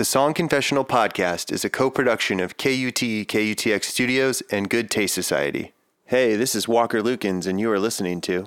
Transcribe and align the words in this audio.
The 0.00 0.06
Song 0.06 0.32
Confessional 0.32 0.86
podcast 0.86 1.52
is 1.52 1.62
a 1.62 1.68
co 1.68 1.90
production 1.90 2.40
of 2.40 2.56
KUT 2.56 3.02
KUTX 3.28 3.84
Studios 3.84 4.42
and 4.50 4.70
Good 4.70 4.90
Taste 4.90 5.12
Society. 5.12 5.74
Hey, 6.06 6.36
this 6.36 6.54
is 6.54 6.66
Walker 6.66 7.02
Lukens, 7.02 7.46
and 7.46 7.60
you 7.60 7.70
are 7.70 7.78
listening 7.78 8.22
to. 8.22 8.46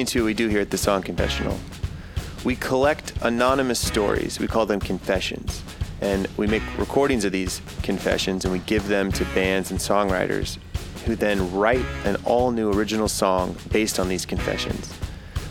Explain 0.00 0.06
to 0.06 0.18
you 0.18 0.24
what 0.24 0.28
we 0.28 0.34
do 0.34 0.48
here 0.48 0.62
at 0.62 0.70
the 0.70 0.78
Song 0.78 1.02
Confessional. 1.02 1.58
We 2.42 2.56
collect 2.56 3.12
anonymous 3.20 3.78
stories, 3.78 4.40
we 4.40 4.46
call 4.46 4.64
them 4.64 4.80
confessions, 4.80 5.62
and 6.00 6.26
we 6.38 6.46
make 6.46 6.62
recordings 6.78 7.26
of 7.26 7.32
these 7.32 7.60
confessions 7.82 8.46
and 8.46 8.52
we 8.52 8.60
give 8.60 8.88
them 8.88 9.12
to 9.12 9.24
bands 9.34 9.70
and 9.70 9.78
songwriters 9.78 10.56
who 11.04 11.16
then 11.16 11.52
write 11.52 11.84
an 12.04 12.16
all 12.24 12.50
new 12.50 12.72
original 12.72 13.08
song 13.08 13.54
based 13.72 13.98
on 13.98 14.08
these 14.08 14.24
confessions. 14.24 14.90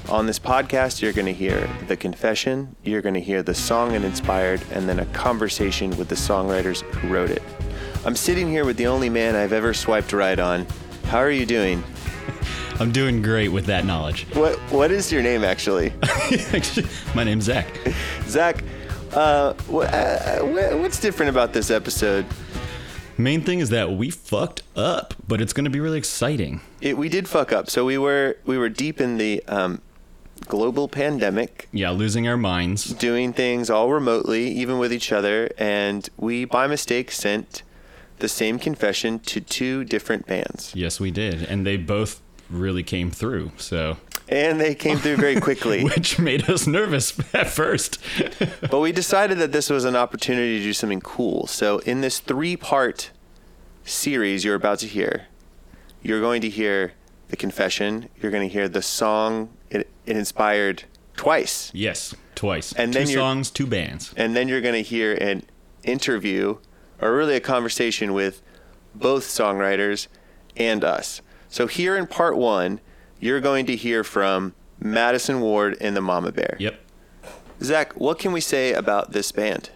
On 0.09 0.25
this 0.25 0.39
podcast, 0.39 1.00
you're 1.00 1.13
going 1.13 1.28
to 1.28 1.34
hear 1.34 1.69
the 1.88 1.95
confession, 1.95 2.75
you're 2.84 3.03
going 3.03 3.13
to 3.13 3.22
hear 3.22 3.44
the 3.44 3.53
song 3.53 3.94
it 3.94 4.03
inspired, 4.03 4.63
and 4.72 4.89
then 4.89 4.97
a 4.97 5.06
conversation 5.08 5.95
with 5.95 6.08
the 6.08 6.16
songwriters 6.16 6.81
who 6.95 7.13
wrote 7.13 7.30
it. 7.30 7.44
I'm 8.03 8.16
sitting 8.16 8.50
here 8.50 8.66
with 8.66 8.78
the 8.78 8.88
only 8.88 9.11
man 9.11 9.36
I've 9.36 9.53
ever 9.53 9.75
swiped 9.75 10.11
right 10.11 10.39
on. 10.39 10.66
How 11.06 11.19
are 11.19 11.30
you 11.30 11.45
doing? 11.45 11.84
I'm 12.80 12.91
doing 12.91 13.22
great 13.22 13.49
with 13.49 13.66
that 13.66 13.85
knowledge. 13.85 14.25
What 14.33 14.58
What 14.72 14.91
is 14.91 15.11
your 15.11 15.22
name 15.22 15.44
actually? 15.44 15.91
My 17.16 17.23
name's 17.23 17.44
Zach. 17.45 17.67
Zach, 18.25 18.63
uh, 19.13 19.53
wh- 19.69 19.83
uh, 19.94 20.39
wh- 20.39 20.80
what's 20.81 21.00
different 21.00 21.30
about 21.30 21.52
this 21.53 21.69
episode? 21.69 22.25
Main 23.17 23.41
thing 23.41 23.59
is 23.59 23.69
that 23.72 23.91
we 23.91 24.09
fucked 24.09 24.61
up, 24.77 25.13
but 25.27 25.41
it's 25.41 25.52
going 25.52 25.66
to 25.66 25.69
be 25.69 25.81
really 25.81 25.97
exciting. 25.97 26.61
It, 26.80 26.97
we 26.97 27.09
did 27.09 27.27
fuck 27.27 27.52
up. 27.52 27.69
So 27.69 27.83
we 27.83 27.97
were 27.97 28.38
we 28.45 28.57
were 28.57 28.69
deep 28.69 29.02
in 29.02 29.17
the 29.17 29.44
um, 29.50 29.81
global 30.47 30.88
pandemic, 30.88 31.67
Yeah, 31.73 31.90
losing 31.90 32.29
our 32.29 32.38
minds. 32.38 32.85
doing 32.94 33.34
things 33.34 33.69
all 33.69 33.91
remotely, 33.91 34.47
even 34.51 34.78
with 34.79 34.94
each 34.94 35.11
other, 35.11 35.50
and 35.57 36.07
we 36.16 36.46
by 36.46 36.66
mistake 36.67 37.11
sent 37.11 37.61
the 38.19 38.29
same 38.29 38.57
confession 38.57 39.19
to 39.19 39.41
two 39.41 39.84
different 39.84 40.28
bands, 40.28 40.72
Yes, 40.75 41.00
we 41.00 41.09
did, 41.11 41.44
and 41.44 41.66
they 41.66 41.75
both 41.78 42.22
really 42.49 42.83
came 42.83 43.11
through. 43.11 43.51
So, 43.57 43.97
and 44.27 44.59
they 44.59 44.75
came 44.75 44.97
through 44.97 45.17
very 45.17 45.39
quickly. 45.39 45.83
which 45.95 46.19
made 46.19 46.49
us 46.49 46.67
nervous 46.67 47.17
at 47.33 47.47
first. 47.47 47.97
But 48.69 48.79
we 48.79 48.91
decided 48.91 49.39
that 49.39 49.51
this 49.51 49.69
was 49.69 49.85
an 49.85 49.95
opportunity 49.95 50.59
to 50.59 50.63
do 50.63 50.73
something 50.73 51.01
cool. 51.01 51.47
So, 51.47 51.79
in 51.79 52.01
this 52.01 52.19
three 52.19 52.55
part 52.55 53.11
series 53.83 54.43
you're 54.43 54.55
about 54.55 54.79
to 54.79 54.87
hear, 54.87 55.27
you're 56.01 56.21
going 56.21 56.41
to 56.41 56.49
hear 56.49 56.93
the 57.29 57.35
confession, 57.37 58.09
you're 58.21 58.31
going 58.31 58.47
to 58.47 58.53
hear 58.53 58.67
the 58.67 58.81
song 58.81 59.49
it, 59.69 59.89
it 60.05 60.17
inspired 60.17 60.83
twice, 61.16 61.71
yes, 61.73 62.16
twice. 62.35 62.73
And 62.73 62.93
two 62.93 62.99
then 62.99 63.07
songs, 63.07 63.51
two 63.51 63.67
bands. 63.67 64.13
and 64.16 64.35
then 64.35 64.47
you're 64.47 64.61
going 64.61 64.75
to 64.75 64.81
hear 64.81 65.13
an 65.16 65.43
interview 65.83 66.57
or 67.01 67.16
really 67.16 67.35
a 67.35 67.39
conversation 67.39 68.13
with 68.13 68.41
both 68.93 69.23
songwriters 69.23 70.07
and 70.57 70.83
us. 70.83 71.21
So, 71.49 71.67
here 71.67 71.97
in 71.97 72.07
part 72.07 72.37
one, 72.37 72.79
you're 73.19 73.41
going 73.41 73.65
to 73.65 73.75
hear 73.75 74.03
from 74.03 74.53
Madison 74.79 75.41
Ward 75.41 75.77
and 75.81 75.95
the 75.95 76.01
Mama 76.01 76.31
Bear. 76.31 76.55
Yep. 76.59 76.79
Zach, 77.61 77.93
what 77.99 78.19
can 78.19 78.31
we 78.31 78.39
say 78.41 78.71
about 78.73 79.11
this 79.11 79.31
band? 79.31 79.69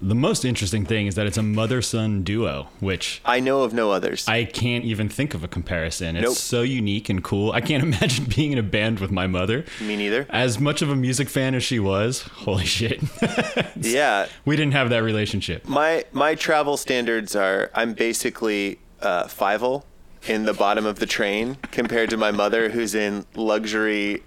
The 0.00 0.14
most 0.14 0.44
interesting 0.44 0.84
thing 0.86 1.08
is 1.08 1.16
that 1.16 1.26
it's 1.26 1.36
a 1.38 1.42
mother-son 1.42 2.22
duo, 2.22 2.68
which 2.78 3.20
I 3.24 3.40
know 3.40 3.62
of 3.64 3.74
no 3.74 3.90
others. 3.90 4.28
I 4.28 4.44
can't 4.44 4.84
even 4.84 5.08
think 5.08 5.34
of 5.34 5.42
a 5.42 5.48
comparison. 5.48 6.14
It's 6.14 6.22
Nope. 6.24 6.36
so 6.36 6.62
unique 6.62 7.08
and 7.08 7.24
cool. 7.24 7.50
I 7.50 7.60
can't 7.60 7.82
imagine 7.94 8.26
being 8.26 8.52
in 8.52 8.58
a 8.58 8.62
band 8.62 9.00
with 9.00 9.10
my 9.10 9.26
mother. 9.26 9.64
Me 9.80 9.96
neither. 9.96 10.24
As 10.30 10.60
much 10.60 10.82
of 10.82 10.88
a 10.90 10.94
music 10.94 11.28
fan 11.28 11.56
as 11.56 11.64
she 11.64 11.80
was, 11.80 12.22
holy 12.22 12.64
shit. 12.64 13.00
Yeah, 13.80 14.26
we 14.44 14.54
didn't 14.56 14.72
have 14.74 14.90
that 14.90 15.02
relationship. 15.02 15.66
my 15.68 16.04
my 16.12 16.34
travel 16.36 16.76
standards 16.76 17.34
are 17.34 17.70
I'm 17.74 17.94
basically 17.94 18.78
uh, 19.00 19.24
Fievel 19.24 19.82
in 20.28 20.44
the 20.44 20.54
bottom 20.54 20.84
of 20.86 20.98
the 20.98 21.06
train 21.06 21.56
compared 21.70 22.10
to 22.10 22.16
my 22.16 22.30
mother 22.30 22.68
who's 22.70 22.94
in 22.94 23.24
luxury 23.34 24.22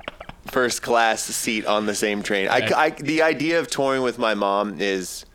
first 0.48 0.82
class 0.82 1.24
seat 1.24 1.66
on 1.66 1.86
the 1.86 1.94
same 1.96 2.24
train. 2.24 2.48
I, 2.50 2.70
I- 2.76 2.90
the 2.92 3.22
idea 3.22 3.60
of 3.60 3.68
touring 3.68 4.02
with 4.02 4.18
my 4.18 4.34
mom 4.34 4.78
is 4.80 5.26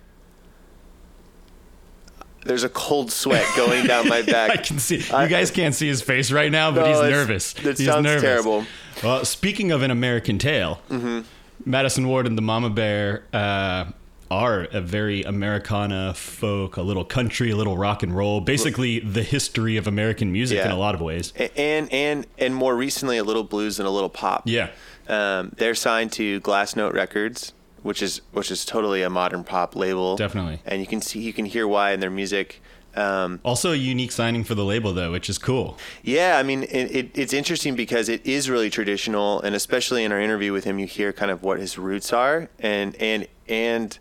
there's 2.44 2.65
a 2.65 2.69
cold 2.69 3.10
sweat 3.10 3.44
going 3.56 3.87
down 3.87 4.09
my 4.09 4.22
back. 4.26 4.50
I 4.50 4.56
can 4.59 4.78
see. 4.78 5.05
I- 5.12 5.25
you 5.25 5.28
guys 5.31 5.50
can't 5.50 5.75
see 5.75 5.88
his 5.88 6.03
face 6.03 6.31
right 6.31 6.50
now, 6.50 6.71
but 6.71 6.82
No, 6.82 7.03
he's 7.03 7.10
nervous. 7.10 7.53
that 7.55 7.78
he's 7.78 7.87
sounds 7.87 8.05
nervous. 8.05 8.22
terrible. 8.22 8.65
Well, 9.03 9.25
speaking 9.25 9.72
of 9.72 9.82
an 9.82 9.91
American 9.91 10.38
Tail, 10.38 10.81
Mm-hmm. 10.91 11.21
Madison 11.65 12.06
Ward 12.06 12.26
and 12.26 12.38
the 12.38 12.43
Mama 12.43 12.71
Bear 12.71 13.25
uh, 13.32 13.87
are 14.31 14.62
a 14.72 14.81
very 14.81 15.22
Americana 15.22 16.14
folk, 16.14 16.76
a 16.76 16.82
little 16.82 17.04
country, 17.04 17.50
a 17.50 17.56
little 17.56 17.76
rock 17.76 18.03
and 18.03 18.14
roll. 18.16 18.41
Basically, 18.41 18.98
the 19.00 19.22
history 19.22 19.76
of 19.76 19.87
American 19.87 20.32
music 20.32 20.64
in 20.64 20.70
a 20.70 20.76
lot 20.76 20.94
of 20.94 21.00
ways. 21.00 21.32
And 21.56 21.92
and 21.92 22.26
and 22.38 22.54
more 22.54 22.76
recently 22.76 23.19
a 23.19 23.25
little 23.25 23.44
blues 23.44 23.78
and 23.78 23.87
a 23.87 23.91
little 23.91 24.09
pop. 24.10 24.42
Yeah. 24.47 24.70
Um, 25.09 25.53
they're 25.56 25.75
signed 25.76 26.12
to 26.12 26.41
Glassnote 26.41 26.92
Records, 26.92 27.53
which 27.82 28.03
is 28.03 28.20
which 28.32 28.50
is 28.50 28.64
totally 28.64 29.03
a 29.03 29.10
modern 29.10 29.44
pop 29.44 29.76
label. 29.76 30.16
Definitely. 30.16 30.60
And 30.66 30.81
you 30.81 30.87
can 30.87 31.00
see 31.00 31.20
you 31.20 31.32
can 31.32 31.44
hear 31.44 31.69
why 31.69 31.93
in 31.93 32.00
their 32.00 32.10
music. 32.10 32.60
Um, 32.97 33.41
Also, 33.44 33.72
a 33.72 33.76
unique 33.76 34.10
signing 34.10 34.43
for 34.43 34.54
the 34.54 34.64
label, 34.64 34.94
though, 34.94 35.12
which 35.12 35.28
is 35.28 35.37
cool. 35.37 35.76
yeah, 36.03 36.38
I 36.38 36.43
mean 36.43 36.62
it, 36.62 36.97
it, 36.97 37.10
it's 37.14 37.34
interesting 37.34 37.76
because 37.76 38.08
it 38.08 38.25
is 38.25 38.48
really 38.48 38.70
traditional, 38.70 39.41
and 39.43 39.54
especially 39.54 40.03
in 40.03 40.12
our 40.12 40.20
interview 40.20 40.50
with 40.50 40.64
him, 40.64 40.78
you 40.78 40.87
hear 40.87 41.12
kind 41.12 41.31
of 41.31 41.43
what 41.43 41.60
his 41.60 41.76
roots 41.76 42.12
are, 42.14 42.48
and 42.58 42.97
and 42.97 43.28
and 43.48 43.98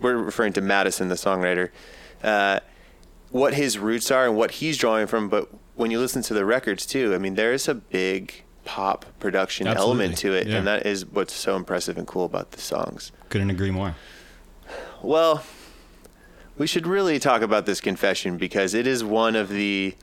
we're 0.00 0.16
referring 0.16 0.52
to 0.54 0.60
Madison, 0.60 1.08
the 1.08 1.14
songwriter, 1.14 1.70
uh, 2.22 2.60
what 3.30 3.54
his 3.54 3.78
roots 3.78 4.10
are 4.10 4.26
and 4.26 4.36
what 4.36 4.52
he's 4.52 4.76
drawing 4.78 5.06
from. 5.06 5.28
But 5.28 5.48
when 5.74 5.90
you 5.90 5.98
listen 5.98 6.22
to 6.22 6.34
the 6.34 6.44
records 6.44 6.86
too, 6.86 7.14
I 7.14 7.18
mean 7.18 7.34
there 7.34 7.52
is 7.52 7.68
a 7.68 7.74
big 7.74 8.42
pop 8.64 9.06
production 9.20 9.66
element 9.66 10.18
to 10.18 10.32
it, 10.34 10.46
yeah. 10.46 10.56
and 10.56 10.66
that 10.66 10.86
is 10.86 11.06
what's 11.06 11.32
so 11.32 11.56
impressive 11.56 11.96
and 11.96 12.06
cool 12.06 12.24
about 12.24 12.52
the 12.52 12.60
songs. 12.60 13.12
Couldn't 13.28 13.50
agree 13.50 13.70
more. 13.70 13.94
Well, 15.02 15.44
we 16.58 16.66
should 16.66 16.86
really 16.86 17.18
talk 17.18 17.42
about 17.42 17.66
this 17.66 17.80
confession 17.80 18.36
because 18.36 18.74
it 18.74 18.86
is 18.86 19.04
one 19.04 19.36
of 19.36 19.48
the 19.48 19.94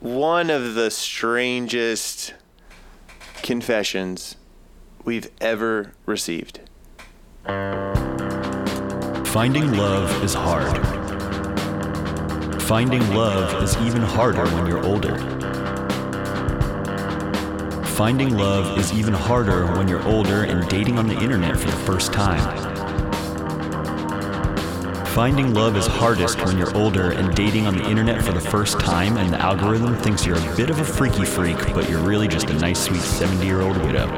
one 0.00 0.50
of 0.50 0.74
the 0.74 0.90
strangest 0.90 2.34
confessions 3.42 4.36
we've 5.04 5.30
ever 5.40 5.92
received. 6.06 6.60
Finding 9.32 9.72
love 9.74 10.24
is 10.24 10.34
hard. 10.34 10.76
Finding 12.62 13.14
love 13.14 13.62
is 13.62 13.76
even 13.76 14.02
harder 14.02 14.44
when 14.56 14.66
you're 14.66 14.84
older. 14.84 15.16
Finding 17.84 18.36
love 18.36 18.76
is 18.76 18.92
even 18.92 19.14
harder 19.14 19.66
when 19.66 19.86
you're 19.86 20.02
older 20.02 20.42
and 20.42 20.68
dating 20.68 20.98
on 20.98 21.06
the 21.06 21.16
internet 21.22 21.56
for 21.56 21.66
the 21.70 21.76
first 21.76 22.12
time. 22.12 22.40
Finding 25.06 25.54
love 25.54 25.76
is 25.76 25.86
hardest 25.86 26.44
when 26.44 26.58
you're 26.58 26.76
older 26.76 27.12
and 27.12 27.32
dating 27.36 27.68
on 27.68 27.76
the 27.76 27.88
internet 27.88 28.24
for 28.24 28.32
the 28.32 28.40
first 28.40 28.80
time, 28.80 29.16
and 29.16 29.32
the 29.32 29.38
algorithm 29.38 29.94
thinks 29.94 30.26
you're 30.26 30.38
a 30.38 30.56
bit 30.56 30.70
of 30.70 30.80
a 30.80 30.84
freaky 30.84 31.24
freak, 31.24 31.58
but 31.72 31.88
you're 31.88 32.02
really 32.02 32.26
just 32.26 32.50
a 32.50 32.54
nice, 32.54 32.80
sweet 32.80 33.00
70 33.00 33.46
year 33.46 33.60
old 33.60 33.76
widow. 33.76 34.08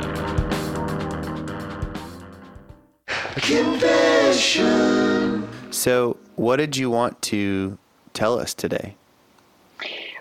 So, 5.70 6.16
what 6.36 6.56
did 6.56 6.76
you 6.76 6.90
want 6.90 7.22
to 7.22 7.78
tell 8.12 8.38
us 8.38 8.54
today? 8.54 8.96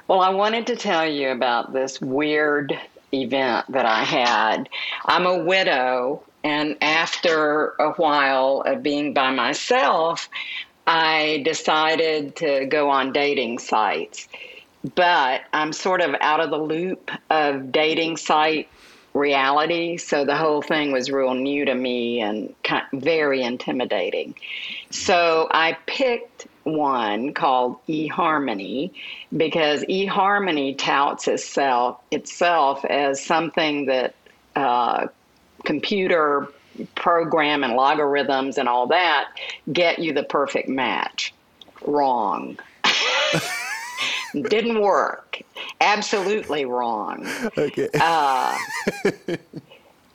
Well, 0.08 0.22
I 0.22 0.30
wanted 0.30 0.68
to 0.68 0.76
tell 0.76 1.08
you 1.08 1.30
about 1.30 1.74
this 1.74 2.00
weird 2.00 2.78
event 3.14 3.72
that 3.72 3.86
I 3.86 4.04
had. 4.04 4.70
I'm 5.06 5.26
a 5.26 5.44
widow, 5.44 6.24
and 6.44 6.78
after 6.82 7.74
a 7.80 7.92
while 7.94 8.64
of 8.66 8.84
being 8.84 9.14
by 9.14 9.32
myself, 9.32 10.30
I 10.86 11.42
decided 11.44 12.36
to 12.38 12.66
go 12.66 12.90
on 12.90 13.14
dating 13.14 13.60
sites. 13.60 14.28
But 14.96 15.42
I'm 15.54 15.74
sort 15.74 16.02
of 16.02 16.16
out 16.22 16.40
of 16.40 16.50
the 16.50 16.58
loop 16.58 17.12
of 17.30 17.72
dating 17.72 18.18
site 18.18 18.68
reality, 19.14 19.98
so 19.98 20.26
the 20.26 20.36
whole 20.36 20.62
thing 20.62 20.92
was 20.92 21.12
real 21.12 21.34
new 21.34 21.66
to 21.66 21.76
me 21.76 22.22
and 22.22 22.54
kind 22.64 22.86
very 22.94 23.42
intimidating. 23.42 24.36
So 24.90 25.48
I 25.52 25.78
picked 25.86 26.48
one 26.64 27.34
called 27.34 27.78
eHarmony 27.88 28.92
because 29.36 29.84
eHarmony 29.84 30.78
touts 30.78 31.28
itself 31.28 32.00
itself 32.12 32.86
as 32.86 33.24
something 33.24 33.86
that 33.88 34.16
uh, 34.56 35.08
computer 35.64 36.48
program 36.96 37.64
and 37.64 37.74
logarithms 37.74 38.58
and 38.58 38.70
all 38.70 38.88
that 38.88 39.30
get 39.72 40.00
you 40.00 40.14
the 40.14 40.24
perfect 40.24 40.70
match. 40.70 41.34
Wrong. 41.86 42.58
Didn't 44.34 44.82
work. 44.82 45.42
Absolutely 45.82 46.66
wrong. 46.66 47.28
Okay. 47.58 47.90
Uh, 48.00 48.56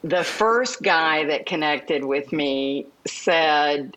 the 0.05 0.25
first 0.25 0.83
guy 0.83 1.25
that 1.25 1.47
connected 1.47 2.05
with 2.05 2.33
me 2.33 2.87
said 3.07 3.97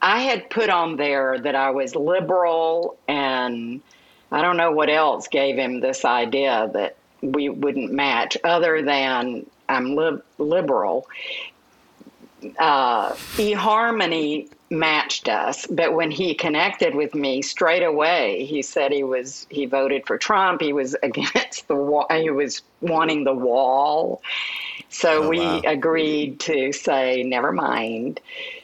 I 0.00 0.20
had 0.20 0.48
put 0.48 0.70
on 0.70 0.96
there 0.96 1.38
that 1.38 1.54
I 1.54 1.70
was 1.70 1.94
liberal 1.94 2.96
and 3.08 3.80
I 4.30 4.42
don't 4.42 4.56
know 4.56 4.70
what 4.70 4.88
else 4.88 5.26
gave 5.28 5.56
him 5.56 5.80
this 5.80 6.04
idea 6.04 6.70
that 6.72 6.96
we 7.22 7.48
wouldn't 7.48 7.92
match 7.92 8.36
other 8.44 8.82
than 8.82 9.46
I'm 9.68 9.96
lib- 9.96 10.22
liberal. 10.38 11.08
Uh, 12.58 13.12
eHarmony 13.36 14.48
matched 14.70 15.28
us, 15.28 15.66
but 15.66 15.94
when 15.94 16.10
he 16.10 16.34
connected 16.34 16.94
with 16.94 17.14
me 17.14 17.42
straight 17.42 17.82
away, 17.82 18.44
he 18.44 18.62
said 18.62 18.92
he 18.92 19.02
was 19.02 19.46
he 19.50 19.66
voted 19.66 20.06
for 20.06 20.18
Trump. 20.18 20.60
He 20.60 20.72
was 20.72 20.94
against 21.02 21.68
the 21.68 21.74
wall. 21.74 22.06
He 22.10 22.30
was 22.30 22.62
wanting 22.80 23.24
the 23.24 23.34
wall. 23.34 24.22
So 24.88 25.24
Oh, 25.24 25.28
we 25.28 25.38
wow. 25.38 25.62
agreed 25.66 26.40
to 26.40 26.72
say 26.72 27.22
never 27.22 27.52
mind. 27.52 28.20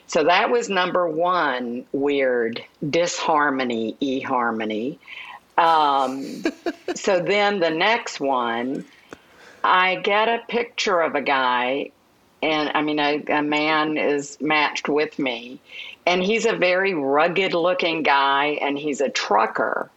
So 0.06 0.24
that 0.24 0.50
was 0.50 0.68
number 0.68 1.08
one 1.08 1.86
weird 1.92 2.62
disharmony, 2.88 3.96
eHarmony. 4.00 4.98
Um, 5.56 6.44
so 6.94 7.20
then 7.20 7.60
the 7.60 7.70
next 7.70 8.20
one, 8.20 8.84
I 9.62 9.96
get 9.96 10.28
a 10.28 10.40
picture 10.48 11.00
of 11.00 11.14
a 11.14 11.22
guy, 11.22 11.90
and 12.44 12.70
I 12.74 12.82
mean, 12.82 12.98
a, 12.98 13.22
a 13.28 13.42
man 13.42 13.96
is 13.96 14.38
matched 14.40 14.88
with 14.88 15.18
me, 15.18 15.58
and 16.06 16.22
he's 16.22 16.44
a 16.44 16.54
very 16.54 16.92
rugged 16.92 17.54
looking 17.54 18.02
guy, 18.02 18.58
and 18.60 18.78
he's 18.78 19.00
a 19.00 19.08
trucker, 19.08 19.90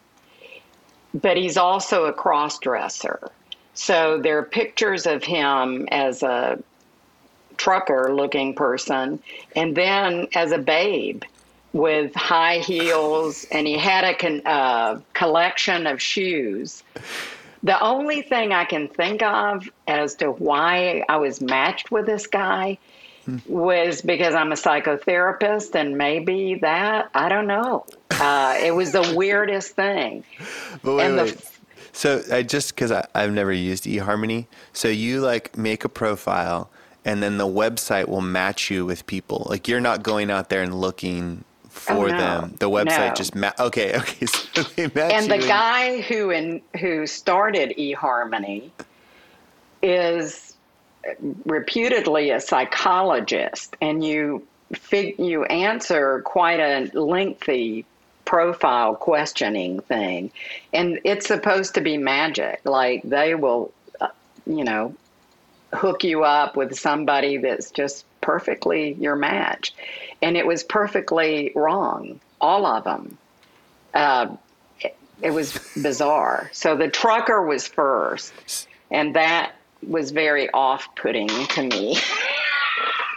but 1.13 1.35
he's 1.35 1.57
also 1.57 2.05
a 2.05 2.13
cross 2.13 2.57
dresser. 2.59 3.29
So 3.73 4.19
there 4.19 4.37
are 4.37 4.43
pictures 4.43 5.05
of 5.05 5.23
him 5.23 5.87
as 5.91 6.23
a 6.23 6.57
trucker 7.57 8.15
looking 8.15 8.55
person, 8.55 9.21
and 9.55 9.75
then 9.75 10.27
as 10.33 10.53
a 10.53 10.57
babe 10.57 11.23
with 11.73 12.15
high 12.15 12.59
heels, 12.59 13.45
and 13.51 13.67
he 13.67 13.77
had 13.77 14.05
a 14.05 14.15
con- 14.15 14.41
uh, 14.45 15.01
collection 15.13 15.85
of 15.85 16.01
shoes. 16.01 16.81
The 17.63 17.79
only 17.81 18.21
thing 18.21 18.51
I 18.53 18.65
can 18.65 18.87
think 18.87 19.21
of 19.23 19.69
as 19.87 20.15
to 20.15 20.31
why 20.31 21.03
I 21.09 21.17
was 21.17 21.41
matched 21.41 21.91
with 21.91 22.05
this 22.05 22.27
guy 22.27 22.77
was 23.45 24.01
because 24.01 24.35
I'm 24.35 24.51
a 24.53 24.55
psychotherapist, 24.55 25.75
and 25.75 25.97
maybe 25.97 26.55
that 26.61 27.09
I 27.13 27.27
don't 27.29 27.47
know. 27.47 27.85
Uh, 28.11 28.57
it 28.61 28.71
was 28.71 28.91
the 28.93 29.13
weirdest 29.15 29.75
thing. 29.75 30.23
But 30.83 30.95
wait, 30.95 31.05
and 31.05 31.17
the- 31.19 31.23
wait. 31.25 31.49
so 31.91 32.21
I 32.31 32.43
just 32.43 32.73
because 32.75 32.91
I've 32.91 33.33
never 33.33 33.51
used 33.51 33.83
eHarmony, 33.85 34.47
so 34.71 34.87
you 34.87 35.19
like 35.21 35.57
make 35.57 35.83
a 35.83 35.89
profile, 35.89 36.69
and 37.03 37.21
then 37.21 37.37
the 37.37 37.47
website 37.47 38.07
will 38.07 38.21
match 38.21 38.69
you 38.71 38.85
with 38.85 39.05
people. 39.07 39.45
Like 39.49 39.67
you're 39.67 39.81
not 39.81 40.03
going 40.03 40.29
out 40.31 40.49
there 40.49 40.61
and 40.61 40.79
looking 40.79 41.43
for 41.87 42.05
Oh, 42.05 42.11
no. 42.11 42.17
them. 42.17 42.55
The 42.59 42.69
website 42.69 43.09
No. 43.09 43.13
just 43.15 43.35
ma- 43.35 43.53
okay, 43.59 43.95
okay. 43.97 44.25
So 44.25 44.61
and 44.77 45.31
the 45.31 45.37
guy 45.39 46.01
who 46.01 46.29
in 46.29 46.61
who 46.79 47.07
started 47.07 47.73
eHarmony 47.77 48.69
is 49.81 50.55
reputedly 51.45 52.31
a 52.31 52.39
psychologist, 52.39 53.75
and 53.81 54.03
you 54.03 54.45
fig- 54.73 55.19
you 55.19 55.43
answer 55.45 56.21
quite 56.25 56.59
a 56.59 56.89
lengthy 56.99 57.85
profile 58.25 58.95
questioning 58.95 59.79
thing, 59.79 60.31
and 60.73 60.99
it's 61.05 61.27
supposed 61.27 61.75
to 61.75 61.81
be 61.81 61.97
magic. 61.97 62.59
Like 62.65 63.03
they 63.03 63.35
will, 63.35 63.71
uh, 64.01 64.09
you 64.45 64.63
know, 64.63 64.93
hook 65.73 66.03
you 66.03 66.23
up 66.23 66.57
with 66.57 66.77
somebody 66.77 67.37
that's 67.37 67.71
just 67.71 68.05
perfectly 68.21 68.93
your 68.93 69.15
match, 69.15 69.73
and 70.21 70.37
it 70.37 70.45
was 70.45 70.63
perfectly 70.63 71.51
wrong. 71.55 72.19
All 72.39 72.65
of 72.65 72.83
them 72.83 73.17
uh, 73.93 74.35
it 75.21 75.31
was 75.31 75.57
bizarre. 75.81 76.49
So 76.53 76.75
the 76.75 76.89
trucker 76.89 77.43
was 77.45 77.67
first, 77.67 78.33
and 78.91 79.15
that 79.15 79.53
was 79.85 80.11
very 80.11 80.49
off-putting 80.51 81.27
to 81.27 81.63
me. 81.63 81.97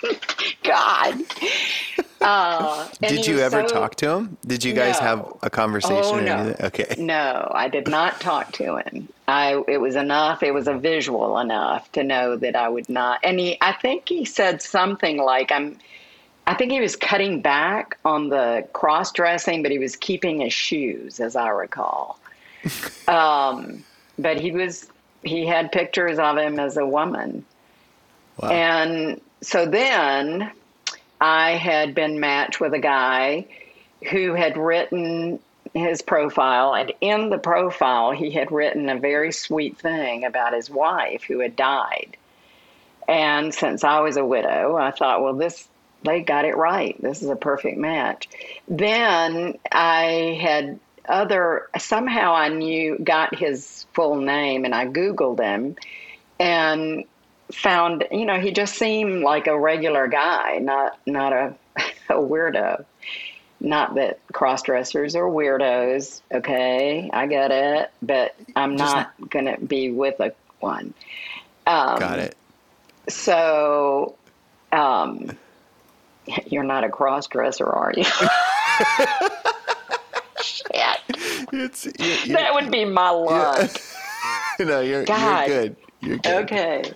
God. 0.62 1.20
Uh, 2.20 2.86
Did 3.00 3.26
you 3.26 3.38
ever 3.38 3.66
so- 3.66 3.74
talk 3.74 3.94
to 3.96 4.10
him? 4.10 4.36
Did 4.46 4.62
you 4.64 4.74
guys 4.74 4.98
have 4.98 5.32
a 5.42 5.48
conversation 5.48 6.02
Oh, 6.04 6.18
or 6.18 6.20
no. 6.20 6.36
anything? 6.36 6.66
Okay. 6.66 6.94
No, 6.98 7.50
I 7.54 7.68
did 7.68 7.88
not 7.88 8.20
talk 8.20 8.52
to 8.52 8.76
him. 8.76 9.08
I 9.26 9.62
it 9.68 9.78
was 9.80 9.96
enough. 9.96 10.42
It 10.42 10.52
was 10.52 10.68
a 10.68 10.74
visual 10.74 11.38
enough 11.38 11.90
to 11.92 12.02
know 12.04 12.36
that 12.36 12.56
I 12.56 12.68
would 12.68 12.88
not. 12.88 13.20
And 13.22 13.38
he, 13.40 13.56
I 13.60 13.72
think 13.72 14.08
he 14.08 14.24
said 14.24 14.60
something 14.60 15.16
like, 15.18 15.50
"I'm." 15.50 15.78
I 16.46 16.54
think 16.54 16.72
he 16.72 16.80
was 16.80 16.96
cutting 16.96 17.42
back 17.42 17.96
on 18.04 18.28
the 18.28 18.66
cross 18.72 19.12
dressing, 19.12 19.62
but 19.62 19.70
he 19.70 19.78
was 19.78 19.94
keeping 19.94 20.40
his 20.40 20.52
shoes, 20.52 21.20
as 21.20 21.36
I 21.36 21.48
recall. 21.50 22.18
um, 23.08 23.84
but 24.18 24.40
he 24.40 24.50
was 24.50 24.88
he 25.22 25.46
had 25.46 25.70
pictures 25.72 26.18
of 26.18 26.36
him 26.36 26.58
as 26.58 26.76
a 26.76 26.84
woman. 26.86 27.44
Wow. 28.42 28.48
And 28.50 29.20
so 29.42 29.64
then 29.66 30.50
I 31.20 31.52
had 31.52 31.94
been 31.94 32.20
matched 32.20 32.60
with 32.60 32.72
a 32.72 32.78
guy 32.78 33.46
who 34.10 34.34
had 34.34 34.56
written 34.56 35.40
his 35.74 36.02
profile, 36.02 36.74
and 36.74 36.92
in 37.00 37.28
the 37.28 37.38
profile, 37.38 38.12
he 38.12 38.30
had 38.30 38.50
written 38.50 38.88
a 38.88 38.98
very 38.98 39.32
sweet 39.32 39.78
thing 39.78 40.24
about 40.24 40.54
his 40.54 40.70
wife 40.70 41.22
who 41.24 41.40
had 41.40 41.54
died. 41.54 42.16
And 43.06 43.54
since 43.54 43.84
I 43.84 44.00
was 44.00 44.16
a 44.16 44.24
widow, 44.24 44.76
I 44.76 44.90
thought, 44.90 45.22
well, 45.22 45.34
this 45.34 45.68
they 46.02 46.22
got 46.22 46.44
it 46.44 46.56
right. 46.56 47.00
This 47.00 47.22
is 47.22 47.28
a 47.28 47.36
perfect 47.36 47.76
match. 47.76 48.28
Then 48.68 49.58
I 49.70 50.38
had 50.40 50.80
other 51.06 51.68
somehow 51.78 52.34
I 52.34 52.48
knew 52.48 52.98
got 52.98 53.34
his 53.34 53.86
full 53.92 54.16
name 54.16 54.64
and 54.64 54.74
I 54.74 54.86
googled 54.86 55.40
him 55.40 55.76
and 56.38 57.04
found 57.52 58.06
you 58.10 58.24
know 58.24 58.40
he 58.40 58.52
just 58.52 58.74
seemed 58.74 59.22
like 59.22 59.46
a 59.46 59.58
regular 59.58 60.08
guy, 60.08 60.58
not 60.58 60.98
not 61.06 61.32
a 61.32 61.54
a 62.08 62.14
weirdo. 62.14 62.84
Not 63.62 63.96
that 63.96 64.20
cross 64.32 64.62
dressers 64.62 65.14
are 65.14 65.24
weirdos, 65.24 66.22
okay? 66.32 67.10
I 67.12 67.26
get 67.26 67.50
it, 67.50 67.90
but 68.00 68.34
I'm 68.56 68.78
Just- 68.78 68.94
not 68.96 69.30
gonna 69.30 69.58
be 69.58 69.90
with 69.90 70.18
a 70.20 70.32
one. 70.60 70.94
Um, 71.66 71.98
Got 71.98 72.20
it. 72.20 72.36
So, 73.08 74.14
um, 74.72 75.36
you're 76.46 76.64
not 76.64 76.84
a 76.84 76.88
cross 76.88 77.26
dresser, 77.26 77.66
are 77.68 77.92
you? 77.94 78.04
Shit. 80.42 81.00
It's 81.52 81.84
you, 81.86 81.92
you, 82.24 82.32
That 82.36 82.54
would 82.54 82.70
be 82.70 82.84
my 82.86 83.10
luck. 83.10 83.70
no, 84.58 84.80
you're 84.80 85.04
God. 85.04 85.48
you're 85.48 85.62
good. 85.62 85.76
You're 86.00 86.16
good. 86.18 86.44
Okay. 86.44 86.92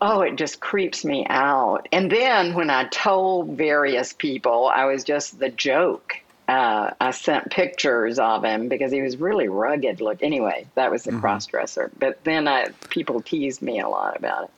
Oh, 0.00 0.22
it 0.22 0.36
just 0.36 0.60
creeps 0.60 1.04
me 1.04 1.24
out. 1.28 1.88
And 1.92 2.10
then 2.10 2.54
when 2.54 2.70
I 2.70 2.84
told 2.84 3.50
various 3.50 4.12
people, 4.12 4.66
I 4.66 4.86
was 4.86 5.04
just 5.04 5.38
the 5.38 5.48
joke. 5.48 6.16
Uh, 6.48 6.90
I 7.00 7.12
sent 7.12 7.50
pictures 7.50 8.18
of 8.18 8.44
him 8.44 8.68
because 8.68 8.90
he 8.90 9.00
was 9.00 9.16
really 9.16 9.48
rugged. 9.48 10.00
Look, 10.00 10.22
anyway, 10.22 10.66
that 10.74 10.90
was 10.90 11.04
the 11.04 11.12
cross 11.12 11.46
dresser. 11.46 11.92
But 11.98 12.24
then 12.24 12.48
I, 12.48 12.70
people 12.90 13.22
teased 13.22 13.62
me 13.62 13.80
a 13.80 13.88
lot 13.88 14.16
about 14.16 14.50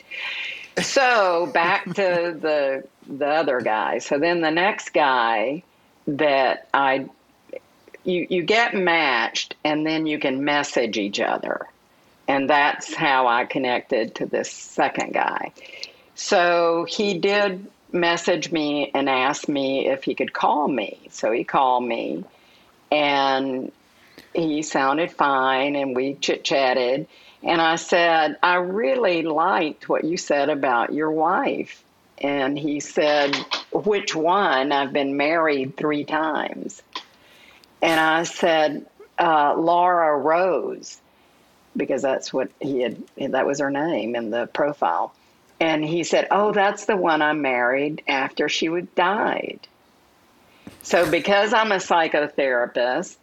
it. 0.76 0.84
So 0.84 1.46
back 1.52 1.84
to 1.94 2.36
the 2.40 2.84
the 3.06 3.26
other 3.26 3.60
guy. 3.60 3.98
So 3.98 4.18
then 4.18 4.40
the 4.40 4.50
next 4.50 4.94
guy 4.94 5.62
that 6.06 6.68
I 6.72 7.08
you 8.02 8.26
you 8.28 8.42
get 8.42 8.74
matched 8.74 9.56
and 9.62 9.86
then 9.86 10.06
you 10.06 10.18
can 10.18 10.44
message 10.44 10.96
each 10.96 11.20
other. 11.20 11.66
And 12.26 12.48
that's 12.48 12.94
how 12.94 13.26
I 13.26 13.44
connected 13.44 14.14
to 14.16 14.26
this 14.26 14.50
second 14.50 15.12
guy. 15.12 15.52
So 16.14 16.86
he 16.88 17.18
did 17.18 17.66
message 17.92 18.50
me 18.50 18.90
and 18.94 19.08
ask 19.08 19.48
me 19.48 19.88
if 19.88 20.04
he 20.04 20.14
could 20.14 20.32
call 20.32 20.68
me. 20.68 20.98
So 21.10 21.30
he 21.32 21.44
called 21.44 21.84
me 21.84 22.24
and 22.90 23.70
he 24.34 24.62
sounded 24.62 25.10
fine 25.12 25.76
and 25.76 25.94
we 25.94 26.14
chit 26.14 26.44
chatted. 26.44 27.06
And 27.42 27.60
I 27.60 27.76
said, 27.76 28.38
I 28.42 28.56
really 28.56 29.22
liked 29.22 29.88
what 29.88 30.04
you 30.04 30.16
said 30.16 30.48
about 30.48 30.92
your 30.92 31.10
wife. 31.10 31.84
And 32.18 32.58
he 32.58 32.80
said, 32.80 33.34
Which 33.72 34.14
one? 34.14 34.72
I've 34.72 34.92
been 34.92 35.16
married 35.16 35.76
three 35.76 36.04
times. 36.04 36.82
And 37.82 38.00
I 38.00 38.22
said, 38.22 38.86
uh, 39.18 39.54
Laura 39.56 40.16
Rose, 40.16 41.00
because 41.76 42.02
that's 42.02 42.32
what 42.32 42.50
he 42.60 42.80
had, 42.80 43.02
that 43.18 43.46
was 43.46 43.60
her 43.60 43.70
name 43.70 44.14
in 44.14 44.30
the 44.30 44.46
profile. 44.46 45.14
And 45.60 45.84
he 45.84 46.04
said, 46.04 46.28
Oh, 46.30 46.52
that's 46.52 46.86
the 46.86 46.96
one 46.96 47.22
I 47.22 47.32
married 47.32 48.02
after 48.08 48.48
she 48.48 48.68
died. 48.94 49.60
So, 50.82 51.10
because 51.10 51.54
I'm 51.54 51.72
a 51.72 51.76
psychotherapist, 51.76 53.16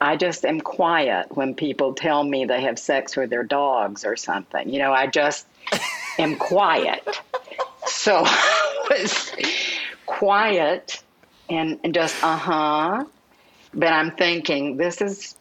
I 0.00 0.16
just 0.16 0.44
am 0.44 0.60
quiet 0.60 1.36
when 1.36 1.54
people 1.54 1.94
tell 1.94 2.22
me 2.24 2.44
they 2.44 2.62
have 2.62 2.78
sex 2.78 3.16
with 3.16 3.30
their 3.30 3.42
dogs 3.42 4.04
or 4.04 4.16
something. 4.16 4.68
You 4.68 4.78
know, 4.78 4.92
I 4.92 5.06
just 5.06 5.46
am 6.18 6.36
quiet. 6.36 7.06
So 7.86 8.22
I 8.26 8.86
was 8.90 9.30
quiet 10.06 11.02
and, 11.48 11.78
and 11.84 11.92
just, 11.94 12.22
uh 12.24 12.36
huh. 12.36 13.04
But 13.74 13.92
I'm 13.92 14.10
thinking, 14.12 14.76
this 14.76 15.00
is 15.00 15.36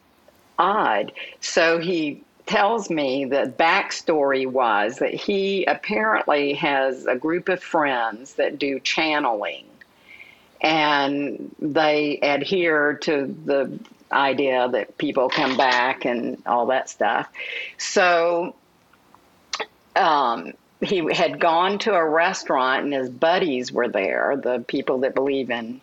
odd. 0.58 1.14
So 1.40 1.80
he 1.80 2.24
tells 2.50 2.90
me 2.90 3.26
the 3.26 3.54
backstory 3.60 4.48
was 4.48 4.98
that 4.98 5.14
he 5.14 5.64
apparently 5.66 6.54
has 6.54 7.06
a 7.06 7.16
group 7.16 7.48
of 7.48 7.62
friends 7.62 8.34
that 8.34 8.58
do 8.58 8.80
channeling 8.80 9.66
and 10.60 11.56
they 11.60 12.18
adhere 12.24 12.96
to 12.96 13.28
the 13.46 13.80
idea 14.12 14.68
that 14.68 14.98
people 14.98 15.30
come 15.30 15.58
back 15.58 16.06
and 16.06 16.42
all 16.48 16.66
that 16.66 16.90
stuff. 16.90 17.30
So 17.78 18.56
um, 19.96 20.54
he 20.82 21.14
had 21.14 21.40
gone 21.40 21.78
to 21.80 21.94
a 21.94 22.04
restaurant 22.04 22.84
and 22.84 22.94
his 22.94 23.12
buddies 23.12 23.72
were 23.72 23.88
there, 23.88 24.36
the 24.36 24.66
people 24.68 24.98
that 25.02 25.14
believe 25.14 25.52
in 25.52 25.82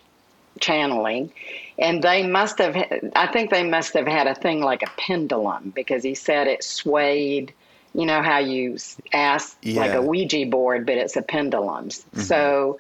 channeling. 0.61 1.33
And 1.79 2.03
they 2.03 2.27
must 2.27 2.59
have, 2.59 2.77
I 3.15 3.27
think 3.27 3.51
they 3.51 3.63
must 3.63 3.93
have 3.95 4.07
had 4.07 4.27
a 4.27 4.35
thing 4.35 4.61
like 4.61 4.83
a 4.83 4.91
pendulum 4.97 5.73
because 5.75 6.03
he 6.03 6.15
said 6.15 6.47
it 6.47 6.65
swayed. 6.65 7.53
You 7.95 8.07
know 8.07 8.23
how 8.23 8.39
you 8.39 8.77
ask 9.13 9.57
like 9.65 9.93
a 9.93 10.03
Ouija 10.03 10.47
board, 10.47 10.85
but 10.87 10.97
it's 10.97 11.17
a 11.17 11.23
pendulum. 11.23 11.89
Mm-hmm. 11.89 12.21
So 12.21 12.79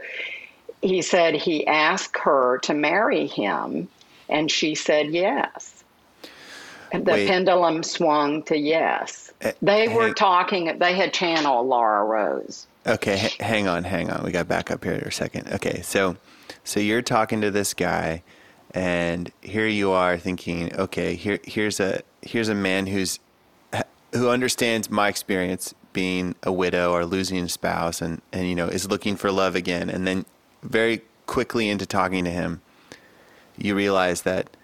he 0.83 1.03
said 1.03 1.35
he 1.35 1.67
asked 1.67 2.19
her 2.19 2.59
to 2.65 2.75
marry 2.75 3.27
him, 3.27 3.89
and 4.29 4.51
she 4.51 4.75
said 4.75 5.09
yes. 5.09 5.85
And 6.93 7.05
the 7.05 7.13
Wait. 7.13 7.29
pendulum 7.29 7.83
swung 7.83 8.43
to 8.45 8.57
yes. 8.57 9.33
Eh, 9.41 9.53
they 9.61 9.89
were 9.89 10.13
talking, 10.13 10.79
they 10.79 10.95
had 10.95 11.13
channeled 11.13 11.67
Laura 11.67 12.05
Rose. 12.05 12.67
Okay, 12.87 13.27
h- 13.27 13.37
hang 13.41 13.67
on, 13.67 13.85
hang 13.85 14.11
on. 14.11 14.23
We 14.23 14.31
got 14.31 14.47
back 14.47 14.71
up 14.71 14.85
here 14.85 14.93
in 14.93 15.01
a 15.01 15.11
second. 15.11 15.49
Okay, 15.53 15.83
so 15.83 16.17
so 16.67 16.81
you're 16.81 17.01
talking 17.01 17.41
to 17.43 17.51
this 17.51 17.75
guy, 17.75 18.23
and 18.73 19.31
here 19.41 19.69
you 19.69 19.93
are 19.93 20.19
thinking, 20.19 20.75
okay, 20.75 21.15
here 21.15 21.39
here's 21.45 21.79
a 21.79 22.03
here's 22.23 22.49
a 22.49 22.55
man 22.55 22.89
who's 22.89 23.21
who 24.13 24.29
understands 24.29 24.91
my 24.91 25.09
experience 25.09 25.75
being 25.93 26.35
a 26.43 26.53
widow 26.53 26.93
or 26.93 27.07
losing 27.07 27.39
a 27.45 27.49
spouse, 27.49 28.03
and 28.03 28.21
and 28.33 28.49
you 28.49 28.57
know 28.57 28.67
is 28.67 28.91
looking 28.91 29.15
for 29.15 29.31
love 29.31 29.55
again, 29.55 29.89
and 29.89 30.07
then 30.07 30.27
very 30.63 31.03
quickly 31.27 31.69
into 31.69 31.87
talking 31.87 32.25
to 32.25 32.31
him, 32.31 32.61
you 33.57 33.77
realize 33.77 34.23
that 34.23 34.57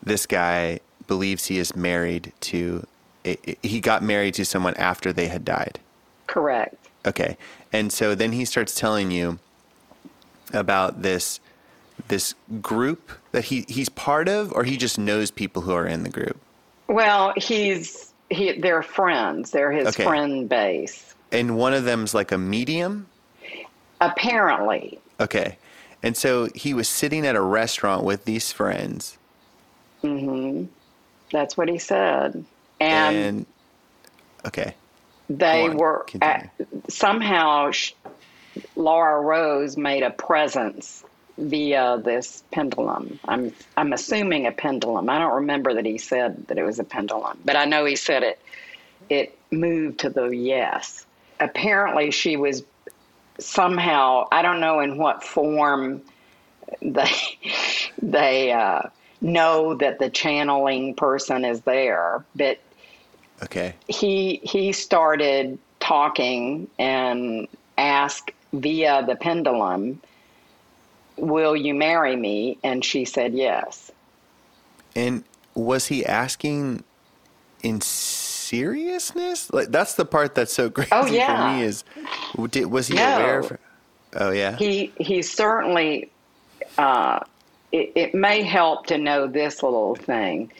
this 0.00 0.26
guy 0.26 0.78
believes 1.08 1.46
he 1.46 1.58
is 1.58 1.74
married 1.74 2.32
to. 2.40 2.86
He 3.62 3.80
got 3.80 4.02
married 4.02 4.34
to 4.34 4.44
someone 4.44 4.74
after 4.74 5.12
they 5.12 5.26
had 5.26 5.44
died. 5.44 5.80
Correct. 6.28 6.76
Okay. 7.04 7.36
And 7.72 7.92
so 7.92 8.14
then 8.14 8.32
he 8.32 8.44
starts 8.44 8.74
telling 8.74 9.10
you 9.10 9.38
about 10.52 11.02
this 11.02 11.40
this 12.08 12.34
group 12.60 13.12
that 13.32 13.44
he 13.44 13.64
he's 13.68 13.88
part 13.88 14.28
of 14.28 14.52
or 14.52 14.64
he 14.64 14.76
just 14.76 14.98
knows 14.98 15.30
people 15.30 15.62
who 15.62 15.72
are 15.72 15.86
in 15.86 16.02
the 16.02 16.08
group. 16.08 16.38
Well, 16.88 17.32
he's 17.36 18.12
he. 18.30 18.52
They're 18.58 18.82
friends. 18.82 19.50
They're 19.50 19.72
his 19.72 19.88
Okay. 19.88 20.04
friend 20.04 20.48
base. 20.48 21.14
And 21.30 21.56
one 21.56 21.74
of 21.74 21.84
them's 21.84 22.14
like 22.14 22.32
a 22.32 22.38
medium. 22.38 23.06
Apparently, 24.00 24.98
Okay. 25.20 25.58
And 26.02 26.16
so 26.16 26.48
he 26.54 26.72
was 26.72 26.88
sitting 26.88 27.26
at 27.26 27.34
a 27.34 27.40
restaurant 27.40 28.04
with 28.04 28.24
these 28.24 28.52
friends 28.52 29.18
Mm-hmm. 30.04 30.66
that's 31.32 31.56
what 31.56 31.68
he 31.68 31.78
said. 31.78 32.44
And, 32.80 33.16
and 33.16 33.46
okay. 34.46 34.74
they 35.28 35.68
on, 35.68 35.76
were 35.76 36.06
at, 36.22 36.50
somehow 36.88 37.72
sh- 37.72 37.94
Laura 38.76 39.20
Rose 39.20 39.76
made 39.76 40.04
a 40.04 40.10
presence 40.10 41.02
via 41.38 42.00
this 42.04 42.42
pendulum. 42.50 43.18
I'm 43.26 43.52
I'm 43.76 43.92
assuming 43.92 44.46
a 44.46 44.52
pendulum. 44.52 45.08
I 45.08 45.18
don't 45.18 45.34
remember 45.34 45.74
that 45.74 45.86
he 45.86 45.98
said 45.98 46.46
that 46.48 46.58
it 46.58 46.64
was 46.64 46.78
a 46.78 46.84
pendulum, 46.84 47.38
but 47.44 47.56
I 47.56 47.64
know 47.64 47.84
he 47.84 47.96
said 47.96 48.22
it. 48.22 48.40
It 49.08 49.38
moved 49.50 50.00
to 50.00 50.10
the 50.10 50.28
yes. 50.28 51.06
Apparently, 51.40 52.10
she 52.10 52.36
was 52.36 52.64
somehow 53.38 54.26
I 54.32 54.42
don't 54.42 54.60
know 54.60 54.80
in 54.80 54.98
what 54.98 55.22
form 55.22 56.02
they 56.82 57.10
they 58.02 58.52
uh, 58.52 58.82
know 59.20 59.74
that 59.74 59.98
the 59.98 60.10
channeling 60.10 60.94
person 60.94 61.44
is 61.44 61.60
there, 61.62 62.24
but 62.34 62.58
Okay. 63.40 63.74
he 63.86 64.40
he 64.42 64.72
started 64.72 65.58
talking 65.78 66.68
and 66.78 67.46
asked 67.76 68.32
via 68.52 69.04
the 69.06 69.14
pendulum, 69.14 70.00
"Will 71.18 71.56
you 71.56 71.74
marry 71.74 72.16
me?" 72.16 72.58
And 72.64 72.84
she 72.84 73.04
said 73.04 73.34
yes. 73.34 73.90
And 74.96 75.24
was 75.54 75.86
he 75.88 76.04
asking 76.06 76.84
in 77.62 77.80
seriousness? 77.80 79.52
Like 79.52 79.68
that's 79.68 79.94
the 79.94 80.04
part 80.04 80.34
that's 80.34 80.52
so 80.52 80.70
crazy 80.70 80.90
Oh, 80.92 81.06
yeah. 81.06 81.52
for 81.54 81.58
me 81.58 81.64
is 81.64 81.84
did, 82.50 82.66
was 82.66 82.88
he 82.88 82.94
No. 82.94 83.16
aware 83.16 83.38
of 83.40 83.58
Oh 84.16 84.30
yeah. 84.30 84.56
He 84.56 84.92
he 84.98 85.22
certainly. 85.22 86.10
Uh, 86.76 87.20
it, 87.72 87.92
it 87.94 88.14
may 88.14 88.42
help 88.42 88.86
to 88.86 88.96
know 88.96 89.26
this 89.26 89.62
little 89.62 89.94
thing. 89.94 90.50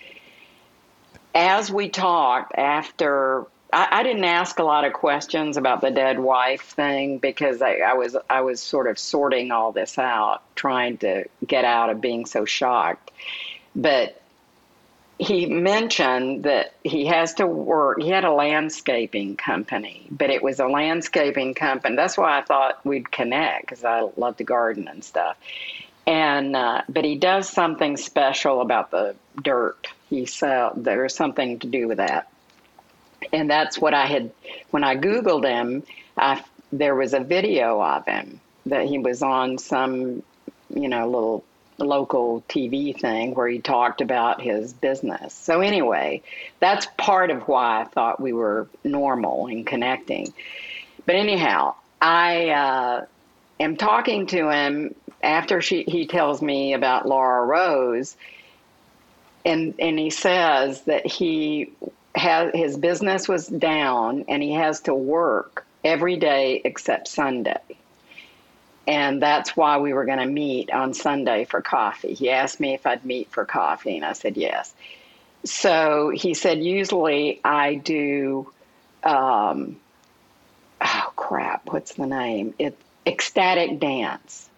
As 1.35 1.71
we 1.71 1.89
talked 1.89 2.53
after, 2.57 3.47
I, 3.73 3.89
I 3.91 4.03
didn't 4.03 4.25
ask 4.25 4.59
a 4.59 4.65
lot 4.65 4.85
of 4.85 4.93
questions 4.93 5.57
about 5.57 5.81
the 5.81 5.91
dead 5.91 6.19
wife 6.19 6.63
thing 6.63 7.19
because 7.19 7.63
I, 7.63 7.77
I 7.77 7.95
was 7.95 8.17
I 8.29 8.41
was 8.43 8.61
sort 8.61 8.89
of 8.89 8.99
sorting 8.99 9.51
all 9.51 9.73
this 9.73 9.99
out, 9.99 10.43
trying 10.55 10.99
to 10.99 11.25
get 11.47 11.65
out 11.65 11.91
of 11.91 12.01
being 12.01 12.27
so 12.27 12.45
shocked. 12.45 13.11
But 13.77 14.21
he 15.19 15.47
mentioned 15.47 16.45
that 16.45 16.75
he 16.85 17.07
has 17.07 17.35
to 17.35 17.47
work. 17.47 18.01
He 18.01 18.09
had 18.09 18.25
a 18.25 18.33
landscaping 18.33 19.37
company, 19.37 20.07
but 20.11 20.31
it 20.31 20.43
was 20.43 20.61
a 20.61 20.67
landscaping 20.67 21.55
company. 21.55 21.97
That's 21.97 22.17
why 22.17 22.39
I 22.39 22.43
thought 22.43 22.85
we'd 22.87 23.11
connect 23.11 23.63
because 23.63 23.85
I 23.85 24.09
love 24.17 24.37
to 24.37 24.45
garden 24.45 24.87
and 24.87 25.03
stuff. 25.03 25.37
And 26.07 26.57
uh, 26.57 26.83
but 26.89 27.05
he 27.05 27.17
does 27.17 27.49
something 27.49 27.97
special 27.97 28.61
about 28.61 28.93
the 28.93 29.17
dirt. 29.43 29.89
He 30.09 30.25
sell 30.25 30.73
there's 30.77 31.15
something 31.15 31.59
to 31.59 31.67
do 31.67 31.89
with 31.89 31.99
that, 31.99 32.31
and 33.33 33.51
that's 33.51 33.79
what 33.79 33.95
I 33.95 34.07
had 34.07 34.31
when 34.71 34.85
I 34.85 34.97
googled 34.97 35.45
him. 35.45 35.83
I 36.17 36.43
there 36.73 36.95
was 36.95 37.15
a 37.15 37.21
video 37.21 37.81
of 37.83 38.05
him 38.07 38.41
that 38.67 38.87
he 38.87 38.99
was 38.99 39.23
on 39.23 39.59
some 39.59 40.23
you 40.71 40.89
know 40.89 41.09
little 41.09 41.45
local 41.79 42.43
TV 42.49 42.99
thing 42.99 43.35
where 43.35 43.49
he 43.49 43.61
talked 43.61 44.01
about 44.01 44.41
his 44.41 44.73
business. 44.73 45.33
So 45.33 45.61
anyway, 45.61 46.23
that's 46.61 46.87
part 46.97 47.31
of 47.31 47.47
why 47.47 47.83
I 47.83 47.85
thought 47.85 48.21
we 48.21 48.33
were 48.33 48.69
normal 48.83 49.47
in 49.47 49.65
connecting. 49.65 50.33
But 51.07 51.15
anyhow, 51.15 51.77
I 52.01 52.49
uh, 52.51 53.07
am 53.61 53.77
talking 53.77 54.27
to 54.29 54.51
him 54.51 54.95
after 55.23 55.61
she, 55.61 55.85
he 55.85 56.07
tells 56.07 56.43
me 56.43 56.75
about 56.75 57.07
Laura 57.07 57.45
Rose, 57.45 58.17
and 59.45 59.75
and 59.79 59.99
he 59.99 60.11
says 60.11 60.83
that 60.83 61.07
he 61.07 61.73
has 62.15 62.51
his 62.55 62.77
business 62.77 63.29
was 63.29 63.47
down 63.47 64.25
and 64.29 64.43
he 64.43 64.53
has 64.53 64.81
to 64.83 64.95
work 64.95 65.67
every 65.85 66.17
day 66.17 66.61
except 66.65 67.09
Sunday. 67.09 67.61
And 68.87 69.23
that's 69.23 69.55
why 69.55 69.79
we 69.79 69.93
were 69.93 70.07
going 70.07 70.19
to 70.19 70.27
meet 70.27 70.71
on 70.71 70.95
Sunday 70.95 71.45
for 71.45 71.61
coffee. 71.61 72.15
He 72.15 72.31
asked 72.31 72.59
me 72.59 72.73
if 72.73 72.87
I'd 72.87 73.05
meet 73.05 73.31
for 73.31 73.45
coffee, 73.45 73.97
and 73.97 74.05
I 74.05 74.15
said 74.15 74.39
yes. 74.39 74.73
So 75.45 76.11
he 76.15 76.33
said, 76.33 76.63
usually 76.63 77.41
I 77.45 77.75
do, 77.75 78.51
um, 79.05 79.77
oh 80.81 81.13
crap, 81.17 81.67
what's 81.67 81.95
the 81.95 82.07
name? 82.07 82.55
It, 82.59 82.79
ecstatic 83.07 83.79
dance. 83.79 84.49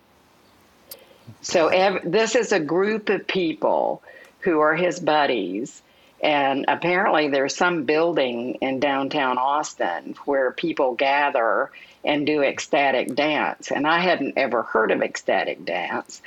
So 1.43 1.69
ev- 1.69 2.03
this 2.05 2.35
is 2.35 2.53
a 2.53 2.61
group 2.61 3.09
of 3.09 3.27
people 3.27 4.03
who 4.41 4.61
are 4.61 4.75
his 4.75 5.01
buddies. 5.01 5.83
And 6.23 6.67
apparently, 6.69 7.29
there's 7.29 7.57
some 7.57 7.85
building 7.85 8.57
in 8.57 8.79
downtown 8.79 9.39
Austin 9.39 10.15
where 10.27 10.51
people 10.51 10.95
gather 10.95 11.71
and 12.05 12.27
do 12.27 12.43
ecstatic 12.43 13.15
dance. 13.15 13.71
And 13.71 13.87
I 13.87 14.01
hadn't 14.01 14.37
ever 14.37 14.63
heard 14.63 14.91
of 14.91 15.03
ecstatic 15.03 15.65
dance. 15.65 16.21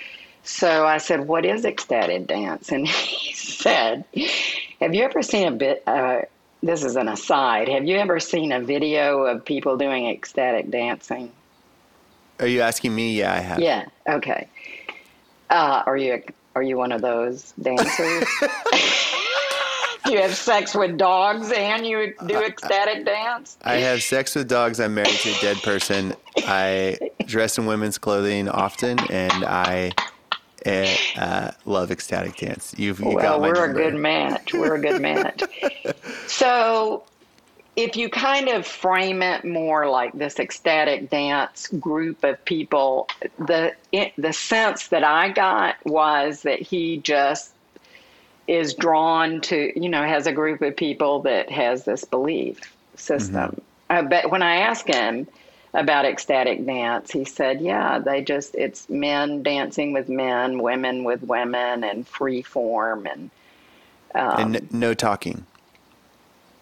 So 0.44 0.86
I 0.86 0.98
said, 0.98 1.28
What 1.28 1.46
is 1.46 1.66
ecstatic 1.66 2.28
dance? 2.28 2.72
And 2.72 2.88
he 2.88 3.34
said, 3.34 4.06
Have 4.80 4.94
you 4.94 5.04
ever 5.04 5.22
seen 5.22 5.48
a 5.48 5.52
bit? 5.52 5.84
Uh, 5.86 6.22
this 6.62 6.84
is 6.84 6.96
an 6.96 7.10
aside. 7.10 7.68
Have 7.68 7.86
you 7.86 7.98
ever 7.98 8.20
seen 8.20 8.52
a 8.52 8.62
video 8.62 9.24
of 9.24 9.44
people 9.44 9.78
doing 9.78 10.08
ecstatic 10.08 10.72
dancing? 10.72 11.32
Are 12.40 12.48
you 12.48 12.62
asking 12.62 12.96
me? 12.96 13.14
Yeah, 13.18 13.34
I 13.34 13.40
have. 13.40 13.60
Yeah. 13.60 13.86
Okay. 14.08 14.48
Uh, 15.50 15.84
are 15.86 15.98
you 15.98 16.24
are 16.56 16.64
you 16.64 16.78
one 16.78 16.92
of 16.92 17.02
those 17.02 17.52
dancers? 17.62 18.28
you 20.10 20.22
have 20.22 20.36
sex 20.36 20.76
with 20.76 20.98
dogs 20.98 21.52
and 21.52 21.86
you 21.86 22.14
do 22.28 22.44
ecstatic 22.44 23.06
dance? 23.06 23.58
I 23.64 23.76
have 23.76 24.02
sex 24.02 24.36
with 24.36 24.48
dogs. 24.48 24.80
I'm 24.80 24.96
married 24.96 25.10
to 25.10 25.30
a 25.30 25.42
dead 25.42 25.58
person. 25.58 26.16
I 26.38 26.98
dress 27.26 27.58
in 27.58 27.66
women's 27.66 27.98
clothing 27.98 28.50
often, 28.50 29.00
and 29.12 29.46
I 29.46 29.92
uh, 30.66 30.96
uh, 31.18 31.52
love 31.66 31.92
ecstatic 31.92 32.38
dance. 32.38 32.74
You've 32.78 33.00
you 33.00 33.16
well, 33.16 33.40
got 33.40 33.42
my 33.42 33.48
we're 33.50 33.70
a 33.70 33.74
good 33.74 33.96
match. 33.96 34.54
We're 34.54 34.76
a 34.76 34.82
good 34.82 35.02
match. 35.02 35.44
so, 36.28 37.04
if 37.76 37.96
you 37.96 38.10
kind 38.10 38.50
of 38.50 38.66
frame 38.66 39.22
it 39.22 39.44
more 39.44 39.90
like 39.90 40.14
this 40.14 40.40
ecstatic 40.40 41.10
dance 41.10 41.68
group 41.68 42.24
of 42.24 42.44
people, 42.46 43.08
the 43.40 43.74
it, 43.92 44.14
the 44.18 44.34
sense 44.34 44.88
that 44.90 45.04
I 45.04 45.30
got 45.30 45.76
was 45.86 46.44
that 46.44 46.62
he 46.62 46.98
just 46.98 47.53
is 48.48 48.74
drawn 48.74 49.42
to, 49.42 49.80
you 49.80 49.90
know, 49.90 50.04
has 50.04 50.28
a 50.28 50.32
group 50.32 50.62
of 50.62 50.76
people 50.76 51.22
that 51.22 51.50
has 51.50 51.86
this 51.86 52.04
belief 52.04 52.76
system. 52.96 53.62
Uh, 53.90 54.02
but 54.02 54.32
when 54.32 54.42
I 54.42 54.58
asked 54.58 54.88
him 54.88 55.28
about 55.74 56.06
ecstatic 56.06 56.66
dance, 56.66 57.12
he 57.12 57.26
said, 57.26 57.62
yeah, 57.62 58.00
they 58.00 58.22
just, 58.22 58.56
it's 58.56 58.90
men 58.90 59.44
dancing 59.44 59.94
with 59.94 60.10
men, 60.10 60.62
women 60.62 61.04
with 61.04 61.24
women, 61.24 61.84
and 61.84 62.08
free 62.08 62.42
form. 62.42 63.06
And, 63.06 63.30
and 64.14 64.72
no 64.74 64.94
talking. 64.94 65.46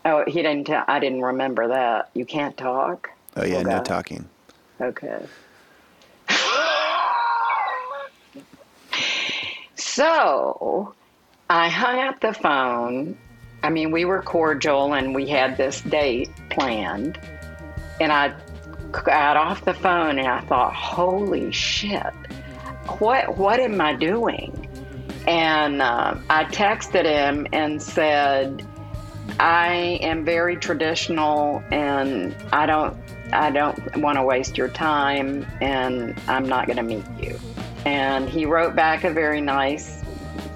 oh, 0.06 0.24
he 0.28 0.42
didn't, 0.42 0.66
tell, 0.66 0.86
I 0.88 1.00
didn't 1.00 1.22
remember 1.22 1.68
that. 1.70 2.10
You 2.14 2.26
can't 2.26 2.56
talk? 2.58 3.10
Oh 3.36 3.46
yeah, 3.46 3.62
no 3.64 3.82
talking. 3.82 4.28
Okay. 4.80 5.26
so 9.76 10.94
I 11.54 11.68
hung 11.68 12.00
up 12.00 12.22
the 12.22 12.32
phone. 12.32 13.18
I 13.62 13.72
mean, 13.72 13.92
we 13.92 14.06
were 14.06 14.22
cordial 14.22 14.94
and 14.94 15.14
we 15.14 15.28
had 15.28 15.58
this 15.58 15.82
date 15.82 16.30
planned. 16.50 17.20
And 18.00 18.10
I 18.10 18.34
got 18.94 19.36
off 19.36 19.66
the 19.66 19.74
phone 19.74 20.18
and 20.18 20.30
I 20.30 20.40
thought, 20.46 20.74
holy 20.74 21.52
shit, 21.52 22.14
what, 23.00 23.38
what 23.38 23.60
am 23.60 23.82
I 23.82 23.92
doing? 23.96 24.66
And 25.28 25.82
uh, 25.82 26.16
I 26.30 26.46
texted 26.46 27.04
him 27.04 27.46
and 27.52 27.82
said, 27.82 28.66
I 29.38 30.00
am 30.02 30.24
very 30.24 30.56
traditional 30.56 31.62
and 31.70 32.34
I 32.54 32.66
don't 32.66 32.96
I 33.34 33.52
don't 33.52 33.98
want 33.98 34.18
to 34.18 34.24
waste 34.24 34.58
your 34.58 34.70
time 34.70 35.46
and 35.60 36.18
I'm 36.30 36.48
not 36.48 36.68
going 36.68 36.78
to 36.78 36.84
meet 36.84 37.06
you. 37.20 37.38
And 37.86 38.30
he 38.30 38.46
wrote 38.46 38.74
back 38.74 39.04
a 39.04 39.12
very 39.12 39.42
nice 39.42 40.02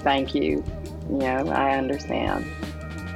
thank 0.05 0.35
you. 0.35 0.63
You 1.09 1.17
know, 1.17 1.49
I 1.49 1.77
understand. 1.77 2.45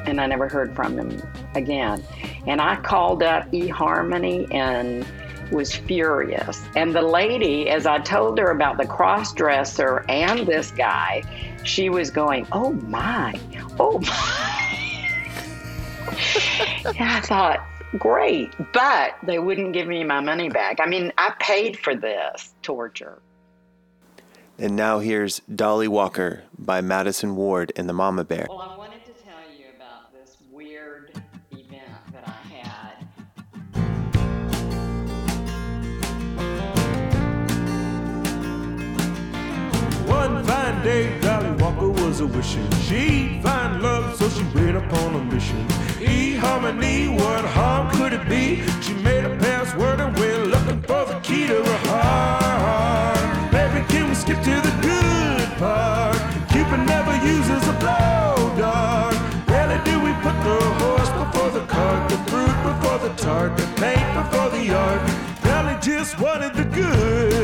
And 0.06 0.21
I 0.21 0.25
never 0.28 0.47
heard 0.47 0.75
from 0.75 0.97
him 0.97 1.21
again. 1.56 2.04
And 2.47 2.62
I 2.62 2.78
called 2.78 3.21
up 3.23 3.52
eHarmony 3.52 4.52
and 4.54 5.06
was 5.52 5.75
furious. 5.75 6.63
And 6.75 6.95
the 6.95 7.02
lady, 7.02 7.69
as 7.69 7.86
I 7.86 7.99
told 7.99 8.38
her 8.39 8.52
about 8.52 8.78
the 8.78 8.86
cross 8.86 9.34
dresser 9.34 10.06
and 10.10 10.47
this 10.47 10.71
guy, 10.71 11.23
she 11.63 11.89
was 11.89 12.10
going, 12.12 12.47
Oh 12.52 12.73
my, 12.73 13.39
oh 13.80 13.99
my. 13.99 14.56
I 16.99 17.21
thought, 17.23 17.65
great, 17.97 18.54
but 18.73 19.15
they 19.23 19.39
wouldn't 19.39 19.73
give 19.73 19.88
me 19.88 20.04
my 20.04 20.19
money 20.19 20.49
back. 20.49 20.80
I 20.80 20.86
mean, 20.86 21.12
I 21.17 21.34
paid 21.39 21.78
for 21.78 21.95
this 21.95 22.54
torture. 22.62 23.21
And 24.62 24.76
now 24.76 25.00
here's 25.00 25.39
Dolly 25.39 25.88
Walker 25.88 26.43
by 26.58 26.82
Madison 26.82 27.38
Ward 27.38 27.72
and 27.78 27.88
the 27.88 27.93
Mama 27.93 28.26
Bear. 28.26 28.45
Well, 28.50 28.60
I 28.60 28.76
wanted 28.76 29.06
to 29.06 29.13
tell 29.13 29.39
you 29.58 29.67
about 29.74 30.12
this 30.12 30.36
weird 30.52 31.12
event 31.52 31.88
that 32.12 32.28
I 32.28 32.32
had. 32.54 33.06
One 40.10 40.43
fine 40.43 40.84
day, 40.84 41.17
Dolly 41.22 41.52
Walker 41.52 41.89
was 41.89 42.19
a 42.19 42.28
wishing 42.28 42.69
she'd 42.82 43.39
find 43.41 43.82
love, 43.82 44.17
so 44.17 44.28
she 44.28 44.43
went 44.54 44.76
upon 44.76 45.15
a 45.15 45.24
mission. 45.24 45.65
E 46.02 46.36
harmony, 46.36 47.08
what 47.08 47.45
harm 47.45 47.89
could 47.91 48.12
it 48.12 48.28
be? 48.28 48.62
She 48.82 48.93
made 48.95 49.24
a 49.24 49.38
password 49.38 50.02
and 50.02 50.19
went 50.19 50.48
looking 50.48 50.82
for 50.82 51.06
the 51.06 51.17
key 51.22 51.48
to 51.48 51.63
her 51.63 51.78
heart. 51.88 53.18
Good? 55.60 56.15
Cupid 56.50 56.86
never 56.88 57.15
uses 57.26 57.67
a 57.67 57.74
blow 57.74 58.56
dart. 58.58 59.15
Rarely 59.48 59.80
do 59.84 60.00
we 60.00 60.12
put 60.26 60.36
the 60.43 60.60
horse 60.82 61.12
before 61.22 61.52
the 61.52 61.65
cart, 61.67 62.10
the 62.10 62.17
fruit 62.30 62.58
before 62.63 63.00
the 63.00 63.13
tart, 63.15 63.58
the 63.58 63.65
paint 63.82 64.08
before 64.19 64.50
the 64.50 64.74
art. 64.76 65.02
Dolly 65.43 65.78
just 65.82 66.19
wanted 66.19 66.54
the 66.54 66.63
good 66.63 67.43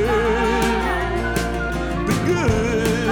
the 2.08 2.17
good. 2.30 3.10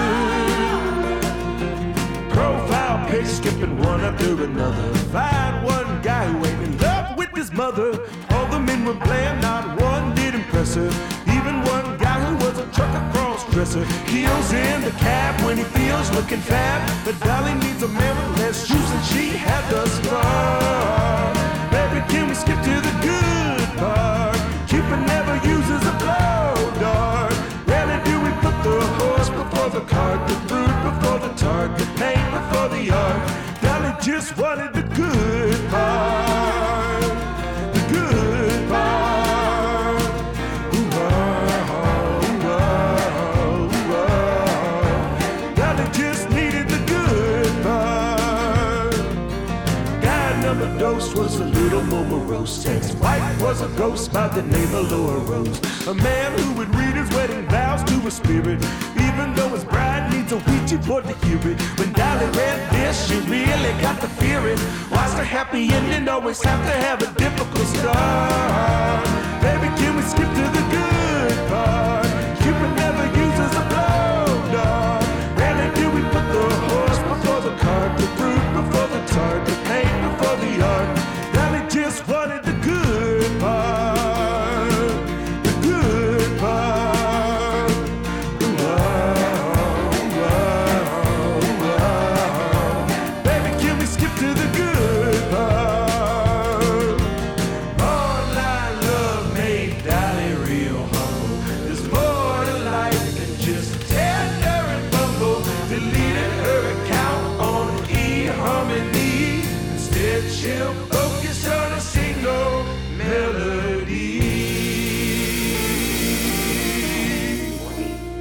Profile 2.32 3.08
page 3.10 3.28
skipping 3.28 3.78
one 3.80 4.02
after 4.02 4.44
another. 4.44 4.94
Find 5.12 5.66
one 5.66 6.02
guy 6.02 6.26
who 6.26 6.46
ain't 6.46 6.62
in 6.64 6.78
love 6.78 7.18
with 7.18 7.32
his 7.32 7.52
mother. 7.52 8.00
All 8.32 8.48
the 8.48 8.60
men 8.60 8.86
were 8.86 8.94
bland, 8.94 9.42
not 9.42 9.82
one 9.82 10.16
did 10.16 10.36
impress 10.36 10.76
her. 10.76 10.92
Even 11.28 11.62
one 11.64 11.98
was 12.54 12.68
a 12.68 12.72
trucker 12.72 13.12
cross 13.12 13.52
dresser. 13.52 13.86
Heels 14.06 14.54
in 14.54 14.82
the 14.82 14.92
cab 14.92 15.44
when 15.46 15.58
he 15.58 15.64
feels 15.64 16.12
looking 16.12 16.40
fat. 16.40 16.82
But 17.06 17.20
Dolly 17.20 17.54
needs 17.56 17.82
a 17.84 17.88
with 17.88 18.40
less 18.40 18.68
juice 18.68 18.90
than 18.90 19.04
she 19.04 19.30
had 19.30 19.70
thus 19.72 20.00
far. 20.08 21.33
More 52.14 52.26
morose. 52.26 52.64
His 52.64 52.96
wife 52.98 53.42
was 53.42 53.62
a 53.62 53.68
ghost 53.70 54.14
by 54.14 54.28
the 54.28 54.42
name 54.44 54.74
of 54.76 54.92
Laura 54.92 55.20
Rose. 55.20 55.88
A 55.88 55.94
man 55.94 56.38
who 56.40 56.54
would 56.54 56.74
read 56.76 56.96
his 56.96 57.10
wedding 57.10 57.48
vows 57.48 57.84
to 57.84 58.08
a 58.08 58.12
spirit, 58.12 58.62
even 58.98 59.34
though 59.36 59.50
his 59.50 59.66
bride 59.66 60.12
needs 60.12 60.32
a 60.32 60.38
Ouija 60.38 60.78
board 60.88 61.04
to 61.06 61.16
hear 61.26 61.40
it. 61.52 61.62
When 61.80 61.92
Dolly 61.94 62.26
read 62.38 62.72
this, 62.72 63.08
she 63.08 63.20
really 63.30 63.74
got 63.82 64.00
to 64.02 64.08
fear 64.08 64.48
it. 64.48 64.60
Why's 64.90 65.16
the 65.16 65.24
happy 65.24 65.72
ending 65.74 66.08
always 66.08 66.42
have 66.44 66.64
to 66.66 66.76
have 66.86 67.02
a 67.02 67.12
difficult 67.20 67.68
start? 67.68 69.06
Baby, 69.42 69.68
can 69.80 69.96
we 69.96 70.02
skip 70.04 70.30
to 70.40 70.46
the 70.58 70.64
good 70.76 71.38
part? 71.50 72.08
Cupid 72.42 72.72
never 72.76 73.06
uses 73.26 73.52
a 73.62 73.64
blow 73.72 74.26
dog. 74.52 75.04
Rarely 75.38 75.70
do 75.76 75.86
we 75.96 76.02
put 76.14 76.26
the 76.36 76.46
horse 76.68 77.00
before 77.12 77.42
the 77.42 77.56
cart, 77.58 77.98
the 77.98 78.08
fruit 78.18 78.33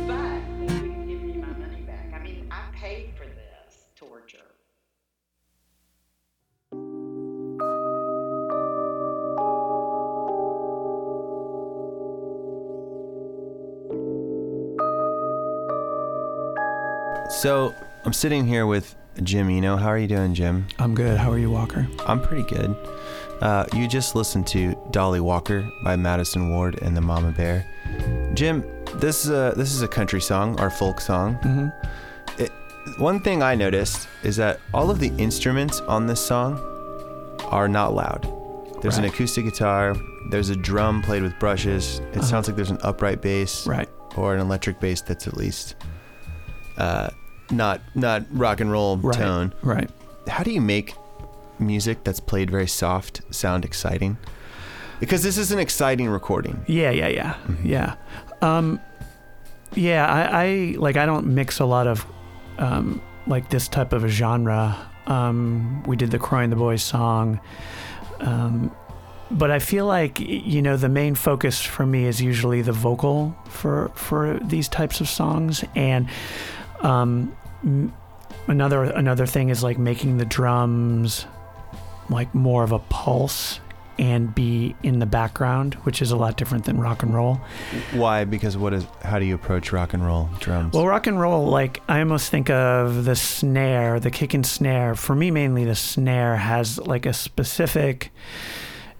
But 0.07 0.40
give 1.07 1.37
my 1.37 1.47
money 1.47 1.83
back. 1.87 2.12
I 2.14 2.18
mean, 2.23 2.47
I 2.51 2.62
paid 2.75 3.11
for 3.16 3.27
this 3.27 3.87
torture. 3.97 4.38
So 17.31 17.75
I'm 18.05 18.12
sitting 18.12 18.47
here 18.47 18.66
with 18.66 18.95
Jim 19.22 19.48
Eno. 19.51 19.77
How 19.77 19.88
are 19.88 19.98
you 19.98 20.09
doing, 20.09 20.35
Jim? 20.35 20.66
I'm 20.79 20.94
good. 20.94 21.18
How 21.18 21.31
are 21.31 21.38
you, 21.38 21.51
Walker? 21.51 21.87
I'm 22.07 22.20
pretty 22.20 22.44
good. 22.44 22.75
Uh, 23.40 23.66
you 23.75 23.88
just 23.88 24.14
listened 24.14 24.46
to 24.48 24.77
Dolly 24.90 25.20
Walker 25.20 25.68
by 25.85 25.96
Madison 25.96 26.51
Ward 26.51 26.79
and 26.83 26.96
the 26.96 27.01
Mama 27.01 27.33
Bear. 27.33 27.66
Jim, 28.35 28.64
this 28.94 29.25
is 29.25 29.31
a 29.31 29.53
this 29.57 29.72
is 29.72 29.83
a 29.83 29.88
country 29.88 30.20
song, 30.20 30.59
our 30.61 30.70
folk 30.70 31.01
song. 31.01 31.37
Mm-hmm. 31.42 32.42
It, 32.42 32.53
one 32.98 33.20
thing 33.20 33.42
I 33.42 33.55
noticed 33.55 34.09
is 34.22 34.37
that 34.37 34.61
all 34.72 34.90
of 34.90 34.98
the 35.01 35.09
instruments 35.18 35.81
on 35.81 36.07
this 36.07 36.25
song 36.25 36.59
are 37.51 37.68
not 37.68 37.94
loud. 37.94 38.27
There's 38.81 38.98
an 38.98 39.05
acoustic 39.05 39.44
guitar. 39.44 39.94
There's 40.31 40.48
a 40.48 40.57
drum 40.57 41.03
played 41.03 41.22
with 41.22 41.38
brushes. 41.38 42.01
It 42.14 42.22
sounds 42.25 42.46
like 42.48 42.57
there's 42.57 42.70
an 42.70 42.79
upright 42.83 43.20
bass, 43.20 43.66
Right. 43.66 43.88
or 44.16 44.35
an 44.35 44.40
electric 44.40 44.81
bass 44.81 45.03
that's 45.03 45.27
at 45.29 45.37
least 45.37 45.77
uh, 46.79 47.11
not 47.52 47.80
not 47.94 48.22
rock 48.32 48.60
and 48.60 48.72
roll 48.72 48.96
Right. 48.96 49.16
tone 49.16 49.52
Right. 49.62 49.88
how 50.28 50.42
do 50.42 50.50
you 50.50 50.60
make 50.60 50.94
music 51.58 52.02
that's 52.04 52.18
played 52.20 52.50
very 52.50 52.66
soft 52.66 53.20
sound 53.30 53.64
exciting? 53.64 54.16
Because 55.00 55.22
this 55.22 55.36
is 55.36 55.50
an 55.52 55.58
exciting 55.58 56.08
recording. 56.08 56.64
Yeah, 56.66 56.90
yeah, 56.90 57.08
yeah, 57.08 57.36
yeah. 57.64 57.94
Um, 58.40 58.80
yeah, 59.74 60.06
I, 60.06 60.44
I 60.44 60.74
like. 60.78 60.96
I 60.96 61.06
don't 61.06 61.26
mix 61.26 61.58
a 61.60 61.64
lot 61.64 61.86
of 61.88 62.06
um, 62.58 63.00
like 63.26 63.50
this 63.50 63.66
type 63.68 63.92
of 63.92 64.04
a 64.04 64.08
genre. 64.08 64.76
Um, 65.06 65.82
we 65.84 65.96
did 65.96 66.10
the 66.12 66.18
Crying 66.20 66.50
the 66.50 66.56
Boys 66.56 66.82
song, 66.84 67.40
um, 68.20 68.70
but 69.30 69.50
I 69.50 69.58
feel 69.58 69.86
like 69.86 70.20
you 70.20 70.62
know 70.62 70.76
the 70.76 70.88
main 70.88 71.14
focus 71.16 71.60
for 71.60 71.84
me 71.84 72.04
is 72.04 72.20
usually 72.22 72.62
the 72.62 72.72
vocal 72.72 73.34
for 73.48 73.90
for 73.94 74.38
these 74.44 74.68
types 74.68 75.00
of 75.00 75.08
songs, 75.08 75.64
and 75.74 76.08
um, 76.80 77.36
m- 77.64 77.92
another 78.48 78.85
another 78.85 79.27
thing 79.27 79.48
is 79.48 79.62
like 79.62 79.79
making 79.79 80.18
the 80.18 80.25
drums 80.25 81.27
like 82.09 82.35
more 82.35 82.64
of 82.64 82.72
a 82.72 82.79
pulse 82.79 83.61
and 83.98 84.35
be 84.35 84.75
in 84.83 84.98
the 84.98 85.07
background, 85.07 85.75
which 85.85 86.01
is 86.03 86.11
a 86.11 86.16
lot 86.16 86.37
different 86.37 86.64
than 86.64 86.81
rock 86.81 87.03
and 87.03 87.14
roll. 87.14 87.35
Why? 87.92 88.25
Because 88.25 88.57
what 88.57 88.72
is? 88.72 88.87
How 89.03 89.18
do 89.18 89.25
you 89.25 89.35
approach 89.35 89.70
rock 89.70 89.92
and 89.92 90.05
roll 90.05 90.29
drums? 90.40 90.72
Well, 90.75 90.87
rock 90.87 91.07
and 91.07 91.20
roll, 91.20 91.46
like 91.46 91.81
I 91.88 92.01
almost 92.01 92.31
think 92.31 92.51
of 92.51 93.05
the 93.05 93.14
snare, 93.14 94.01
the 94.01 94.11
kick 94.11 94.35
and 94.35 94.46
snare. 94.46 94.94
For 94.94 95.14
me, 95.14 95.31
mainly 95.31 95.64
the 95.64 95.75
snare 95.75 96.37
has 96.37 96.79
like 96.79 97.07
a 97.07 97.12
specific, 97.12 98.11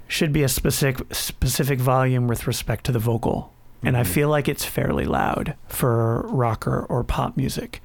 should 0.09 0.33
be 0.33 0.43
a 0.43 0.49
specific 0.49 1.13
specific 1.15 1.81
volume 1.81 2.29
with 2.29 2.47
respect 2.47 2.85
to 2.85 2.93
the 2.93 2.99
vocal, 2.99 3.53
and 3.83 3.97
I 3.97 4.05
feel 4.05 4.29
like 4.29 4.49
it's 4.49 4.65
fairly 4.65 5.05
loud 5.05 5.55
for 5.69 6.23
rocker 6.29 6.85
or, 6.89 7.03
pop 7.05 7.37
music, 7.37 7.83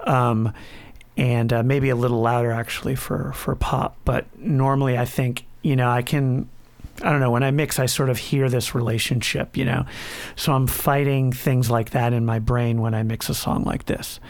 um, 0.00 0.52
and 1.16 1.52
uh, 1.52 1.62
maybe 1.62 1.90
a 1.90 1.96
little 1.96 2.20
louder 2.20 2.50
actually 2.50 2.96
for 2.96 3.32
for 3.32 3.54
pop. 3.54 3.96
But 4.04 4.26
normally, 4.38 4.96
I 4.98 5.04
think 5.04 5.44
you 5.62 5.76
know 5.76 5.90
I 5.90 6.02
can 6.02 6.48
I 7.02 7.10
don't 7.10 7.20
know, 7.20 7.30
when 7.30 7.42
I 7.42 7.50
mix, 7.50 7.78
I 7.78 7.86
sort 7.86 8.08
of 8.08 8.18
hear 8.18 8.48
this 8.48 8.74
relationship, 8.74 9.56
you 9.56 9.64
know. 9.64 9.84
So 10.36 10.52
I'm 10.52 10.66
fighting 10.66 11.32
things 11.32 11.68
like 11.68 11.90
that 11.90 12.12
in 12.12 12.24
my 12.24 12.38
brain 12.38 12.80
when 12.80 12.94
I 12.94 13.02
mix 13.02 13.28
a 13.28 13.34
song 13.34 13.64
like 13.64 13.86
this. 13.86 14.20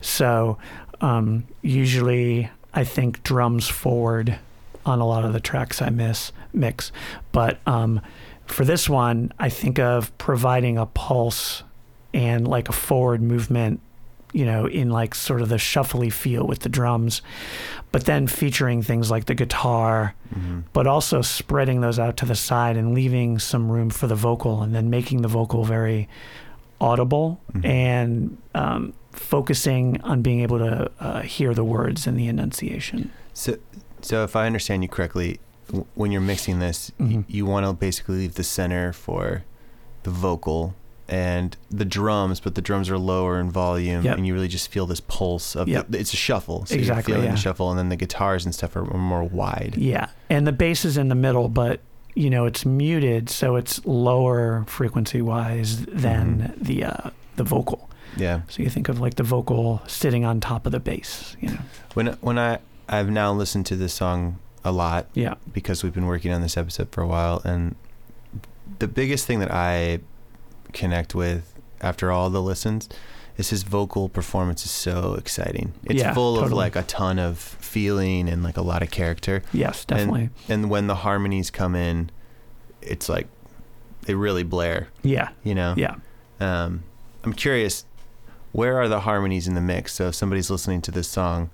So 0.00 0.56
um, 1.02 1.46
usually 1.62 2.50
I 2.72 2.84
think 2.84 3.22
drums 3.22 3.68
forward 3.68 4.38
on 4.86 5.00
a 5.00 5.06
lot 5.06 5.24
of 5.24 5.32
the 5.32 5.40
tracks 5.40 5.82
I 5.82 5.90
miss 5.90 6.32
mix. 6.52 6.90
But 7.32 7.58
um, 7.66 8.00
for 8.46 8.64
this 8.64 8.88
one, 8.88 9.32
I 9.38 9.48
think 9.48 9.78
of 9.78 10.16
providing 10.18 10.78
a 10.78 10.86
pulse 10.86 11.62
and 12.14 12.46
like 12.48 12.68
a 12.68 12.72
forward 12.72 13.20
movement, 13.20 13.80
you 14.32 14.44
know, 14.44 14.66
in 14.66 14.90
like 14.90 15.14
sort 15.14 15.42
of 15.42 15.48
the 15.48 15.56
shuffly 15.56 16.12
feel 16.12 16.46
with 16.46 16.60
the 16.60 16.68
drums, 16.68 17.22
but 17.92 18.04
then 18.04 18.26
featuring 18.26 18.82
things 18.82 19.10
like 19.10 19.26
the 19.26 19.34
guitar, 19.34 20.14
but 20.72 20.86
also 20.86 21.22
spreading 21.22 21.80
those 21.80 21.98
out 21.98 22.16
to 22.18 22.26
the 22.26 22.34
side 22.34 22.76
and 22.76 22.94
leaving 22.94 23.38
some 23.38 23.70
room 23.70 23.90
for 23.90 24.06
the 24.06 24.14
vocal 24.14 24.62
and 24.62 24.74
then 24.74 24.90
making 24.90 25.22
the 25.22 25.28
vocal 25.28 25.64
very 25.64 26.08
audible 26.80 27.40
and 27.64 28.36
um, 28.54 28.92
focusing 29.12 30.00
on 30.02 30.20
being 30.22 30.40
able 30.40 30.58
to 30.58 30.90
uh, 31.00 31.22
hear 31.22 31.54
the 31.54 31.64
words 31.64 32.06
and 32.06 32.18
the 32.18 32.28
enunciation. 32.28 33.10
so, 33.32 33.56
so 34.02 34.22
if 34.24 34.36
I 34.36 34.46
understand 34.46 34.82
you 34.82 34.88
correctly, 34.88 35.40
w- 35.68 35.86
when 35.94 36.10
you're 36.12 36.20
mixing 36.20 36.58
this, 36.58 36.92
y- 36.98 37.06
Mhm. 37.06 37.24
you 37.28 37.46
want 37.46 37.66
to 37.66 37.72
basically 37.72 38.16
leave 38.18 38.34
the 38.34 38.44
center 38.44 38.92
for 38.92 39.44
the 40.02 40.10
vocal 40.10 40.74
and 41.08 41.56
the 41.70 41.84
drums, 41.84 42.40
but 42.40 42.54
the 42.56 42.60
drums 42.60 42.90
are 42.90 42.98
lower 42.98 43.38
in 43.38 43.48
volume, 43.50 44.04
Yep. 44.04 44.16
and 44.16 44.26
you 44.26 44.34
really 44.34 44.48
just 44.48 44.70
feel 44.72 44.86
this 44.86 45.00
pulse 45.00 45.54
of 45.54 45.68
Yep. 45.68 45.86
the, 45.90 45.98
it's 46.00 46.12
a 46.12 46.16
shuffle. 46.16 46.66
So 46.66 46.74
Exactly, 46.74 47.12
you're 47.12 47.16
feeling 47.18 47.28
yeah. 47.30 47.34
the 47.36 47.40
shuffle, 47.40 47.70
and 47.70 47.78
then 47.78 47.88
the 47.90 47.96
guitars 47.96 48.44
and 48.44 48.52
stuff 48.54 48.74
are, 48.74 48.84
more 48.84 49.22
wide. 49.22 49.74
Yeah, 49.78 50.08
and 50.28 50.46
the 50.46 50.52
bass 50.52 50.84
is 50.84 50.96
in 50.96 51.08
the 51.08 51.14
middle, 51.14 51.48
but 51.48 51.80
you 52.14 52.28
know 52.30 52.44
it's 52.46 52.64
muted, 52.66 53.28
so 53.30 53.54
it's 53.56 53.84
lower 53.86 54.64
frequency 54.66 55.20
wise 55.22 55.84
than 55.86 56.54
the 56.60 56.82
uh, 56.84 57.10
the 57.36 57.44
vocal. 57.44 57.88
Yeah. 58.16 58.40
So 58.48 58.62
you 58.62 58.70
think 58.70 58.88
of 58.88 58.98
like 58.98 59.14
the 59.16 59.22
vocal 59.22 59.82
sitting 59.86 60.24
on 60.24 60.40
top 60.40 60.64
of 60.66 60.72
the 60.72 60.80
bass. 60.80 61.36
You 61.40 61.50
know. 61.50 61.58
When 61.94 62.06
when 62.22 62.38
I 62.38 62.58
I've 62.88 63.10
now 63.10 63.32
listened 63.32 63.66
to 63.66 63.76
this 63.76 63.92
song 63.92 64.38
a 64.66 64.72
lot 64.72 65.06
Yeah. 65.14 65.34
because 65.52 65.82
we've 65.82 65.94
been 65.94 66.06
working 66.06 66.32
on 66.32 66.42
this 66.42 66.56
episode 66.56 66.88
for 66.90 67.00
a 67.02 67.06
while, 67.06 67.40
and 67.44 67.74
the 68.78 68.88
biggest 68.88 69.26
thing 69.26 69.38
that 69.38 69.50
I 69.52 70.00
connect 70.72 71.14
with 71.14 71.54
after 71.80 72.10
all 72.10 72.28
the 72.30 72.42
listens 72.42 72.88
is 73.38 73.50
his 73.50 73.62
vocal 73.62 74.08
performance 74.08 74.64
is 74.64 74.70
so 74.70 75.14
exciting. 75.14 75.72
It's 75.84 76.00
Yeah, 76.00 76.12
full 76.14 76.38
of 76.42 76.52
like 76.52 76.74
a 76.74 76.82
ton 76.82 77.18
of 77.18 77.38
feeling 77.38 78.28
and 78.28 78.42
like 78.42 78.56
a 78.56 78.62
lot 78.62 78.82
of 78.82 78.90
character. 78.90 79.42
Yes, 79.52 79.84
definitely. 79.84 80.30
And, 80.48 80.62
and 80.64 80.70
when 80.70 80.86
the 80.86 80.96
harmonies 80.96 81.50
come 81.50 81.74
in, 81.76 82.10
it's 82.82 83.08
like 83.08 83.28
they 84.02 84.14
really 84.14 84.42
blare. 84.42 84.88
yeah. 85.02 85.28
You 85.44 85.54
know. 85.54 85.74
Yeah. 85.76 85.96
Um, 86.40 86.82
I'm 87.24 87.32
curious, 87.34 87.84
where 88.52 88.78
are 88.80 88.88
the 88.88 89.00
harmonies 89.00 89.46
in 89.46 89.54
the 89.54 89.60
mix? 89.60 89.94
So 89.94 90.08
if 90.08 90.14
somebody's 90.14 90.50
listening 90.50 90.80
to 90.82 90.90
this 90.90 91.08
song, 91.08 91.50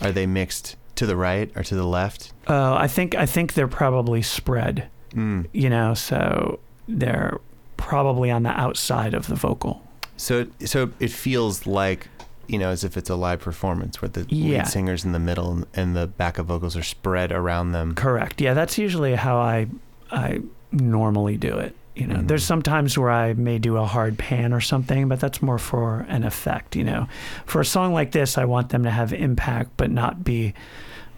are 0.00 0.12
they 0.12 0.26
mixed 0.26 0.76
to 1.00 1.06
the 1.06 1.16
right 1.16 1.50
or 1.56 1.62
to 1.64 1.74
the 1.74 1.84
left? 1.86 2.32
Uh, 2.46 2.74
I 2.74 2.86
think 2.86 3.14
I 3.14 3.26
think 3.26 3.54
they're 3.54 3.66
probably 3.68 4.22
spread. 4.22 4.86
Mm. 5.14 5.46
You 5.52 5.70
know, 5.70 5.94
so 5.94 6.60
they're 6.86 7.38
probably 7.76 8.30
on 8.30 8.42
the 8.42 8.50
outside 8.50 9.14
of 9.14 9.26
the 9.26 9.34
vocal. 9.34 9.82
So 10.16 10.46
so 10.64 10.90
it 11.00 11.10
feels 11.10 11.66
like 11.66 12.08
you 12.48 12.58
know 12.58 12.68
as 12.68 12.84
if 12.84 12.96
it's 12.96 13.08
a 13.10 13.16
live 13.16 13.40
performance 13.40 14.02
where 14.02 14.08
the 14.10 14.26
Yeah. 14.28 14.58
lead 14.58 14.66
singer's 14.68 15.04
in 15.04 15.12
the 15.12 15.18
middle 15.18 15.64
and, 15.74 15.96
the 15.96 16.06
backup 16.06 16.46
vocals 16.46 16.76
are 16.76 16.82
spread 16.82 17.32
around 17.32 17.72
them. 17.72 17.94
Correct. 17.94 18.40
Yeah, 18.40 18.54
that's 18.54 18.76
usually 18.78 19.14
how 19.14 19.38
I 19.38 19.66
I 20.12 20.40
normally 20.70 21.36
do 21.36 21.56
it. 21.58 21.74
You 21.96 22.06
know, 22.06 22.16
Mhm. 22.16 22.28
there's 22.28 22.44
some 22.44 22.62
times 22.62 22.96
where 22.98 23.10
I 23.10 23.32
may 23.34 23.58
do 23.58 23.76
a 23.76 23.84
hard 23.86 24.16
pan 24.18 24.52
or 24.52 24.60
something, 24.60 25.08
but 25.08 25.18
that's 25.20 25.40
more 25.42 25.58
for 25.58 26.06
an 26.08 26.22
effect. 26.24 26.76
You 26.76 26.84
know, 26.84 27.08
for 27.46 27.60
a 27.60 27.64
song 27.64 27.92
like 27.94 28.12
this, 28.12 28.38
I 28.38 28.44
want 28.44 28.68
them 28.68 28.84
to 28.84 28.90
have 28.90 29.12
impact, 29.12 29.70
but 29.76 29.90
not 29.90 30.22
be 30.24 30.54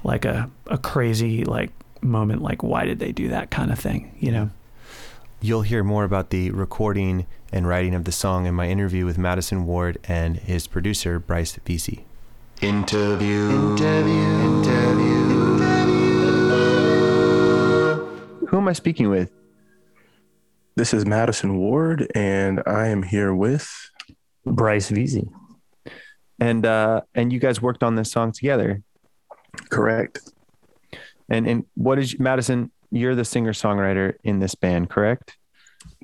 like 0.05 0.25
a 0.25 0.51
a 0.67 0.79
crazy 0.79 1.45
like 1.45 1.71
moment. 2.01 2.43
Like, 2.43 2.63
why 2.63 2.85
did 2.85 2.99
they 2.99 3.13
do 3.13 3.29
that 3.29 3.51
kind 3.51 3.71
of 3.71 3.79
thing? 3.79 4.15
You 4.21 4.33
know. 4.33 4.51
you'll 5.41 5.63
hear 5.63 5.83
more 5.83 6.05
about 6.05 6.31
the 6.31 6.51
recording 6.51 7.27
and 7.53 7.67
writing 7.67 7.95
of 7.95 8.05
the 8.05 8.13
song 8.13 8.47
in 8.47 8.55
my 8.55 8.69
interview 8.69 9.05
with 9.05 9.19
Madison 9.19 9.67
Ward 9.67 9.99
and 10.05 10.37
his 10.37 10.67
producer, 10.67 11.19
Bryce 11.19 11.59
Vesey. 11.65 12.05
Interview. 12.61 13.51
Interview. 13.51 14.23
Interview. 14.41 15.23
Who 18.47 18.59
am 18.59 18.69
I 18.69 18.73
speaking 18.73 19.09
with? 19.11 19.31
This 20.77 20.95
is 20.95 21.05
Madison 21.05 21.57
Ward, 21.57 22.11
and 22.15 22.63
I 22.67 22.87
am 22.89 23.03
here 23.03 23.35
with 23.35 23.91
Bryce 24.47 24.91
Vesey. 24.91 25.29
And 26.39 26.65
uh, 26.65 27.03
and 27.15 27.33
you 27.33 27.39
guys 27.39 27.61
worked 27.61 27.83
on 27.83 27.97
this 27.97 28.11
song 28.11 28.33
together. 28.33 28.83
Correct. 29.71 30.21
And 31.29 31.47
and 31.47 31.65
what 31.75 31.99
is 31.99 32.19
Madison? 32.19 32.71
You're 32.91 33.15
the 33.15 33.25
singer 33.25 33.53
songwriter 33.53 34.15
in 34.23 34.39
this 34.39 34.55
band, 34.55 34.91
correct? 34.91 35.37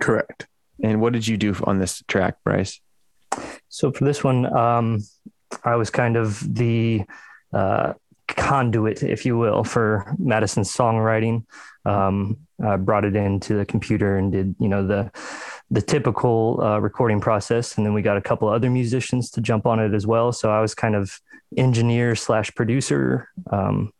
Correct. 0.00 0.46
And 0.82 1.00
what 1.00 1.12
did 1.12 1.26
you 1.26 1.36
do 1.36 1.54
on 1.64 1.78
this 1.78 2.02
track, 2.08 2.36
Bryce? 2.44 2.80
So 3.68 3.92
for 3.92 4.04
this 4.04 4.24
one, 4.24 4.46
um, 4.56 5.00
I 5.64 5.76
was 5.76 5.90
kind 5.90 6.16
of 6.16 6.54
the 6.54 7.02
uh, 7.52 7.94
conduit, 8.28 9.02
if 9.02 9.26
you 9.26 9.36
will, 9.36 9.64
for 9.64 10.14
Madison's 10.18 10.74
songwriting. 10.74 11.44
Um, 11.84 12.38
I 12.64 12.76
brought 12.76 13.04
it 13.04 13.16
into 13.16 13.54
the 13.54 13.64
computer 13.64 14.16
and 14.16 14.32
did, 14.32 14.54
you 14.58 14.68
know, 14.68 14.86
the 14.86 15.10
the 15.70 15.82
typical 15.82 16.60
uh, 16.62 16.78
recording 16.78 17.20
process, 17.20 17.76
and 17.76 17.84
then 17.84 17.92
we 17.92 18.00
got 18.00 18.16
a 18.16 18.22
couple 18.22 18.48
other 18.48 18.70
musicians 18.70 19.30
to 19.32 19.42
jump 19.42 19.66
on 19.66 19.78
it 19.78 19.92
as 19.92 20.06
well. 20.06 20.32
So 20.32 20.50
I 20.50 20.60
was 20.60 20.74
kind 20.74 20.94
of 20.94 21.20
engineer 21.56 22.14
slash 22.14 22.54
producer, 22.54 23.28
um, 23.50 23.92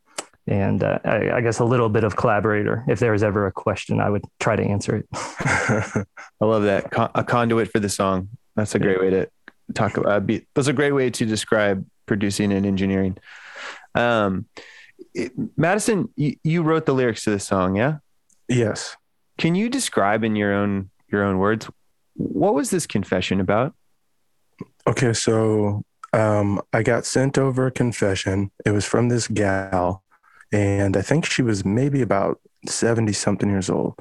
and 0.46 0.82
uh, 0.82 0.98
I, 1.04 1.30
I 1.32 1.40
guess 1.40 1.58
a 1.58 1.64
little 1.64 1.88
bit 1.88 2.04
of 2.04 2.16
collaborator. 2.16 2.84
If 2.88 3.00
there 3.00 3.12
was 3.12 3.22
ever 3.22 3.46
a 3.46 3.52
question, 3.52 4.00
I 4.00 4.08
would 4.10 4.24
try 4.40 4.56
to 4.56 4.62
answer 4.62 4.96
it. 4.96 5.06
I 5.12 6.04
love 6.44 6.64
that 6.64 6.90
Con- 6.90 7.10
a 7.14 7.24
conduit 7.24 7.70
for 7.70 7.80
the 7.80 7.88
song. 7.88 8.28
That's 8.56 8.74
a 8.74 8.78
great 8.78 9.00
way 9.00 9.10
to 9.10 9.28
talk 9.74 9.96
about. 9.96 10.26
Be, 10.26 10.46
that's 10.54 10.68
a 10.68 10.72
great 10.72 10.92
way 10.92 11.10
to 11.10 11.26
describe 11.26 11.86
producing 12.06 12.52
and 12.52 12.64
engineering. 12.64 13.18
Um, 13.94 14.46
it- 15.14 15.32
Madison, 15.56 16.08
you, 16.16 16.36
you 16.42 16.62
wrote 16.62 16.86
the 16.86 16.94
lyrics 16.94 17.24
to 17.24 17.30
this 17.30 17.44
song, 17.44 17.76
yeah? 17.76 17.98
yes. 18.48 18.96
Can 19.36 19.54
you 19.54 19.68
describe 19.68 20.24
in 20.24 20.34
your 20.34 20.52
own 20.52 20.90
your 21.10 21.22
own 21.22 21.38
words 21.38 21.68
what 22.18 22.54
was 22.54 22.70
this 22.70 22.86
confession 22.86 23.40
about? 23.40 23.74
Okay, 24.86 25.12
so 25.12 25.84
um, 26.12 26.60
I 26.72 26.82
got 26.82 27.06
sent 27.06 27.38
over 27.38 27.66
a 27.66 27.72
confession. 27.72 28.50
It 28.64 28.70
was 28.70 28.84
from 28.84 29.08
this 29.08 29.28
gal, 29.28 30.02
and 30.52 30.96
I 30.96 31.02
think 31.02 31.26
she 31.26 31.42
was 31.42 31.64
maybe 31.64 32.02
about 32.02 32.40
70 32.66 33.12
something 33.12 33.48
years 33.48 33.70
old. 33.70 33.98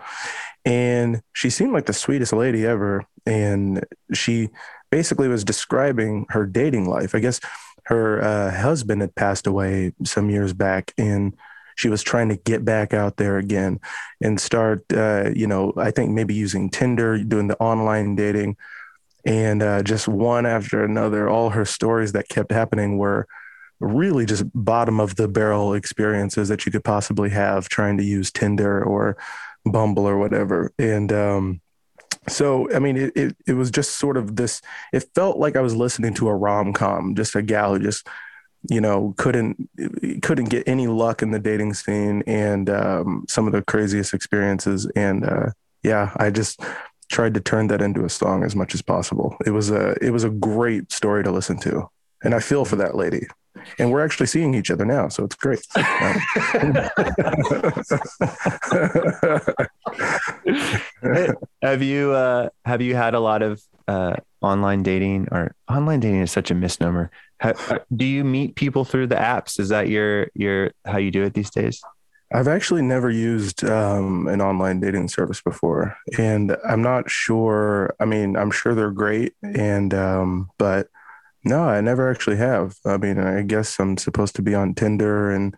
And 0.65 1.21
she 1.33 1.49
seemed 1.49 1.73
like 1.73 1.85
the 1.85 1.93
sweetest 1.93 2.33
lady 2.33 2.65
ever. 2.65 3.05
And 3.25 3.85
she 4.13 4.49
basically 4.89 5.27
was 5.27 5.43
describing 5.43 6.25
her 6.29 6.45
dating 6.45 6.89
life. 6.89 7.13
I 7.13 7.19
guess 7.19 7.39
her 7.85 8.21
uh, 8.21 8.51
husband 8.51 9.01
had 9.01 9.15
passed 9.15 9.47
away 9.47 9.93
some 10.03 10.29
years 10.29 10.53
back, 10.53 10.93
and 10.97 11.35
she 11.75 11.89
was 11.89 12.03
trying 12.03 12.29
to 12.29 12.35
get 12.35 12.65
back 12.65 12.93
out 12.93 13.17
there 13.17 13.37
again 13.37 13.79
and 14.19 14.41
start, 14.41 14.83
uh, 14.93 15.29
you 15.35 15.47
know, 15.47 15.73
I 15.77 15.91
think 15.91 16.11
maybe 16.11 16.33
using 16.33 16.69
Tinder, 16.69 17.17
doing 17.23 17.47
the 17.47 17.57
online 17.57 18.15
dating 18.15 18.57
and 19.27 19.61
uh, 19.61 19.83
just 19.83 20.07
one 20.07 20.45
after 20.45 20.83
another 20.83 21.29
all 21.29 21.49
her 21.49 21.65
stories 21.65 22.13
that 22.13 22.29
kept 22.29 22.51
happening 22.51 22.97
were 22.97 23.27
really 23.81 24.25
just 24.25 24.45
bottom 24.55 24.99
of 25.01 25.17
the 25.17 25.27
barrel 25.27 25.73
experiences 25.73 26.47
that 26.47 26.65
you 26.65 26.71
could 26.71 26.83
possibly 26.83 27.29
have 27.29 27.67
trying 27.67 27.97
to 27.97 28.03
use 28.03 28.31
tinder 28.31 28.81
or 28.81 29.17
bumble 29.65 30.07
or 30.07 30.17
whatever. 30.17 30.71
And 30.79 31.11
um, 31.11 31.61
so 32.29 32.69
i 32.73 32.79
mean 32.79 32.97
it, 32.97 33.15
it, 33.15 33.37
it 33.47 33.53
was 33.53 33.71
just 33.71 33.97
sort 33.97 34.17
of 34.17 34.35
this 34.35 34.61
it 34.91 35.05
felt 35.15 35.37
like 35.37 35.55
i 35.55 35.61
was 35.61 35.73
listening 35.73 36.13
to 36.13 36.27
a 36.27 36.35
rom-com 36.35 37.15
just 37.15 37.35
a 37.35 37.41
gal 37.41 37.73
who 37.73 37.79
just 37.79 38.05
you 38.69 38.81
know 38.81 39.13
couldn't 39.17 39.69
couldn't 40.21 40.49
get 40.49 40.67
any 40.67 40.87
luck 40.87 41.21
in 41.21 41.31
the 41.31 41.39
dating 41.39 41.73
scene 41.73 42.23
and 42.27 42.69
um, 42.69 43.25
some 43.29 43.47
of 43.47 43.53
the 43.53 43.61
craziest 43.61 44.13
experiences. 44.13 44.89
And 44.95 45.23
uh, 45.25 45.51
yeah 45.83 46.11
i 46.17 46.29
just 46.29 46.59
tried 47.09 47.33
to 47.33 47.39
turn 47.39 47.67
that 47.67 47.81
into 47.81 48.05
a 48.05 48.09
song 48.09 48.43
as 48.43 48.55
much 48.55 48.73
as 48.73 48.81
possible. 48.81 49.37
It 49.45 49.51
was 49.51 49.69
a 49.69 49.95
it 50.03 50.11
was 50.11 50.23
a 50.23 50.29
great 50.29 50.91
story 50.91 51.23
to 51.23 51.31
listen 51.31 51.57
to, 51.59 51.89
and 52.23 52.33
I 52.35 52.39
feel 52.39 52.65
for 52.65 52.75
that 52.77 52.95
lady. 52.95 53.27
And 53.79 53.91
we're 53.91 54.05
actually 54.05 54.27
seeing 54.27 54.53
each 54.53 54.69
other 54.69 54.85
now, 54.85 55.07
so 55.09 55.23
it's 55.23 55.35
great. 55.35 55.65
have 61.61 61.81
you 61.81 62.11
uh, 62.11 62.49
have 62.65 62.81
you 62.81 62.95
had 62.95 63.13
a 63.13 63.19
lot 63.19 63.41
of 63.41 63.61
uh, 63.87 64.15
online 64.41 64.83
dating 64.83 65.27
or 65.31 65.55
online 65.69 65.99
dating 65.99 66.21
is 66.21 66.31
such 66.31 66.51
a 66.51 66.55
misnomer. 66.55 67.09
Uh, 67.41 67.79
do 67.95 68.05
you 68.05 68.23
meet 68.23 68.55
people 68.55 68.85
through 68.85 69.07
the 69.07 69.15
apps? 69.15 69.59
Is 69.59 69.69
that 69.69 69.89
your 69.89 70.27
your 70.33 70.71
how 70.85 70.97
you 70.97 71.11
do 71.11 71.23
it 71.23 71.33
these 71.33 71.49
days? 71.49 71.81
I've 72.33 72.47
actually 72.47 72.81
never 72.81 73.09
used 73.09 73.63
um, 73.63 74.27
an 74.27 74.41
online 74.41 74.79
dating 74.79 75.07
service 75.07 75.41
before, 75.41 75.95
and 76.17 76.57
I'm 76.67 76.81
not 76.81 77.09
sure. 77.09 77.95
I 77.99 78.05
mean, 78.05 78.35
I'm 78.35 78.51
sure 78.51 78.75
they're 78.75 78.91
great, 78.91 79.33
and 79.41 79.93
um, 79.93 80.49
but 80.57 80.89
no, 81.45 81.63
I 81.63 81.79
never 81.79 82.11
actually 82.11 82.37
have. 82.37 82.75
I 82.85 82.97
mean, 82.97 83.17
I 83.17 83.43
guess 83.43 83.79
I'm 83.79 83.97
supposed 83.97 84.35
to 84.35 84.41
be 84.41 84.53
on 84.53 84.73
Tinder, 84.73 85.31
and 85.31 85.55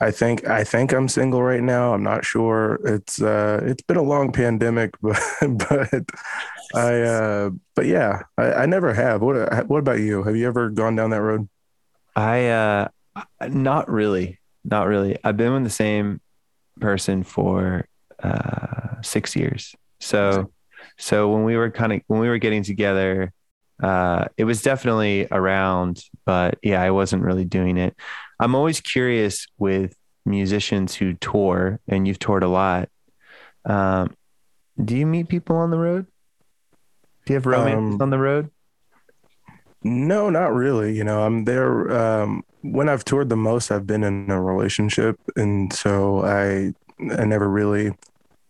I 0.00 0.10
think 0.10 0.48
I 0.48 0.64
think 0.64 0.92
I'm 0.92 1.08
single 1.08 1.42
right 1.42 1.62
now. 1.62 1.94
I'm 1.94 2.02
not 2.02 2.24
sure. 2.24 2.80
It's 2.84 3.22
uh, 3.22 3.60
it's 3.62 3.82
been 3.82 3.96
a 3.96 4.02
long 4.02 4.32
pandemic, 4.32 4.94
but 5.02 5.22
but 5.40 6.04
I 6.74 7.00
uh, 7.02 7.50
but 7.76 7.86
yeah, 7.86 8.22
I, 8.36 8.52
I 8.52 8.66
never 8.66 8.92
have. 8.92 9.22
What 9.22 9.68
what 9.68 9.78
about 9.78 10.00
you? 10.00 10.24
Have 10.24 10.34
you 10.34 10.48
ever 10.48 10.70
gone 10.70 10.96
down 10.96 11.10
that 11.10 11.22
road? 11.22 11.48
I 12.16 12.48
uh, 12.48 12.88
not 13.48 13.88
really, 13.88 14.40
not 14.64 14.86
really. 14.86 15.18
I've 15.24 15.36
been 15.36 15.52
with 15.52 15.64
the 15.64 15.70
same 15.70 16.20
person 16.80 17.22
for 17.22 17.86
uh, 18.22 19.00
six 19.02 19.34
years. 19.36 19.74
So 20.00 20.50
so 20.98 21.30
when 21.32 21.44
we 21.44 21.56
were 21.56 21.70
kind 21.70 21.92
of 21.92 22.00
when 22.06 22.20
we 22.20 22.28
were 22.28 22.38
getting 22.38 22.62
together, 22.62 23.32
uh, 23.82 24.26
it 24.36 24.44
was 24.44 24.62
definitely 24.62 25.26
around, 25.30 26.02
but 26.24 26.58
yeah, 26.62 26.80
I 26.82 26.90
wasn't 26.90 27.22
really 27.22 27.44
doing 27.44 27.76
it. 27.76 27.96
I'm 28.40 28.54
always 28.54 28.80
curious 28.80 29.46
with 29.58 29.94
musicians 30.24 30.94
who 30.94 31.14
tour, 31.14 31.80
and 31.88 32.06
you've 32.06 32.18
toured 32.18 32.42
a 32.44 32.48
lot. 32.48 32.88
Um, 33.64 34.14
do 34.82 34.96
you 34.96 35.06
meet 35.06 35.28
people 35.28 35.56
on 35.56 35.70
the 35.70 35.78
road? 35.78 36.06
Do 37.26 37.32
you 37.32 37.36
have 37.36 37.46
romance 37.46 37.94
Um, 37.94 38.02
on 38.02 38.10
the 38.10 38.18
road? 38.18 38.50
No, 39.84 40.30
not 40.30 40.54
really. 40.54 40.96
You 40.96 41.04
know, 41.04 41.22
I'm 41.22 41.44
there. 41.44 41.90
Um, 41.90 42.44
when 42.62 42.88
I've 42.88 43.04
toured 43.04 43.28
the 43.28 43.36
most, 43.36 43.70
I've 43.72 43.86
been 43.86 44.04
in 44.04 44.30
a 44.30 44.40
relationship, 44.40 45.18
and 45.36 45.72
so 45.72 46.24
I 46.24 46.72
I 47.00 47.24
never 47.24 47.48
really 47.48 47.92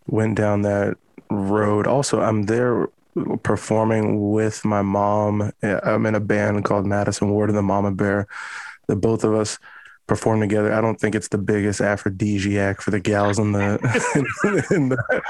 went 0.07 0.35
down 0.37 0.63
that 0.63 0.97
road. 1.31 1.87
Also, 1.87 2.21
I'm 2.21 2.43
there 2.43 2.89
performing 3.43 4.31
with 4.31 4.65
my 4.65 4.81
mom. 4.83 5.51
I'm 5.63 6.05
in 6.05 6.15
a 6.15 6.19
band 6.19 6.65
called 6.65 6.85
Madison 6.85 7.29
Ward 7.29 7.49
and 7.49 7.57
the 7.57 7.63
Mama 7.63 7.91
Bear. 7.91 8.27
The 8.87 8.95
both 8.95 9.23
of 9.23 9.33
us 9.33 9.59
perform 10.07 10.41
together. 10.41 10.73
I 10.73 10.81
don't 10.81 10.99
think 10.99 11.15
it's 11.15 11.29
the 11.29 11.37
biggest 11.37 11.81
aphrodisiac 11.81 12.81
for 12.81 12.91
the 12.91 12.99
gals 12.99 13.39
in 13.39 13.53
the 13.53 13.79
in 14.71 14.89
the 14.89 15.21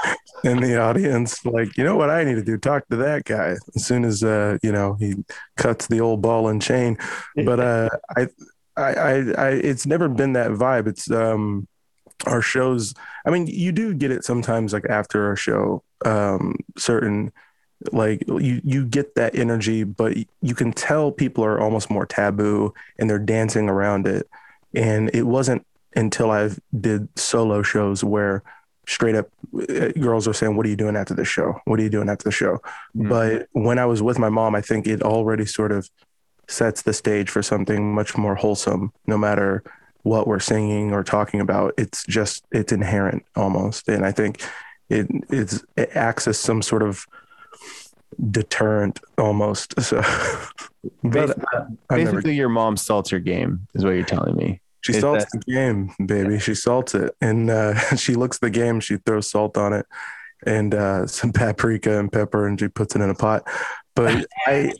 in 0.44 0.60
the 0.60 0.80
audience. 0.80 1.44
Like, 1.44 1.76
you 1.76 1.84
know 1.84 1.96
what 1.96 2.10
I 2.10 2.24
need 2.24 2.34
to 2.34 2.42
do? 2.42 2.58
Talk 2.58 2.88
to 2.88 2.96
that 2.96 3.24
guy 3.24 3.56
as 3.74 3.86
soon 3.86 4.04
as 4.04 4.22
uh, 4.22 4.58
you 4.62 4.72
know, 4.72 4.94
he 4.94 5.14
cuts 5.56 5.86
the 5.86 6.00
old 6.00 6.22
ball 6.22 6.48
and 6.48 6.60
chain. 6.60 6.98
But 7.36 7.60
uh 7.60 7.88
I 8.16 8.28
I 8.76 8.94
I, 8.94 9.12
I 9.38 9.48
it's 9.50 9.86
never 9.86 10.08
been 10.08 10.32
that 10.34 10.50
vibe. 10.50 10.88
It's 10.88 11.10
um 11.10 11.68
our 12.26 12.42
shows 12.42 12.94
I 13.26 13.30
mean, 13.30 13.46
you 13.46 13.72
do 13.72 13.94
get 13.94 14.10
it 14.10 14.24
sometimes 14.24 14.72
like 14.72 14.86
after 14.88 15.32
a 15.32 15.36
show, 15.36 15.82
um 16.04 16.56
certain 16.76 17.32
like 17.92 18.24
you 18.26 18.60
you 18.64 18.84
get 18.86 19.14
that 19.14 19.34
energy 19.34 19.84
but 19.84 20.16
you 20.40 20.54
can 20.54 20.72
tell 20.72 21.12
people 21.12 21.44
are 21.44 21.60
almost 21.60 21.90
more 21.90 22.06
taboo 22.06 22.72
and 22.98 23.10
they're 23.10 23.18
dancing 23.18 23.68
around 23.68 24.06
it 24.06 24.26
and 24.74 25.10
it 25.14 25.24
wasn't 25.24 25.66
until 25.96 26.30
I 26.30 26.50
did 26.78 27.08
solo 27.18 27.62
shows 27.62 28.02
where 28.02 28.42
straight 28.86 29.14
up 29.14 29.28
uh, 29.54 29.88
girls 30.00 30.26
are 30.28 30.34
saying, 30.34 30.56
"What 30.56 30.66
are 30.66 30.68
you 30.68 30.76
doing 30.76 30.96
after 30.96 31.14
the 31.14 31.24
show? 31.24 31.60
What 31.64 31.80
are 31.80 31.82
you 31.82 31.90
doing 31.90 32.08
after 32.08 32.24
the 32.24 32.32
show?" 32.32 32.60
Mhm. 32.96 33.08
But 33.08 33.48
when 33.52 33.78
I 33.78 33.86
was 33.86 34.02
with 34.02 34.18
my 34.18 34.28
mom, 34.28 34.54
I 34.54 34.60
think 34.60 34.86
it 34.86 35.02
already 35.02 35.46
sort 35.46 35.72
of 35.72 35.88
sets 36.48 36.82
the 36.82 36.92
stage 36.92 37.30
for 37.30 37.42
something 37.42 37.94
much 37.94 38.16
more 38.18 38.34
wholesome. 38.34 38.92
No 39.06 39.16
matter 39.16 39.62
what 40.02 40.26
we're 40.26 40.40
singing 40.40 40.92
or 40.92 41.02
talking 41.02 41.40
about, 41.40 41.72
it's 41.78 42.04
just 42.04 42.44
it's 42.52 42.72
inherent 42.72 43.24
almost, 43.36 43.88
and 43.88 44.04
I 44.04 44.12
think 44.12 44.42
it 44.90 45.06
it's 45.30 45.64
it 45.76 45.90
acts 45.94 46.28
as 46.28 46.38
some 46.38 46.60
sort 46.60 46.82
of 46.82 47.06
deterrent 48.30 49.00
almost. 49.18 49.74
So, 49.82 50.02
Basically, 51.02 51.44
uh, 51.54 51.64
I've 51.88 51.98
never 52.00 52.12
basically 52.12 52.34
your 52.34 52.50
mom 52.50 52.76
salts 52.76 53.10
your 53.10 53.20
game, 53.20 53.66
is 53.74 53.84
what 53.84 53.92
you're 53.92 54.04
telling 54.04 54.36
me. 54.36 54.60
She 54.84 54.92
salts 54.92 55.24
that- 55.24 55.44
the 55.46 55.52
game, 55.52 55.90
baby. 56.04 56.38
She 56.38 56.54
salts 56.54 56.94
it, 56.94 57.14
and 57.20 57.48
uh, 57.50 57.74
she 57.96 58.14
looks 58.14 58.38
the 58.38 58.50
game. 58.50 58.80
She 58.80 58.98
throws 58.98 59.30
salt 59.30 59.56
on 59.56 59.72
it, 59.72 59.86
and 60.46 60.74
uh, 60.74 61.06
some 61.06 61.32
paprika 61.32 61.98
and 61.98 62.12
pepper, 62.12 62.46
and 62.46 62.60
she 62.60 62.68
puts 62.68 62.94
it 62.94 63.00
in 63.00 63.08
a 63.08 63.14
pot. 63.14 63.48
But 63.94 64.26
I, 64.46 64.72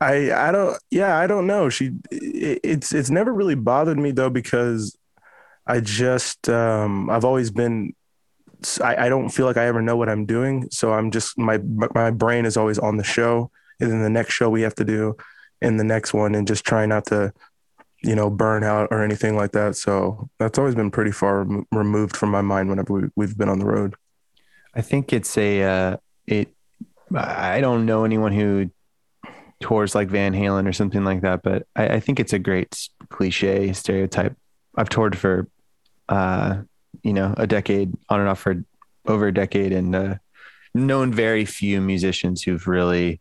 I, 0.00 0.32
I 0.48 0.52
don't. 0.52 0.76
Yeah, 0.90 1.16
I 1.16 1.26
don't 1.28 1.46
know. 1.46 1.68
She, 1.68 1.92
it, 2.10 2.60
it's 2.64 2.92
it's 2.92 3.10
never 3.10 3.32
really 3.32 3.54
bothered 3.54 3.98
me 3.98 4.10
though 4.10 4.30
because 4.30 4.96
I 5.66 5.78
just 5.80 6.48
um, 6.48 7.08
I've 7.08 7.24
always 7.24 7.50
been. 7.50 7.94
I, 8.82 9.06
I 9.06 9.08
don't 9.08 9.28
feel 9.28 9.46
like 9.46 9.56
I 9.56 9.66
ever 9.66 9.80
know 9.80 9.96
what 9.96 10.08
I'm 10.08 10.26
doing, 10.26 10.66
so 10.72 10.92
I'm 10.92 11.12
just 11.12 11.38
my 11.38 11.58
my 11.94 12.10
brain 12.10 12.46
is 12.46 12.56
always 12.56 12.80
on 12.80 12.96
the 12.96 13.04
show, 13.04 13.52
and 13.78 13.92
then 13.92 14.02
the 14.02 14.10
next 14.10 14.34
show 14.34 14.50
we 14.50 14.62
have 14.62 14.74
to 14.76 14.84
do, 14.84 15.16
and 15.62 15.78
the 15.78 15.84
next 15.84 16.12
one, 16.12 16.34
and 16.34 16.48
just 16.48 16.64
try 16.64 16.84
not 16.84 17.06
to 17.06 17.32
you 18.02 18.14
know, 18.14 18.30
burn 18.30 18.62
out 18.62 18.88
or 18.90 19.02
anything 19.02 19.36
like 19.36 19.52
that. 19.52 19.76
So 19.76 20.28
that's 20.38 20.58
always 20.58 20.74
been 20.74 20.90
pretty 20.90 21.10
far 21.10 21.42
rem- 21.42 21.66
removed 21.72 22.16
from 22.16 22.30
my 22.30 22.40
mind 22.40 22.68
whenever 22.68 22.92
we, 22.92 23.08
we've 23.16 23.36
been 23.36 23.48
on 23.48 23.58
the 23.58 23.66
road. 23.66 23.94
I 24.74 24.82
think 24.82 25.12
it's 25.12 25.36
a 25.36 25.62
uh, 25.62 25.96
it. 26.26 26.54
I 27.14 27.60
don't 27.60 27.86
know 27.86 28.04
anyone 28.04 28.32
who 28.32 28.70
tours 29.60 29.94
like 29.94 30.08
Van 30.08 30.34
Halen 30.34 30.68
or 30.68 30.72
something 30.72 31.04
like 31.04 31.22
that, 31.22 31.42
but 31.42 31.66
I, 31.74 31.88
I 31.88 32.00
think 32.00 32.20
it's 32.20 32.32
a 32.32 32.38
great 32.38 32.88
cliche 33.08 33.72
stereotype. 33.72 34.36
I've 34.76 34.90
toured 34.90 35.18
for, 35.18 35.48
uh, 36.08 36.58
you 37.02 37.12
know, 37.12 37.34
a 37.36 37.46
decade 37.46 37.92
on 38.08 38.20
and 38.20 38.28
off 38.28 38.40
for 38.40 38.62
over 39.06 39.26
a 39.26 39.34
decade, 39.34 39.72
and 39.72 39.96
uh, 39.96 40.14
known 40.74 41.12
very 41.12 41.44
few 41.44 41.80
musicians 41.80 42.42
who've 42.42 42.68
really 42.68 43.20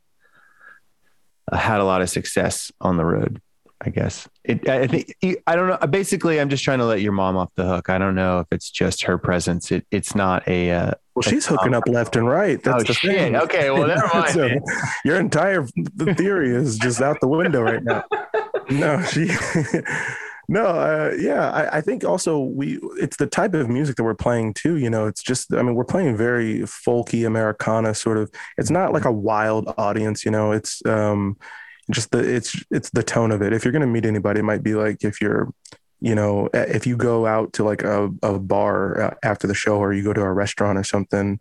uh, 1.52 1.58
had 1.58 1.80
a 1.80 1.86
lot 1.86 2.02
of 2.02 2.10
success 2.10 2.72
on 2.82 2.98
the 2.98 3.06
road. 3.06 3.42
I 3.80 3.92
guess 3.92 4.28
it. 4.44 4.68
I 4.68 4.88
think 4.88 5.14
I 5.46 5.56
don't 5.56 5.68
know. 5.68 5.88
Basically, 5.88 6.42
I'm 6.42 6.50
just 6.50 6.64
trying 6.64 6.80
to 6.80 6.86
let 6.86 7.02
your 7.02 7.12
mom 7.12 7.38
off 7.38 7.50
the 7.56 7.66
hook. 7.66 7.90
I 7.92 8.00
don't 8.00 8.16
know 8.16 8.40
if 8.40 8.48
it's 8.50 8.72
just 8.72 9.04
her 9.04 9.20
presence. 9.20 9.72
It, 9.72 9.86
it's 9.92 10.16
not 10.16 10.48
a. 10.48 10.72
Uh, 10.72 10.92
well, 11.14 11.22
she's 11.22 11.46
hooking 11.46 11.76
up 11.76 11.88
left 11.88 12.16
and 12.16 12.28
right. 12.28 12.62
That's 12.62 12.84
oh 12.84 12.88
the 12.88 12.94
shit! 12.94 13.16
thing. 13.16 13.36
Okay, 13.36 13.70
well, 13.70 13.88
never 13.88 14.08
mind. 14.14 14.32
so 14.32 14.50
your 15.06 15.20
entire 15.20 15.68
the 15.96 16.16
theory 16.16 16.50
is 16.50 16.80
just 16.80 17.02
out 17.02 17.20
the 17.22 17.28
window 17.28 17.62
right 17.62 17.84
now. 17.84 18.04
No, 18.70 19.02
she. 19.04 19.30
no, 20.50 20.66
uh, 20.66 21.14
yeah, 21.18 21.50
I, 21.52 21.78
I 21.78 21.82
think 21.82 22.04
also 22.04 22.38
we. 22.40 22.80
It's 23.00 23.16
the 23.16 23.28
type 23.28 23.54
of 23.54 23.70
music 23.70 23.96
that 23.96 24.04
we're 24.04 24.14
playing 24.14 24.56
too. 24.56 24.76
You 24.76 24.90
know, 24.90 25.06
it's 25.06 25.24
just. 25.24 25.54
I 25.54 25.62
mean, 25.62 25.76
we're 25.76 25.86
playing 25.86 26.18
very 26.18 26.60
folky 26.62 27.26
Americana 27.26 27.94
sort 27.94 28.18
of. 28.18 28.30
It's 28.58 28.70
not 28.70 28.92
like 28.92 29.06
a 29.06 29.12
wild 29.12 29.74
audience. 29.78 30.26
You 30.26 30.32
know, 30.32 30.52
it's. 30.52 30.86
um 30.86 31.38
just 31.92 32.12
the 32.12 32.20
it's 32.20 32.56
it's 32.70 32.90
the 32.92 33.04
tone 33.04 33.32
of 33.32 33.42
it. 33.42 33.54
If 33.54 33.64
you're 33.64 33.72
gonna 33.72 33.88
meet 33.88 34.06
anybody, 34.06 34.40
it 34.40 34.44
might 34.44 34.64
be 34.64 34.76
like 34.76 35.04
if 35.04 35.22
you're, 35.22 35.52
you 36.00 36.16
know, 36.16 36.50
if 36.54 36.86
you 36.86 36.98
go 36.98 37.26
out 37.26 37.54
to 37.54 37.64
like 37.64 37.84
a, 37.84 38.10
a 38.24 38.40
bar 38.40 39.02
uh, 39.02 39.14
after 39.24 39.48
the 39.48 39.54
show 39.54 39.78
or 39.78 39.94
you 39.94 40.04
go 40.04 40.14
to 40.14 40.22
a 40.22 40.34
restaurant 40.34 40.78
or 40.78 40.84
something, 40.84 41.40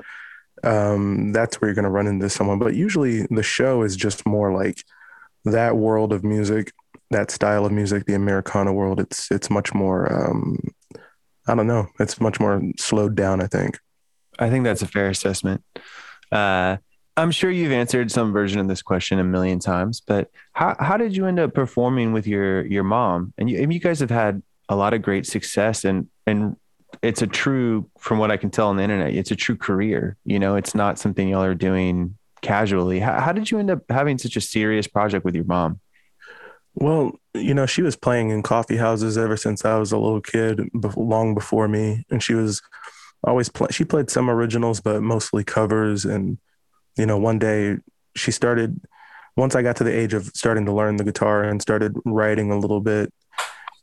um, 0.64 1.32
that's 1.32 1.60
where 1.60 1.68
you're 1.68 1.74
gonna 1.74 1.90
run 1.90 2.06
into 2.06 2.30
someone. 2.30 2.58
But 2.58 2.74
usually 2.74 3.26
the 3.30 3.42
show 3.42 3.82
is 3.82 3.96
just 3.96 4.26
more 4.26 4.52
like 4.52 4.82
that 5.44 5.76
world 5.76 6.12
of 6.12 6.24
music, 6.24 6.72
that 7.10 7.30
style 7.30 7.66
of 7.66 7.72
music, 7.72 8.06
the 8.06 8.14
Americana 8.14 8.72
world. 8.72 9.00
It's 9.00 9.30
it's 9.30 9.50
much 9.50 9.74
more. 9.74 10.12
Um, 10.12 10.58
I 11.48 11.54
don't 11.54 11.68
know. 11.68 11.88
It's 12.00 12.20
much 12.20 12.40
more 12.40 12.60
slowed 12.78 13.14
down. 13.14 13.40
I 13.40 13.46
think. 13.46 13.78
I 14.38 14.50
think 14.50 14.64
that's 14.64 14.82
a 14.82 14.86
fair 14.86 15.08
assessment. 15.08 15.64
Uh, 16.30 16.76
I'm 17.16 17.30
sure 17.30 17.50
you've 17.50 17.72
answered 17.72 18.10
some 18.10 18.32
version 18.32 18.60
of 18.60 18.68
this 18.68 18.82
question 18.82 19.18
a 19.18 19.24
million 19.24 19.58
times, 19.58 20.00
but 20.00 20.30
how 20.52 20.76
how 20.78 20.96
did 20.96 21.16
you 21.16 21.26
end 21.26 21.38
up 21.38 21.54
performing 21.54 22.12
with 22.12 22.26
your 22.26 22.66
your 22.66 22.84
mom? 22.84 23.32
And 23.38 23.48
you, 23.48 23.62
and 23.62 23.72
you 23.72 23.80
guys 23.80 24.00
have 24.00 24.10
had 24.10 24.42
a 24.68 24.76
lot 24.76 24.92
of 24.92 25.02
great 25.02 25.26
success, 25.26 25.84
and 25.84 26.08
and 26.26 26.56
it's 27.02 27.22
a 27.22 27.26
true, 27.26 27.88
from 27.98 28.18
what 28.18 28.30
I 28.30 28.36
can 28.36 28.50
tell 28.50 28.68
on 28.68 28.76
the 28.76 28.82
internet, 28.82 29.14
it's 29.14 29.30
a 29.30 29.36
true 29.36 29.56
career. 29.56 30.16
You 30.24 30.38
know, 30.38 30.56
it's 30.56 30.74
not 30.74 30.98
something 30.98 31.28
y'all 31.28 31.42
are 31.42 31.54
doing 31.54 32.16
casually. 32.42 33.00
How, 33.00 33.20
how 33.20 33.32
did 33.32 33.50
you 33.50 33.58
end 33.58 33.70
up 33.70 33.82
having 33.88 34.18
such 34.18 34.36
a 34.36 34.40
serious 34.40 34.86
project 34.86 35.24
with 35.24 35.34
your 35.34 35.44
mom? 35.44 35.80
Well, 36.74 37.18
you 37.34 37.54
know, 37.54 37.66
she 37.66 37.82
was 37.82 37.96
playing 37.96 38.30
in 38.30 38.42
coffee 38.42 38.76
houses 38.76 39.16
ever 39.16 39.36
since 39.36 39.64
I 39.64 39.78
was 39.78 39.92
a 39.92 39.98
little 39.98 40.20
kid, 40.20 40.60
long 40.96 41.34
before 41.34 41.68
me, 41.68 42.04
and 42.10 42.22
she 42.22 42.34
was 42.34 42.62
always 43.24 43.48
play. 43.48 43.68
She 43.70 43.84
played 43.84 44.10
some 44.10 44.28
originals, 44.28 44.80
but 44.80 45.02
mostly 45.02 45.42
covers 45.42 46.04
and 46.04 46.38
you 46.96 47.06
know, 47.06 47.18
one 47.18 47.38
day 47.38 47.76
she 48.14 48.30
started, 48.30 48.80
once 49.36 49.54
I 49.54 49.62
got 49.62 49.76
to 49.76 49.84
the 49.84 49.96
age 49.96 50.14
of 50.14 50.26
starting 50.34 50.64
to 50.66 50.72
learn 50.72 50.96
the 50.96 51.04
guitar 51.04 51.44
and 51.44 51.60
started 51.60 51.94
writing 52.04 52.50
a 52.50 52.58
little 52.58 52.80
bit, 52.80 53.12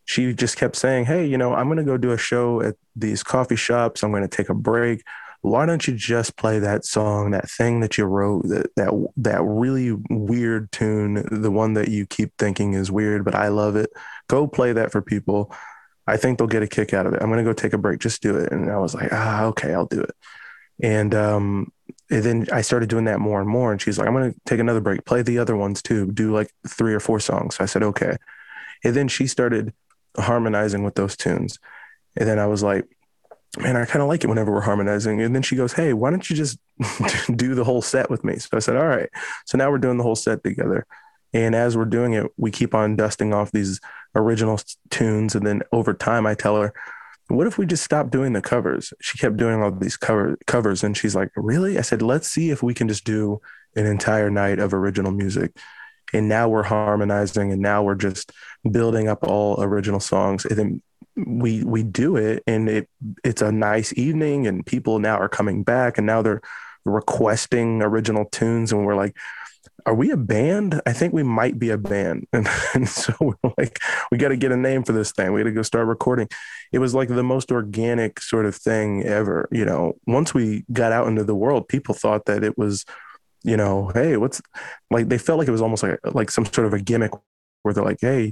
she 0.05 0.33
just 0.33 0.57
kept 0.57 0.75
saying, 0.75 1.05
Hey, 1.05 1.25
you 1.25 1.37
know, 1.37 1.53
I'm 1.53 1.67
going 1.67 1.77
to 1.77 1.83
go 1.83 1.97
do 1.97 2.11
a 2.11 2.17
show 2.17 2.61
at 2.61 2.75
these 2.95 3.23
coffee 3.23 3.55
shops. 3.55 4.03
I'm 4.03 4.11
going 4.11 4.27
to 4.27 4.27
take 4.27 4.49
a 4.49 4.53
break. 4.53 5.03
Why 5.41 5.65
don't 5.65 5.85
you 5.87 5.93
just 5.93 6.37
play 6.37 6.59
that 6.59 6.85
song, 6.85 7.31
that 7.31 7.49
thing 7.49 7.81
that 7.81 7.97
you 7.97 8.05
wrote, 8.05 8.43
that, 8.47 8.67
that, 8.77 9.07
that 9.17 9.43
really 9.43 9.91
weird 10.09 10.71
tune, 10.71 11.25
the 11.29 11.51
one 11.51 11.73
that 11.73 11.89
you 11.89 12.05
keep 12.05 12.31
thinking 12.37 12.73
is 12.73 12.89
weird, 12.89 13.25
but 13.25 13.35
I 13.35 13.49
love 13.49 13.75
it. 13.75 13.89
Go 14.29 14.47
play 14.47 14.71
that 14.71 14.91
for 14.91 15.01
people. 15.01 15.53
I 16.07 16.15
think 16.15 16.37
they'll 16.37 16.47
get 16.47 16.63
a 16.63 16.67
kick 16.67 16.93
out 16.93 17.05
of 17.05 17.13
it. 17.13 17.21
I'm 17.21 17.29
going 17.29 17.43
to 17.43 17.49
go 17.49 17.51
take 17.51 17.73
a 17.73 17.77
break. 17.77 17.99
Just 17.99 18.21
do 18.21 18.37
it. 18.37 18.53
And 18.53 18.71
I 18.71 18.77
was 18.77 18.95
like, 18.95 19.11
ah, 19.11 19.43
okay, 19.45 19.73
I'll 19.73 19.85
do 19.85 20.01
it. 20.01 20.15
And, 20.81 21.13
um, 21.13 21.73
and 22.13 22.23
then 22.23 22.47
I 22.53 22.61
started 22.61 22.89
doing 22.89 23.05
that 23.05 23.19
more 23.19 23.41
and 23.41 23.49
more. 23.49 23.71
And 23.71 23.81
she's 23.81 23.97
like, 23.97 24.07
I'm 24.07 24.13
going 24.13 24.31
to 24.31 24.39
take 24.45 24.59
another 24.59 24.79
break, 24.79 25.03
play 25.03 25.23
the 25.23 25.39
other 25.39 25.57
ones 25.57 25.81
too, 25.81 26.11
do 26.11 26.31
like 26.31 26.53
three 26.67 26.93
or 26.93 26.99
four 26.99 27.19
songs. 27.19 27.55
So 27.55 27.63
I 27.63 27.65
said, 27.65 27.81
okay. 27.81 28.17
And 28.83 28.95
then 28.95 29.07
she 29.07 29.25
started 29.25 29.73
harmonizing 30.15 30.83
with 30.83 30.93
those 30.93 31.17
tunes. 31.17 31.57
And 32.15 32.29
then 32.29 32.37
I 32.37 32.45
was 32.45 32.61
like, 32.61 32.85
man, 33.57 33.75
I 33.75 33.85
kind 33.85 34.03
of 34.03 34.09
like 34.09 34.23
it 34.23 34.27
whenever 34.27 34.51
we're 34.51 34.61
harmonizing. 34.61 35.21
And 35.21 35.33
then 35.33 35.41
she 35.41 35.55
goes, 35.55 35.73
hey, 35.73 35.93
why 35.93 36.11
don't 36.11 36.29
you 36.29 36.35
just 36.35 36.59
do 37.35 37.55
the 37.55 37.63
whole 37.63 37.81
set 37.81 38.11
with 38.11 38.23
me? 38.23 38.37
So 38.37 38.49
I 38.53 38.59
said, 38.59 38.75
all 38.75 38.85
right. 38.85 39.09
So 39.47 39.57
now 39.57 39.71
we're 39.71 39.79
doing 39.79 39.97
the 39.97 40.03
whole 40.03 40.15
set 40.15 40.43
together. 40.43 40.85
And 41.33 41.55
as 41.55 41.75
we're 41.75 41.85
doing 41.85 42.13
it, 42.13 42.31
we 42.37 42.51
keep 42.51 42.75
on 42.75 42.95
dusting 42.95 43.33
off 43.33 43.51
these 43.51 43.79
original 44.13 44.59
tunes. 44.91 45.33
And 45.33 45.47
then 45.47 45.63
over 45.71 45.95
time, 45.95 46.27
I 46.27 46.35
tell 46.35 46.61
her, 46.61 46.75
what 47.27 47.47
if 47.47 47.57
we 47.57 47.65
just 47.65 47.83
stopped 47.83 48.11
doing 48.11 48.33
the 48.33 48.41
covers? 48.41 48.93
She 49.01 49.17
kept 49.17 49.37
doing 49.37 49.61
all 49.61 49.71
these 49.71 49.97
cover 49.97 50.37
covers 50.45 50.83
and 50.83 50.95
she's 50.95 51.15
like, 51.15 51.31
really? 51.35 51.77
I 51.77 51.81
said, 51.81 52.01
let's 52.01 52.27
see 52.27 52.49
if 52.49 52.61
we 52.61 52.73
can 52.73 52.87
just 52.87 53.05
do 53.05 53.41
an 53.75 53.85
entire 53.85 54.29
night 54.29 54.59
of 54.59 54.73
original 54.73 55.11
music. 55.11 55.51
And 56.13 56.29
now 56.29 56.47
we're 56.47 56.63
harmonizing 56.63 57.51
and 57.51 57.61
now 57.61 57.81
we're 57.81 57.95
just 57.95 58.31
building 58.69 59.07
up 59.07 59.23
all 59.23 59.61
original 59.63 59.99
songs. 59.99 60.45
And 60.45 60.57
then 60.57 60.81
we 61.15 61.63
we 61.63 61.83
do 61.83 62.15
it 62.17 62.43
and 62.47 62.67
it 62.67 62.89
it's 63.23 63.41
a 63.41 63.51
nice 63.51 63.93
evening 63.97 64.47
and 64.47 64.65
people 64.65 64.97
now 64.97 65.17
are 65.17 65.29
coming 65.29 65.61
back 65.61 65.97
and 65.97 66.07
now 66.07 66.23
they're 66.23 66.41
requesting 66.85 67.81
original 67.81 68.25
tunes 68.25 68.71
and 68.71 68.85
we're 68.85 68.95
like, 68.95 69.15
are 69.85 69.93
we 69.93 70.11
a 70.11 70.17
band? 70.17 70.81
I 70.85 70.93
think 70.93 71.13
we 71.13 71.23
might 71.23 71.59
be 71.59 71.69
a 71.69 71.77
band. 71.77 72.27
And, 72.33 72.47
and 72.73 72.89
so 72.89 73.13
we're 73.21 73.53
like, 73.57 73.79
we 74.11 74.17
got 74.17 74.29
to 74.29 74.37
get 74.37 74.51
a 74.51 74.57
name 74.57 74.83
for 74.83 74.93
this 74.93 75.11
thing. 75.11 75.31
We 75.31 75.41
got 75.41 75.49
to 75.49 75.51
go 75.51 75.61
start 75.61 75.87
recording. 75.87 76.27
It 76.71 76.79
was 76.79 76.95
like 76.95 77.09
the 77.09 77.23
most 77.23 77.51
organic 77.51 78.21
sort 78.21 78.45
of 78.45 78.55
thing 78.55 79.03
ever. 79.03 79.47
You 79.51 79.65
know, 79.65 79.93
once 80.07 80.33
we 80.33 80.65
got 80.71 80.91
out 80.91 81.07
into 81.07 81.23
the 81.23 81.35
world, 81.35 81.67
people 81.67 81.93
thought 81.93 82.25
that 82.25 82.43
it 82.43 82.57
was, 82.57 82.85
you 83.43 83.57
know, 83.57 83.91
hey, 83.93 84.17
what's 84.17 84.41
like, 84.89 85.09
they 85.09 85.17
felt 85.17 85.39
like 85.39 85.47
it 85.47 85.51
was 85.51 85.61
almost 85.61 85.83
like, 85.83 85.99
like 86.05 86.31
some 86.31 86.45
sort 86.45 86.65
of 86.67 86.73
a 86.73 86.79
gimmick 86.79 87.11
where 87.61 87.73
they're 87.73 87.83
like, 87.83 87.99
hey, 88.01 88.31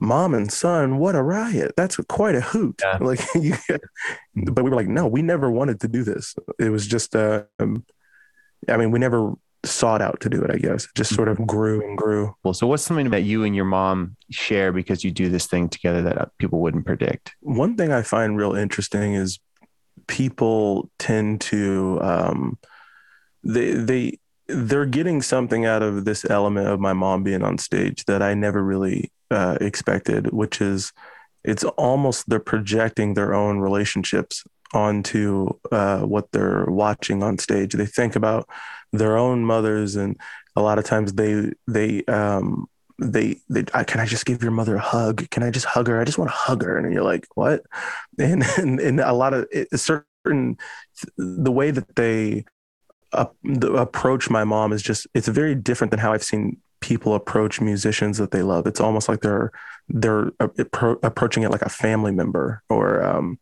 mom 0.00 0.34
and 0.34 0.52
son, 0.52 0.98
what 0.98 1.14
a 1.14 1.22
riot. 1.22 1.72
That's 1.76 1.96
quite 2.08 2.34
a 2.34 2.40
hoot. 2.40 2.80
Yeah. 2.80 2.98
Like, 3.00 3.20
you, 3.34 3.54
but 4.34 4.62
we 4.62 4.70
were 4.70 4.76
like, 4.76 4.88
no, 4.88 5.06
we 5.06 5.22
never 5.22 5.50
wanted 5.50 5.80
to 5.80 5.88
do 5.88 6.04
this. 6.04 6.34
It 6.58 6.70
was 6.70 6.86
just, 6.86 7.16
uh, 7.16 7.44
um, 7.58 7.84
I 8.68 8.76
mean, 8.76 8.90
we 8.90 8.98
never 8.98 9.34
sought 9.72 10.02
out 10.02 10.20
to 10.20 10.28
do 10.28 10.42
it, 10.42 10.50
I 10.50 10.56
guess. 10.56 10.84
It 10.84 10.90
just 10.94 11.14
sort 11.14 11.28
of 11.28 11.46
grew 11.46 11.86
and 11.86 11.96
grew. 11.96 12.34
Well, 12.44 12.54
so 12.54 12.66
what's 12.66 12.82
something 12.82 13.10
that 13.10 13.22
you 13.22 13.44
and 13.44 13.54
your 13.54 13.64
mom 13.64 14.16
share 14.30 14.72
because 14.72 15.04
you 15.04 15.10
do 15.10 15.28
this 15.28 15.46
thing 15.46 15.68
together 15.68 16.02
that 16.02 16.18
uh, 16.18 16.26
people 16.38 16.60
wouldn't 16.60 16.86
predict? 16.86 17.34
One 17.40 17.76
thing 17.76 17.92
I 17.92 18.02
find 18.02 18.36
real 18.36 18.54
interesting 18.54 19.14
is 19.14 19.38
people 20.06 20.90
tend 20.98 21.40
to 21.42 21.98
um, 22.02 22.58
they 23.44 23.72
they 23.72 24.18
they're 24.48 24.86
getting 24.86 25.20
something 25.20 25.66
out 25.66 25.82
of 25.82 26.04
this 26.04 26.24
element 26.28 26.68
of 26.68 26.80
my 26.80 26.92
mom 26.92 27.22
being 27.22 27.42
on 27.42 27.58
stage 27.58 28.04
that 28.06 28.22
I 28.22 28.34
never 28.34 28.62
really 28.62 29.12
uh, 29.30 29.58
expected, 29.60 30.32
which 30.32 30.60
is 30.60 30.92
it's 31.44 31.64
almost 31.64 32.28
they're 32.28 32.40
projecting 32.40 33.14
their 33.14 33.34
own 33.34 33.58
relationships 33.58 34.44
onto 34.72 35.48
uh, 35.72 36.00
what 36.00 36.30
they're 36.32 36.66
watching 36.66 37.22
on 37.22 37.38
stage. 37.38 37.72
They 37.74 37.86
think 37.86 38.16
about 38.16 38.48
their 38.92 39.16
own 39.16 39.44
mothers, 39.44 39.96
and 39.96 40.16
a 40.56 40.62
lot 40.62 40.78
of 40.78 40.84
times 40.84 41.12
they 41.12 41.52
they 41.66 42.04
um, 42.04 42.66
they 42.98 43.36
they 43.48 43.64
I, 43.74 43.84
can 43.84 44.00
I 44.00 44.06
just 44.06 44.26
give 44.26 44.42
your 44.42 44.52
mother 44.52 44.76
a 44.76 44.80
hug? 44.80 45.28
Can 45.30 45.42
I 45.42 45.50
just 45.50 45.66
hug 45.66 45.88
her? 45.88 46.00
I 46.00 46.04
just 46.04 46.18
want 46.18 46.30
to 46.30 46.36
hug 46.36 46.62
her, 46.62 46.76
and 46.78 46.92
you're 46.92 47.04
like, 47.04 47.26
what? 47.34 47.62
And 48.18 48.42
and, 48.58 48.80
and 48.80 49.00
a 49.00 49.12
lot 49.12 49.34
of 49.34 49.46
it, 49.52 49.68
certain 49.78 50.56
the 51.16 51.52
way 51.52 51.70
that 51.70 51.94
they 51.96 52.44
uh, 53.12 53.26
the 53.44 53.72
approach 53.74 54.30
my 54.30 54.44
mom 54.44 54.72
is 54.72 54.82
just 54.82 55.06
it's 55.14 55.28
very 55.28 55.54
different 55.54 55.90
than 55.90 56.00
how 56.00 56.12
I've 56.12 56.24
seen 56.24 56.58
people 56.80 57.14
approach 57.14 57.60
musicians 57.60 58.18
that 58.18 58.30
they 58.30 58.42
love. 58.42 58.66
It's 58.66 58.80
almost 58.80 59.08
like 59.08 59.20
they're 59.20 59.52
they're 59.88 60.26
appro- 60.40 60.98
approaching 61.02 61.42
it 61.42 61.50
like 61.50 61.62
a 61.62 61.68
family 61.68 62.12
member 62.12 62.62
or 62.68 63.02
um, 63.04 63.38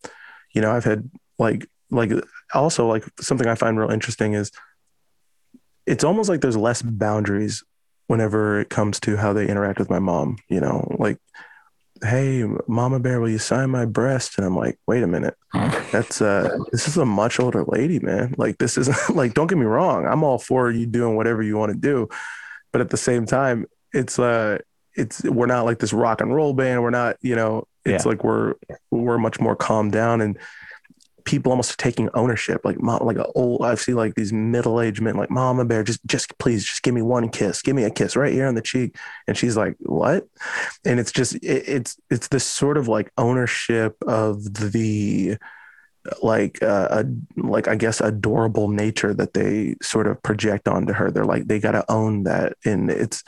you 0.54 0.60
know, 0.60 0.70
I've 0.70 0.84
had 0.84 1.10
like 1.38 1.68
like 1.90 2.12
also 2.54 2.86
like 2.86 3.04
something 3.20 3.46
I 3.46 3.54
find 3.54 3.78
real 3.78 3.90
interesting 3.90 4.34
is 4.34 4.50
it's 5.86 6.04
almost 6.04 6.28
like 6.28 6.40
there's 6.40 6.56
less 6.56 6.82
boundaries 6.82 7.62
whenever 8.08 8.60
it 8.60 8.68
comes 8.70 9.00
to 9.00 9.16
how 9.16 9.32
they 9.32 9.48
interact 9.48 9.78
with 9.78 9.90
my 9.90 9.98
mom. 9.98 10.36
You 10.48 10.60
know, 10.60 10.96
like, 10.98 11.18
hey, 12.02 12.44
Mama 12.66 13.00
Bear, 13.00 13.20
will 13.20 13.28
you 13.30 13.38
sign 13.38 13.70
my 13.70 13.84
breast? 13.86 14.36
And 14.38 14.46
I'm 14.46 14.56
like, 14.56 14.78
wait 14.86 15.02
a 15.02 15.06
minute, 15.06 15.34
that's 15.92 16.20
uh, 16.20 16.56
this 16.72 16.86
is 16.88 16.96
a 16.96 17.04
much 17.06 17.40
older 17.40 17.64
lady, 17.66 17.98
man. 18.00 18.34
Like, 18.36 18.58
this 18.58 18.76
isn't 18.78 18.96
like, 19.16 19.34
don't 19.34 19.46
get 19.46 19.58
me 19.58 19.64
wrong, 19.64 20.06
I'm 20.06 20.22
all 20.24 20.38
for 20.38 20.70
you 20.70 20.86
doing 20.86 21.16
whatever 21.16 21.42
you 21.42 21.56
want 21.56 21.72
to 21.72 21.78
do, 21.78 22.08
but 22.72 22.80
at 22.80 22.90
the 22.90 22.96
same 22.96 23.24
time, 23.26 23.66
it's 23.92 24.18
uh, 24.18 24.58
it's 24.94 25.22
we're 25.24 25.46
not 25.46 25.64
like 25.64 25.78
this 25.78 25.92
rock 25.92 26.20
and 26.20 26.34
roll 26.34 26.52
band. 26.54 26.82
We're 26.82 26.90
not, 26.90 27.16
you 27.22 27.34
know, 27.36 27.66
it's 27.84 28.04
Yeah. 28.04 28.08
like 28.10 28.24
we're 28.24 28.54
we're 28.90 29.18
much 29.18 29.40
more 29.40 29.54
calmed 29.56 29.92
down 29.92 30.20
and 30.20 30.38
people 31.26 31.52
almost 31.52 31.78
taking 31.78 32.08
ownership 32.14 32.62
like 32.64 32.80
mom 32.80 33.04
like 33.04 33.18
a 33.18 33.26
old 33.32 33.62
i 33.62 33.74
see 33.74 33.92
like 33.92 34.14
these 34.14 34.32
middle-aged 34.32 35.02
men 35.02 35.16
like 35.16 35.30
mama 35.30 35.64
bear 35.64 35.82
just 35.82 36.00
just 36.06 36.36
please 36.38 36.64
just 36.64 36.82
give 36.82 36.94
me 36.94 37.02
one 37.02 37.28
kiss. 37.28 37.62
Give 37.62 37.76
me 37.76 37.84
a 37.84 37.90
kiss 37.90 38.16
right 38.16 38.32
here 38.32 38.46
on 38.46 38.54
the 38.54 38.62
cheek. 38.62 38.96
And 39.26 39.36
she's 39.36 39.56
like 39.56 39.76
what? 39.80 40.26
And 40.84 40.98
it's 41.00 41.12
just 41.12 41.34
it, 41.36 41.64
it's 41.66 41.96
it's 42.10 42.28
this 42.28 42.44
sort 42.44 42.76
of 42.76 42.88
like 42.88 43.10
ownership 43.18 43.96
of 44.06 44.42
the 44.54 45.36
like 46.22 46.62
uh, 46.62 46.88
a, 46.90 47.04
like 47.36 47.66
i 47.66 47.74
guess 47.74 48.00
adorable 48.00 48.68
nature 48.68 49.12
that 49.12 49.34
they 49.34 49.74
sort 49.82 50.06
of 50.06 50.22
project 50.22 50.68
onto 50.68 50.92
her. 50.92 51.10
They're 51.10 51.24
like 51.24 51.46
they 51.46 51.58
got 51.58 51.72
to 51.72 51.84
own 51.90 52.24
that. 52.24 52.54
And 52.64 52.90
it's 52.90 53.24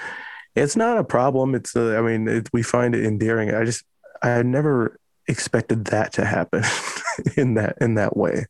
it's 0.55 0.76
not 0.76 0.99
a 0.99 1.05
problem. 1.05 1.55
It's 1.55 1.76
uh, 1.76 1.96
i 1.99 2.03
mean 2.03 2.28
it, 2.28 2.49
we 2.53 2.62
find 2.62 2.94
it 2.94 3.05
endearing. 3.05 3.55
I 3.55 3.64
just 3.64 3.84
i 4.22 4.42
never 4.42 4.99
expected 5.28 5.84
that 5.86 6.12
to 6.14 6.24
happen 6.24 6.62
in 7.36 7.54
that 7.54 7.76
in 7.80 7.94
that 7.94 8.16
way 8.16 8.46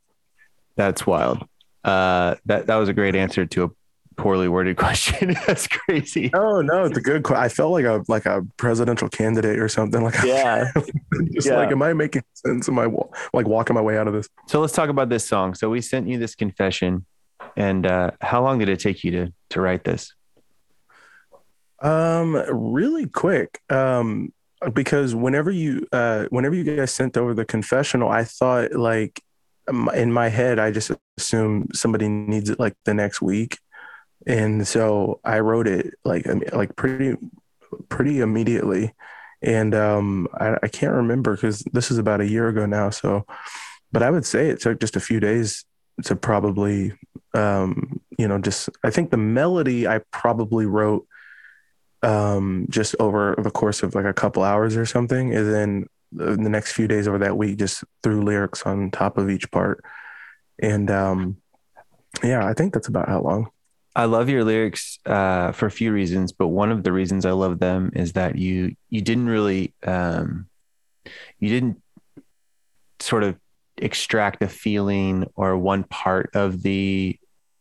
That's 0.76 1.06
wild. 1.06 1.44
Uh, 1.84 2.34
that 2.46 2.66
that 2.66 2.76
was 2.76 2.88
a 2.88 2.92
great 2.92 3.14
answer 3.16 3.46
to 3.46 3.64
a 3.64 3.68
poorly 4.16 4.48
worded 4.48 4.76
question. 4.84 5.36
That's 5.46 5.66
crazy. 5.68 6.30
Oh 6.34 6.60
no 6.60 6.84
it's 6.84 6.98
a 6.98 7.00
good 7.00 7.22
que- 7.24 7.36
i 7.36 7.48
felt 7.48 7.70
like 7.72 7.84
a 7.84 8.02
like 8.08 8.26
a 8.26 8.42
presidential 8.56 9.08
candidate 9.08 9.58
or 9.58 9.68
something 9.68 10.02
like 10.02 10.14
Yeah. 10.24 10.72
just 11.32 11.46
Yeah. 11.48 11.56
like 11.56 11.70
am 11.70 11.82
i 11.82 11.92
making 11.92 12.22
sense 12.34 12.68
am 12.68 12.78
i 12.80 12.86
like 13.32 13.46
walking 13.46 13.74
my 13.74 13.80
way 13.80 13.96
out 13.96 14.08
of 14.08 14.14
this 14.14 14.28
So 14.48 14.60
let's 14.60 14.72
talk 14.72 14.88
about 14.88 15.08
this 15.08 15.24
song. 15.26 15.54
So 15.54 15.70
we 15.70 15.80
sent 15.80 16.08
you 16.08 16.18
this 16.18 16.34
confession, 16.34 17.04
and 17.56 17.86
uh, 17.86 18.10
how 18.20 18.42
long 18.42 18.58
did 18.58 18.68
it 18.68 18.80
take 18.80 19.04
you 19.04 19.10
to 19.12 19.32
to 19.50 19.60
write 19.60 19.84
this? 19.84 20.12
Um, 21.80 22.34
really 22.50 23.06
quick. 23.06 23.60
Um, 23.70 24.32
because 24.72 25.14
whenever 25.14 25.50
you 25.50 25.86
uh 25.92 26.26
whenever 26.30 26.54
you 26.54 26.64
guys 26.64 26.92
sent 26.92 27.16
over 27.16 27.34
the 27.34 27.44
confessional, 27.44 28.09
I 28.09 28.24
thought 28.24 28.72
like 28.72 29.22
in 29.68 30.12
my 30.12 30.28
head, 30.28 30.59
I 30.59 30.70
just 30.70 30.90
assume 31.16 31.68
somebody 31.72 32.09
needs 32.09 32.50
it 32.50 32.59
like 32.59 32.74
the 32.84 32.94
next 32.94 33.20
week, 33.20 33.59
and 34.26 34.66
so 34.66 35.20
I 35.24 35.40
wrote 35.40 35.68
it 35.68 35.94
like 36.04 36.26
like 36.52 36.74
pretty 36.76 37.16
pretty 37.88 38.20
immediately, 38.20 38.94
and 39.42 39.74
um 39.74 40.28
I, 40.34 40.56
I 40.62 40.68
can't 40.68 40.94
remember 40.94 41.34
because 41.34 41.62
this 41.72 41.90
is 41.90 41.98
about 41.98 42.20
a 42.20 42.28
year 42.28 42.48
ago 42.48 42.66
now. 42.66 42.90
So, 42.90 43.26
but 43.92 44.02
I 44.02 44.11
would 44.11 44.26
say 44.26 44.48
it 44.48 44.61
took 44.61 44.80
just 44.80 44.96
a 44.96 45.00
few 45.00 45.20
days 45.20 45.64
to 46.04 46.16
probably 46.16 46.92
um 47.34 48.00
you 48.18 48.26
know 48.26 48.38
just 48.38 48.70
I 48.84 48.90
think 48.90 49.11
the 49.11 49.16
melody 49.16 49.86
I 49.86 50.00
probably 50.11 50.66
wrote 50.66 51.06
um 52.03 52.66
just 52.70 52.94
over 53.01 53.34
the 53.38 53.51
course 53.51 53.82
of 53.82 53.94
like 53.94 54.05
a 54.05 54.14
couple 54.14 54.42
hours 54.42 54.76
or 54.76 54.86
something. 54.86 55.34
And 55.34 55.53
then 55.53 55.86
the, 56.12 56.36
the 56.36 56.49
next 56.49 56.72
few 56.72 56.88
days 56.88 57.09
over 57.09 57.18
that 57.18 57.36
week 57.36 57.59
just 57.59 57.84
threw 58.03 58.22
lyrics 58.22 58.62
on 58.64 58.90
top 58.90 59.18
of 59.18 59.30
each 59.30 59.51
part. 59.51 59.82
And 60.61 60.90
um 60.90 61.36
yeah 62.22 62.46
i 62.46 62.55
think 62.55 62.72
that's 62.72 62.88
about 62.88 63.09
how 63.09 63.20
long. 63.20 63.51
I 63.99 64.05
love 64.05 64.28
your 64.28 64.44
lyrics 64.44 65.01
uh, 65.07 65.51
for 65.51 65.66
a 65.66 65.72
few 65.72 65.92
reasons, 65.92 66.30
but 66.30 66.46
one 66.46 66.70
of 66.70 66.84
the 66.84 66.92
reasons 66.92 67.26
I 67.26 67.32
love 67.32 67.59
them 67.59 67.90
is 67.96 68.12
that 68.12 68.36
you 68.36 68.76
you 68.90 69.01
didn't 69.03 69.28
really 69.28 69.74
um, 69.84 70.46
you 71.40 71.49
didn't 71.49 71.82
sort 73.01 73.24
of 73.24 73.36
extract 73.76 74.40
a 74.42 74.49
feeling 74.49 75.26
or 75.34 75.57
one 75.57 75.82
part 75.82 76.30
of 76.34 76.62
the 76.62 77.18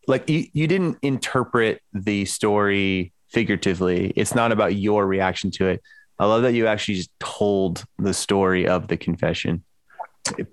like 0.07 0.29
you 0.29 0.45
you 0.53 0.67
didn't 0.67 0.99
interpret 1.01 1.81
the 1.93 2.25
story 2.25 3.13
figuratively. 3.29 4.11
It's 4.15 4.35
not 4.35 4.51
about 4.51 4.75
your 4.75 5.05
reaction 5.05 5.51
to 5.51 5.67
it. 5.67 5.81
I 6.19 6.25
love 6.25 6.41
that 6.41 6.53
you 6.53 6.67
actually 6.67 6.95
just 6.95 7.11
told 7.19 7.85
the 7.99 8.13
story 8.13 8.67
of 8.67 8.87
the 8.87 8.97
confession. 8.97 9.63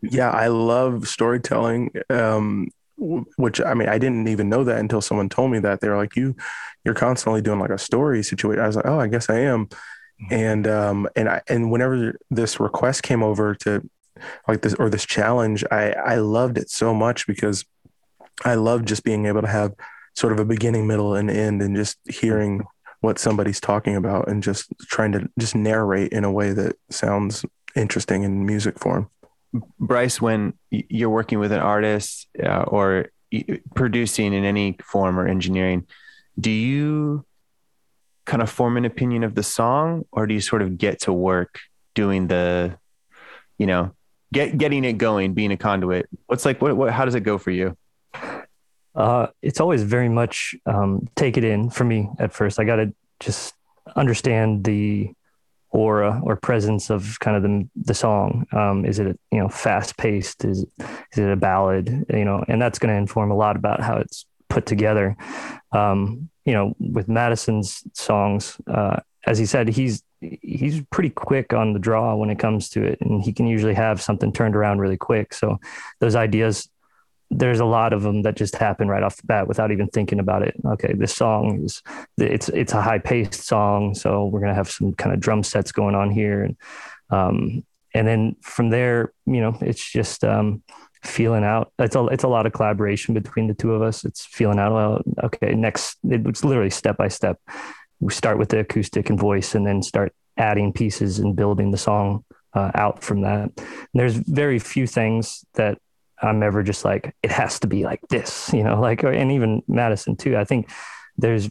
yeah 0.03 0.31
i 0.31 0.47
love 0.47 1.09
storytelling 1.09 1.91
um 2.11 2.69
which 2.97 3.61
i 3.61 3.75
mean 3.75 3.89
i 3.89 3.99
didn't 3.99 4.29
even 4.29 4.49
know 4.49 4.63
that 4.65 4.79
until 4.79 5.01
someone 5.01 5.29
told 5.29 5.51
me 5.51 5.59
that 5.59 5.81
they 5.81 5.89
were 5.89 5.97
like 5.97 6.15
you 6.15 6.35
you're 6.85 6.95
constantly 6.95 7.43
doing 7.43 7.59
like 7.59 7.71
a 7.71 7.79
story 7.79 8.23
situation 8.23 8.63
i 8.63 8.67
was 8.67 8.77
like 8.77 8.87
oh 8.87 9.01
i 9.01 9.09
guess 9.09 9.29
i 9.29 9.39
am 9.39 9.69
and 10.31 10.69
um 10.69 11.09
and 11.17 11.29
i 11.29 11.43
and 11.49 11.71
whenever 11.71 12.15
this 12.31 12.61
request 12.61 13.03
came 13.03 13.23
over 13.23 13.55
to 13.55 13.83
like 14.47 14.63
this 14.63 14.75
or 14.75 14.89
this 14.89 15.05
challenge 15.05 15.65
i 15.73 15.91
i 15.93 16.15
loved 16.17 16.57
it 16.57 16.71
so 16.71 16.95
much 16.95 17.27
because 17.27 17.65
i 18.45 18.55
love 18.55 18.85
just 18.85 19.03
being 19.03 19.27
able 19.27 19.43
to 19.43 19.49
have 19.49 19.73
sort 20.15 20.33
of 20.33 20.39
a 20.39 20.45
beginning 20.45 20.87
middle 20.87 21.15
and 21.15 21.31
end 21.31 21.63
and 21.63 21.77
just 21.77 21.99
hearing 22.09 22.65
what 23.01 23.19
somebody's 23.19 23.61
talking 23.61 23.97
about 23.97 24.29
and 24.29 24.43
just 24.43 24.73
trying 24.83 25.13
to 25.13 25.29
just 25.39 25.55
narrate 25.55 26.13
in 26.13 26.25
a 26.25 26.33
way 26.33 26.53
that 26.53 26.77
sounds 26.91 27.45
interesting 27.77 28.23
in 28.23 28.47
music 28.47 28.79
form 28.79 29.11
Bryce, 29.79 30.21
when 30.21 30.55
you're 30.71 31.11
working 31.11 31.39
with 31.39 31.53
an 31.53 31.61
artist 31.61 32.29
uh, 32.43 32.63
or 32.63 33.11
producing 33.75 34.33
in 34.33 34.45
any 34.45 34.77
form 34.83 35.19
or 35.19 35.29
engineering, 35.29 35.87
do 36.39 36.51
you 36.51 37.25
kind 38.25 38.43
of 38.43 38.51
form 38.51 38.77
an 38.77 38.85
opinion 38.85 39.23
of 39.23 39.35
the 39.35 39.43
song 39.43 40.05
or 40.11 40.27
do 40.27 40.35
you 40.35 40.41
sort 40.41 40.63
of 40.63 40.79
get 40.79 41.03
to 41.03 41.13
work 41.13 41.61
doing 41.95 42.27
the, 42.27 42.77
you 43.59 43.67
know, 43.67 43.95
get 44.33 44.59
getting 44.59 44.85
it 44.85 44.95
going, 44.95 45.35
being 45.35 45.53
a 45.53 45.57
conduit? 45.57 46.09
What's 46.27 46.45
like, 46.45 46.61
what, 46.61 46.77
what, 46.77 46.93
how 46.93 47.05
does 47.05 47.15
it 47.15 47.21
go 47.21 47.39
for 47.39 47.51
you? 47.51 47.77
Uh, 48.95 49.27
it's 49.43 49.61
always 49.61 49.83
very 49.83 50.09
much 50.09 50.55
um, 50.67 51.09
take 51.17 51.37
it 51.37 51.45
in 51.45 51.71
for 51.71 51.85
me 51.85 52.09
at 52.19 52.33
first. 52.33 52.61
I 52.61 52.65
got 52.65 52.77
to 52.77 52.95
just 53.21 53.55
understand 53.97 54.65
the 54.65 55.11
aura 55.71 56.21
or 56.23 56.37
presence 56.37 56.89
of 56.89 57.19
kind 57.19 57.37
of 57.37 57.43
the 57.43 57.69
the 57.85 57.95
song. 57.95 58.47
Um, 58.53 58.85
is 58.85 58.99
it 59.01 59.19
you 59.33 59.41
know 59.41 59.49
fast 59.49 59.97
paced? 59.97 60.45
Is 60.45 60.65
is 60.79 61.19
it 61.19 61.31
a 61.31 61.37
ballad? 61.37 62.07
You 62.09 62.25
know, 62.25 62.45
and 62.49 62.63
that's 62.63 62.79
going 62.79 62.95
to 62.95 62.99
inform 62.99 63.31
a 63.31 63.37
lot 63.37 63.57
about 63.57 63.81
how 63.81 63.97
it's 63.97 64.27
put 64.49 64.67
together. 64.67 65.17
Um, 65.73 66.31
you 66.45 66.53
know, 66.53 66.75
with 66.79 67.09
Madison's 67.09 67.83
songs, 67.95 68.57
uh, 68.69 69.01
as 69.27 69.39
he 69.39 69.47
said, 69.47 69.69
he's 69.69 70.03
he's 70.21 70.81
pretty 70.91 71.11
quick 71.11 71.53
on 71.53 71.73
the 71.73 71.79
draw 71.79 72.15
when 72.15 72.31
it 72.31 72.39
comes 72.39 72.69
to 72.71 72.83
it, 72.83 72.99
and 73.01 73.23
he 73.23 73.33
can 73.33 73.47
usually 73.47 73.75
have 73.75 74.01
something 74.01 74.33
turned 74.33 74.55
around 74.55 74.79
really 74.79 74.97
quick. 74.97 75.35
So 75.35 75.59
those 75.99 76.15
ideas 76.15 76.69
there's 77.39 77.61
a 77.61 77.65
lot 77.65 77.93
of 77.93 78.03
them 78.03 78.23
that 78.23 78.37
just 78.37 78.55
happen 78.55 78.89
right 78.89 79.03
off 79.03 79.17
the 79.17 79.27
bat 79.27 79.49
without 79.49 79.73
even 79.73 79.89
thinking 79.89 80.21
about 80.21 80.43
it. 80.43 80.55
Okay, 80.65 80.93
this 80.95 81.15
song 81.15 81.65
is 81.65 81.83
it's 82.17 82.49
it's 82.51 82.73
a 82.73 82.81
high 82.81 82.99
paced 82.99 83.43
song, 83.45 83.95
so 83.95 84.27
we're 84.27 84.41
gonna 84.41 84.55
have 84.55 84.71
some 84.71 84.95
kind 84.95 85.13
of 85.13 85.21
drum 85.21 85.43
sets 85.43 85.73
going 85.73 85.95
on 85.95 86.11
here, 86.11 86.45
and 86.45 86.57
um, 87.11 87.65
and 87.93 88.07
then 88.07 88.37
from 88.41 88.71
there, 88.71 89.13
you 89.27 89.41
know, 89.41 89.57
it's 89.61 89.91
just 89.91 90.25
um, 90.25 90.63
feeling 91.03 91.45
out. 91.45 91.73
It's 91.79 91.97
a 91.97 92.07
it's 92.07 92.25
a 92.25 92.29
lot 92.29 92.47
of 92.47 92.53
collaboration 92.53 93.15
between 93.15 93.49
the 93.49 93.55
two 93.55 93.75
of 93.75 93.83
us. 93.83 94.05
It's 94.05 94.25
feeling 94.25 94.59
out. 94.59 94.73
Well, 94.73 95.03
okay, 95.25 95.55
next 95.55 95.99
it's 96.05 96.45
literally 96.45 96.71
step 96.71 96.97
by 96.97 97.09
step. 97.09 97.41
We 98.01 98.13
start 98.13 98.39
with 98.39 98.51
the 98.51 98.61
acoustic 98.61 99.11
and 99.11 99.19
voice, 99.19 99.55
and 99.55 99.67
then 99.67 99.83
start 99.83 100.13
adding 100.37 100.73
pieces 100.73 101.19
and 101.19 101.35
building 101.35 101.71
the 101.73 101.79
song 101.79 102.25
uh, 102.55 102.71
out 102.75 103.03
from 103.03 103.23
that. 103.23 103.51
And 103.57 103.67
there's 103.93 104.15
very 104.15 104.59
few 104.59 104.87
things 104.87 105.45
that 105.55 105.79
I'm 106.25 106.43
ever 106.43 106.63
just 106.63 106.85
like, 106.85 107.15
it 107.23 107.31
has 107.31 107.61
to 107.61 107.67
be 107.67 107.85
like 107.85 108.01
this, 108.09 108.53
you 108.53 108.63
know, 108.63 108.81
like, 108.81 109.03
and 109.05 109.31
even 109.33 109.63
Madison 109.69 110.17
too. 110.17 110.37
I 110.37 110.45
think 110.45 110.71
there's 111.19 111.51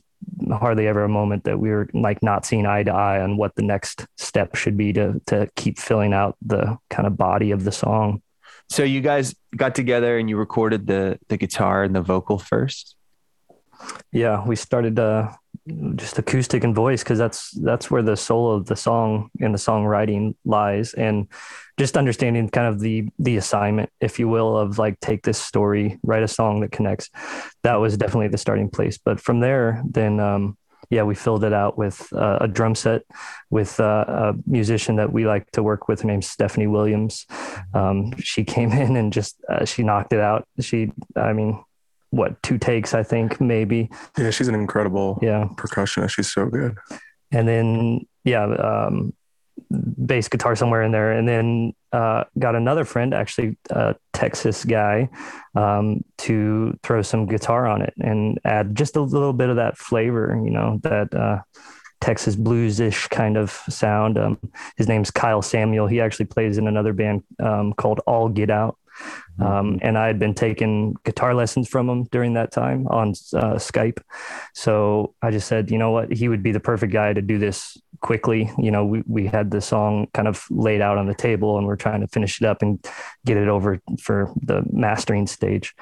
hardly 0.51 0.87
ever 0.87 1.03
a 1.03 1.09
moment 1.09 1.43
that 1.43 1.59
we 1.59 1.69
were 1.69 1.89
like 1.93 2.23
not 2.23 2.45
seeing 2.45 2.65
eye 2.65 2.83
to 2.83 2.91
eye 2.91 3.21
on 3.21 3.37
what 3.37 3.55
the 3.55 3.61
next 3.61 4.07
step 4.17 4.55
should 4.55 4.77
be 4.77 4.93
to, 4.93 5.21
to 5.27 5.49
keep 5.55 5.77
filling 5.77 6.13
out 6.13 6.37
the 6.41 6.77
kind 6.89 7.05
of 7.05 7.17
body 7.17 7.51
of 7.51 7.63
the 7.63 7.71
song. 7.71 8.21
So 8.69 8.83
you 8.83 9.01
guys 9.01 9.35
got 9.55 9.75
together 9.75 10.17
and 10.17 10.29
you 10.29 10.37
recorded 10.37 10.87
the, 10.87 11.19
the 11.27 11.37
guitar 11.37 11.83
and 11.83 11.93
the 11.95 12.01
vocal 12.01 12.39
first. 12.39 12.95
Yeah. 14.11 14.45
We 14.45 14.55
started, 14.55 14.97
uh, 14.97 15.31
just 15.95 16.19
acoustic 16.19 16.63
and 16.63 16.75
voice 16.75 17.03
because 17.03 17.17
that's 17.17 17.51
that's 17.61 17.89
where 17.89 18.01
the 18.01 18.17
soul 18.17 18.51
of 18.51 18.65
the 18.65 18.75
song 18.75 19.29
and 19.39 19.53
the 19.53 19.59
songwriting 19.59 20.35
lies 20.43 20.93
and 20.93 21.27
just 21.77 21.95
understanding 21.95 22.49
kind 22.49 22.67
of 22.67 22.81
the 22.81 23.07
the 23.19 23.37
assignment 23.37 23.89
if 24.01 24.19
you 24.19 24.27
will 24.27 24.57
of 24.57 24.77
like 24.77 24.99
take 24.99 25.23
this 25.23 25.37
story 25.37 25.99
write 26.03 26.23
a 26.23 26.27
song 26.27 26.59
that 26.59 26.71
connects 26.71 27.09
that 27.63 27.75
was 27.75 27.95
definitely 27.95 28.27
the 28.27 28.37
starting 28.37 28.69
place 28.69 28.97
but 28.97 29.21
from 29.21 29.39
there 29.39 29.81
then 29.89 30.19
um 30.19 30.57
yeah, 30.89 31.03
we 31.03 31.15
filled 31.15 31.43
it 31.43 31.53
out 31.53 31.77
with 31.77 32.11
uh, 32.13 32.37
a 32.41 32.47
drum 32.47 32.75
set 32.75 33.01
with 33.49 33.79
uh, 33.79 34.05
a 34.07 34.33
musician 34.45 34.97
that 34.97 35.11
we 35.11 35.25
like 35.25 35.49
to 35.51 35.63
work 35.63 35.87
with. 35.87 36.01
Her 36.01 36.07
name's 36.07 36.27
Stephanie 36.27 36.67
Williams. 36.67 37.25
Um, 37.73 38.13
she 38.19 38.43
came 38.43 38.71
in 38.83 38.95
and 38.95 39.11
just 39.11 39.41
uh, 39.49 39.65
she 39.65 39.81
knocked 39.81 40.13
it 40.13 40.19
out. 40.19 40.47
She, 40.59 40.91
I 41.15 41.33
mean, 41.33 41.63
what 42.13 42.41
two 42.43 42.57
takes? 42.59 42.93
I 42.93 43.01
think 43.03 43.41
maybe. 43.41 43.89
Yeah, 44.17 44.29
she's 44.29 44.47
an 44.47 44.55
incredible 44.55 45.17
Yeah, 45.21 45.47
percussionist. 45.55 46.11
She's 46.11 46.31
so 46.31 46.45
good. 46.45 46.77
and 47.31 47.47
then 47.47 48.05
yeah, 48.23 48.43
um, 48.45 49.13
bass 50.05 50.27
guitar 50.29 50.55
somewhere 50.55 50.83
in 50.83 50.91
there, 50.91 51.11
and 51.11 51.27
then 51.27 51.73
uh, 51.91 52.23
got 52.37 52.55
another 52.55 52.85
friend, 52.85 53.13
actually 53.13 53.57
a 53.71 53.95
Texas 54.13 54.63
guy, 54.65 55.09
um, 55.55 56.03
to 56.19 56.77
throw 56.83 57.01
some 57.01 57.25
guitar 57.25 57.65
on 57.67 57.81
it 57.81 57.93
and 57.99 58.39
add 58.45 58.75
just 58.75 58.95
a 58.95 59.01
little 59.01 59.33
bit 59.33 59.49
of 59.49 59.55
that 59.57 59.77
flavor, 59.77 60.39
you 60.43 60.51
know, 60.51 60.79
that 60.83 61.13
uh, 61.13 61.39
Texas 62.01 62.35
blues-ish 62.35 63.07
kind 63.07 63.37
of 63.37 63.49
sound. 63.69 64.17
Um, 64.17 64.37
his 64.77 64.87
name's 64.87 65.11
Kyle 65.11 65.41
Samuel. 65.41 65.87
He 65.87 66.01
actually 66.01 66.25
plays 66.25 66.57
in 66.57 66.67
another 66.67 66.93
band 66.93 67.23
um, 67.41 67.73
called 67.73 68.01
All 68.05 68.29
Get 68.29 68.49
Out. 68.49 68.77
Um, 69.39 69.79
and 69.81 69.97
I 69.97 70.07
had 70.07 70.19
been 70.19 70.33
taking 70.33 70.95
guitar 71.03 71.33
lessons 71.33 71.67
from 71.67 71.89
him 71.89 72.03
during 72.11 72.33
that 72.33 72.51
time 72.51 72.87
on 72.87 73.09
uh, 73.09 73.55
Skype. 73.55 73.99
So 74.53 75.15
I 75.21 75.31
just 75.31 75.47
said, 75.47 75.71
you 75.71 75.77
know 75.77 75.91
what, 75.91 76.13
he 76.13 76.29
would 76.29 76.43
be 76.43 76.51
the 76.51 76.59
perfect 76.59 76.93
guy 76.93 77.13
to 77.13 77.21
do 77.21 77.39
this 77.39 77.77
quickly. 78.01 78.51
You 78.57 78.69
know, 78.69 78.85
we, 78.85 79.03
we 79.07 79.25
had 79.25 79.49
the 79.49 79.61
song 79.61 80.07
kind 80.13 80.27
of 80.27 80.45
laid 80.49 80.81
out 80.81 80.97
on 80.97 81.07
the 81.07 81.15
table 81.15 81.57
and 81.57 81.65
we're 81.65 81.75
trying 81.75 82.01
to 82.01 82.07
finish 82.07 82.41
it 82.41 82.45
up 82.45 82.61
and 82.61 82.85
get 83.25 83.37
it 83.37 83.47
over 83.47 83.79
for 84.01 84.31
the 84.41 84.63
mastering 84.71 85.25
stage. 85.25 85.73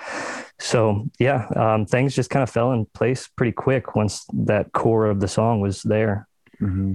So 0.59 1.09
yeah, 1.20 1.47
um, 1.55 1.86
things 1.86 2.16
just 2.16 2.30
kind 2.30 2.43
of 2.43 2.49
fell 2.49 2.72
in 2.72 2.86
place 2.93 3.28
pretty 3.36 3.51
quick 3.51 3.95
once 3.95 4.26
that 4.34 4.72
core 4.72 5.07
of 5.07 5.20
the 5.20 5.28
song 5.28 5.59
was 5.59 5.82
there. 5.84 6.28
hmm 6.59 6.93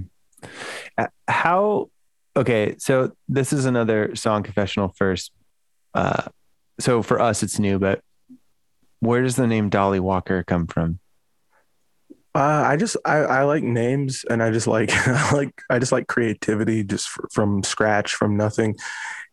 How? 1.27 1.89
Okay, 2.35 2.75
so 2.77 3.11
this 3.27 3.51
is 3.51 3.65
another 3.65 4.15
song 4.15 4.43
confessional 4.43 4.93
first. 4.95 5.31
Uh, 5.97 6.21
so 6.79 7.01
for 7.01 7.19
us, 7.19 7.41
it's 7.41 7.57
new, 7.57 7.79
but 7.79 8.01
where 8.99 9.23
does 9.23 9.35
the 9.35 9.47
name 9.47 9.69
Dolly 9.69 9.99
Walker 9.99 10.43
come 10.43 10.67
from? 10.67 10.99
Uh, 12.35 12.63
I 12.67 12.77
just 12.77 12.97
I, 13.03 13.17
I 13.17 13.43
like 13.45 13.63
names 13.63 14.23
and 14.29 14.43
I 14.43 14.51
just 14.51 14.67
like 14.67 14.91
like 15.31 15.59
I 15.71 15.79
just 15.79 15.91
like 15.91 16.05
creativity 16.05 16.83
just 16.83 17.09
fr- 17.09 17.25
from 17.31 17.63
scratch 17.63 18.13
from 18.13 18.37
nothing, 18.37 18.75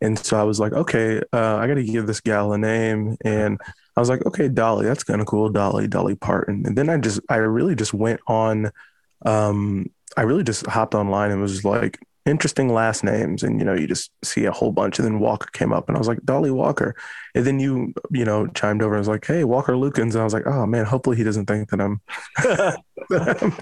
and 0.01 0.19
so 0.19 0.41
I 0.41 0.45
was 0.45 0.59
like 0.59 0.73
okay 0.73 1.21
uh, 1.35 1.57
I 1.57 1.67
got 1.67 1.75
to 1.75 1.85
give 1.85 2.07
this 2.07 2.23
gal 2.23 2.55
a 2.55 2.59
name. 2.59 3.19
And 3.23 3.61
I 3.95 4.01
was 4.01 4.09
like 4.09 4.25
okay 4.25 4.49
Dolly 4.49 4.87
that's 4.87 5.05
kind 5.05 5.21
of 5.21 5.27
cool 5.27 5.51
Dolly 5.51 5.87
Dolly 5.87 6.15
Parton. 6.15 6.65
And 6.65 6.79
then 6.79 6.89
I 6.89 6.97
just 6.97 7.21
I 7.29 7.37
really 7.37 7.75
just 7.75 7.93
went 7.93 8.21
on 8.27 8.71
um 9.27 9.91
I 10.17 10.23
really 10.23 10.45
just 10.45 10.65
hopped 10.67 10.95
online 10.95 11.31
and 11.31 11.43
was 11.43 11.63
like 11.63 11.99
interesting 12.27 12.73
last 12.73 13.05
names 13.05 13.43
and 13.43 13.59
you 13.59 13.67
know 13.67 13.75
you 13.75 13.87
just 13.87 14.11
see 14.25 14.47
a 14.47 14.53
whole 14.53 14.73
bunch 14.73 14.99
and 14.99 15.07
then 15.07 15.19
Walker 15.19 15.49
came 15.53 15.73
up 15.73 15.89
and 15.89 15.97
I 15.97 15.99
was 15.99 16.09
like 16.09 16.23
Dolly 16.25 16.51
Walker 16.51 16.95
and 17.35 17.47
then 17.47 17.61
you 17.61 17.93
you 18.11 18.25
know 18.25 18.47
chimed 18.49 18.83
over 18.83 18.95
and 18.95 19.01
was 19.01 19.09
like 19.09 19.27
hey 19.27 19.45
Walker 19.45 19.75
Lukens 19.75 20.13
and 20.13 20.21
I 20.21 20.25
was 20.25 20.33
like 20.33 20.47
oh 20.47 20.65
man 20.65 20.87
hopefully 20.87 21.17
he 21.17 21.25
doesn't 21.25 21.47
think 21.47 21.69
that 21.69 21.81
I'm 21.81 22.01
that 22.39 22.79
I'm, 23.43 23.53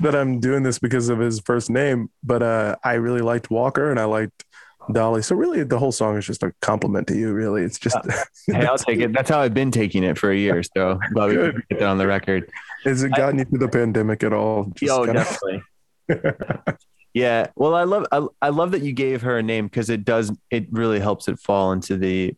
that 0.00 0.14
I'm 0.14 0.40
doing 0.40 0.62
this 0.62 0.78
because 0.78 1.08
of 1.08 1.18
his 1.18 1.40
first 1.40 1.70
name. 1.70 2.10
But 2.22 2.42
uh, 2.42 2.76
I 2.84 2.94
really 2.94 3.20
liked 3.20 3.50
Walker 3.50 3.90
and 3.90 4.00
I 4.00 4.04
liked 4.04 4.44
Dolly. 4.92 5.22
So 5.22 5.36
really, 5.36 5.62
the 5.62 5.78
whole 5.78 5.92
song 5.92 6.16
is 6.16 6.26
just 6.26 6.42
a 6.42 6.52
compliment 6.60 7.06
to 7.08 7.16
you. 7.16 7.32
Really, 7.32 7.62
it's 7.62 7.78
just 7.78 7.96
Hey, 8.46 8.66
I'll 8.66 8.78
take 8.78 9.00
it. 9.00 9.12
That's 9.12 9.30
how 9.30 9.40
I've 9.40 9.54
been 9.54 9.70
taking 9.70 10.02
it 10.02 10.18
for 10.18 10.30
a 10.30 10.36
year. 10.36 10.62
So 10.62 10.98
glad 11.12 11.28
we 11.28 11.34
get 11.36 11.80
that 11.80 11.82
on 11.82 11.98
the 11.98 12.06
record. 12.06 12.50
has 12.84 13.02
it 13.02 13.10
gotten 13.10 13.38
you 13.38 13.44
through 13.44 13.58
the 13.58 13.68
pandemic 13.68 14.22
at 14.22 14.32
all? 14.32 14.72
Just 14.74 14.92
oh, 14.92 15.04
kinda- 15.04 15.24
definitely. 15.24 16.74
Yeah. 17.14 17.48
Well, 17.56 17.74
I 17.74 17.84
love 17.84 18.06
I, 18.12 18.26
I 18.42 18.48
love 18.50 18.72
that 18.72 18.82
you 18.82 18.92
gave 18.92 19.22
her 19.22 19.38
a 19.38 19.42
name 19.42 19.66
because 19.66 19.90
it 19.90 20.04
does 20.04 20.32
it 20.50 20.66
really 20.70 21.00
helps 21.00 21.28
it 21.28 21.38
fall 21.38 21.72
into 21.72 21.96
the 21.96 22.36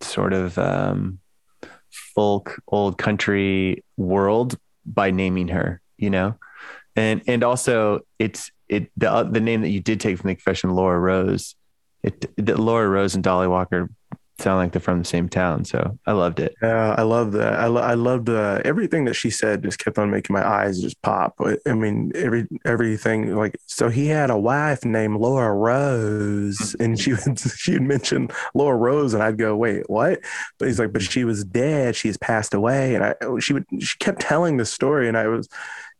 sort 0.00 0.32
of 0.32 0.58
um, 0.58 1.18
folk 2.14 2.60
old 2.68 2.98
country 2.98 3.84
world 3.96 4.58
by 4.84 5.10
naming 5.10 5.48
her. 5.48 5.80
You 5.96 6.10
know, 6.10 6.34
and 6.96 7.22
and 7.26 7.42
also 7.44 8.00
it's 8.18 8.50
it 8.68 8.90
the 8.96 9.10
uh, 9.10 9.22
the 9.24 9.40
name 9.40 9.62
that 9.62 9.70
you 9.70 9.80
did 9.80 10.00
take 10.00 10.18
from 10.18 10.28
the 10.28 10.34
confession, 10.34 10.70
Laura 10.70 10.98
Rose. 10.98 11.54
It 12.02 12.34
the 12.36 12.60
Laura 12.60 12.88
Rose 12.88 13.14
and 13.14 13.22
Dolly 13.22 13.48
Walker 13.48 13.88
sound 14.38 14.58
like 14.58 14.72
they're 14.72 14.80
from 14.80 14.98
the 14.98 15.04
same 15.04 15.28
town. 15.28 15.64
So 15.64 15.98
I 16.06 16.12
loved 16.12 16.40
it. 16.40 16.54
Yeah, 16.62 16.94
I 16.96 17.02
love 17.02 17.32
that. 17.32 17.54
I, 17.54 17.66
lo- 17.66 17.82
I 17.82 17.94
loved 17.94 18.28
uh, 18.28 18.60
everything 18.64 19.04
that 19.04 19.14
she 19.14 19.30
said. 19.30 19.62
Just 19.62 19.78
kept 19.78 19.98
on 19.98 20.10
making 20.10 20.34
my 20.34 20.46
eyes 20.46 20.80
just 20.80 21.00
pop. 21.02 21.34
I 21.66 21.72
mean, 21.72 22.12
every 22.14 22.46
everything 22.64 23.36
like. 23.36 23.56
So 23.66 23.88
he 23.88 24.06
had 24.06 24.30
a 24.30 24.38
wife 24.38 24.84
named 24.84 25.16
Laura 25.16 25.54
Rose, 25.54 26.74
and 26.80 26.98
she 26.98 27.12
would 27.26 27.38
she 27.38 27.72
would 27.72 27.82
mention 27.82 28.28
Laura 28.54 28.76
Rose, 28.76 29.14
and 29.14 29.22
I'd 29.22 29.38
go, 29.38 29.56
wait, 29.56 29.88
what? 29.88 30.20
But 30.58 30.68
he's 30.68 30.78
like, 30.78 30.92
but 30.92 31.02
she 31.02 31.24
was 31.24 31.44
dead. 31.44 31.96
She's 31.96 32.16
passed 32.16 32.54
away, 32.54 32.94
and 32.94 33.04
I 33.04 33.14
she 33.40 33.52
would 33.52 33.66
she 33.80 33.96
kept 33.98 34.20
telling 34.20 34.56
the 34.56 34.64
story, 34.64 35.08
and 35.08 35.16
I 35.16 35.28
was 35.28 35.48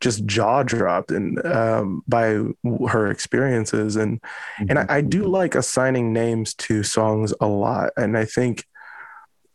just 0.02 0.26
jaw 0.26 0.62
dropped 0.62 1.10
and 1.12 1.44
um, 1.46 2.02
by 2.06 2.42
her 2.88 3.06
experiences. 3.10 3.96
And 3.96 4.20
and 4.68 4.78
I, 4.78 4.86
I 4.88 5.00
do 5.00 5.24
like 5.24 5.54
assigning 5.54 6.12
names 6.12 6.54
to 6.54 6.82
songs 6.82 7.32
a 7.40 7.46
lot. 7.46 7.90
And 7.96 8.18
i 8.18 8.24
think 8.24 8.64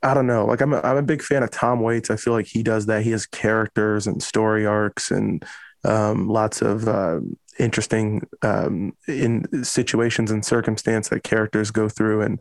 i 0.03 0.13
don't 0.13 0.27
know 0.27 0.45
like 0.45 0.61
i'm 0.61 0.73
a, 0.73 0.79
I'm 0.81 0.97
a 0.97 1.03
big 1.03 1.21
fan 1.21 1.43
of 1.43 1.51
tom 1.51 1.81
waits. 1.81 2.09
I 2.09 2.15
feel 2.15 2.33
like 2.33 2.47
he 2.47 2.63
does 2.63 2.85
that. 2.87 3.03
He 3.03 3.11
has 3.11 3.27
characters 3.27 4.07
and 4.07 4.23
story 4.23 4.65
arcs 4.65 5.11
and 5.11 5.45
um, 5.83 6.27
lots 6.27 6.61
of 6.61 6.87
uh, 6.87 7.19
interesting 7.59 8.27
um, 8.41 8.93
in 9.07 9.63
situations 9.63 10.31
and 10.31 10.43
circumstance 10.43 11.09
that 11.09 11.23
characters 11.23 11.71
go 11.71 11.89
through. 11.89 12.21
And 12.21 12.39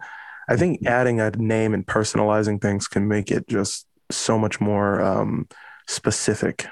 i 0.48 0.56
think 0.56 0.86
adding 0.86 1.20
a 1.20 1.30
name 1.30 1.74
and 1.74 1.84
personalizing 1.86 2.62
things 2.62 2.86
can 2.86 3.08
make 3.08 3.30
it 3.32 3.48
just 3.48 3.86
so 4.10 4.38
much 4.38 4.60
more 4.60 5.02
um, 5.02 5.48
specific 5.88 6.66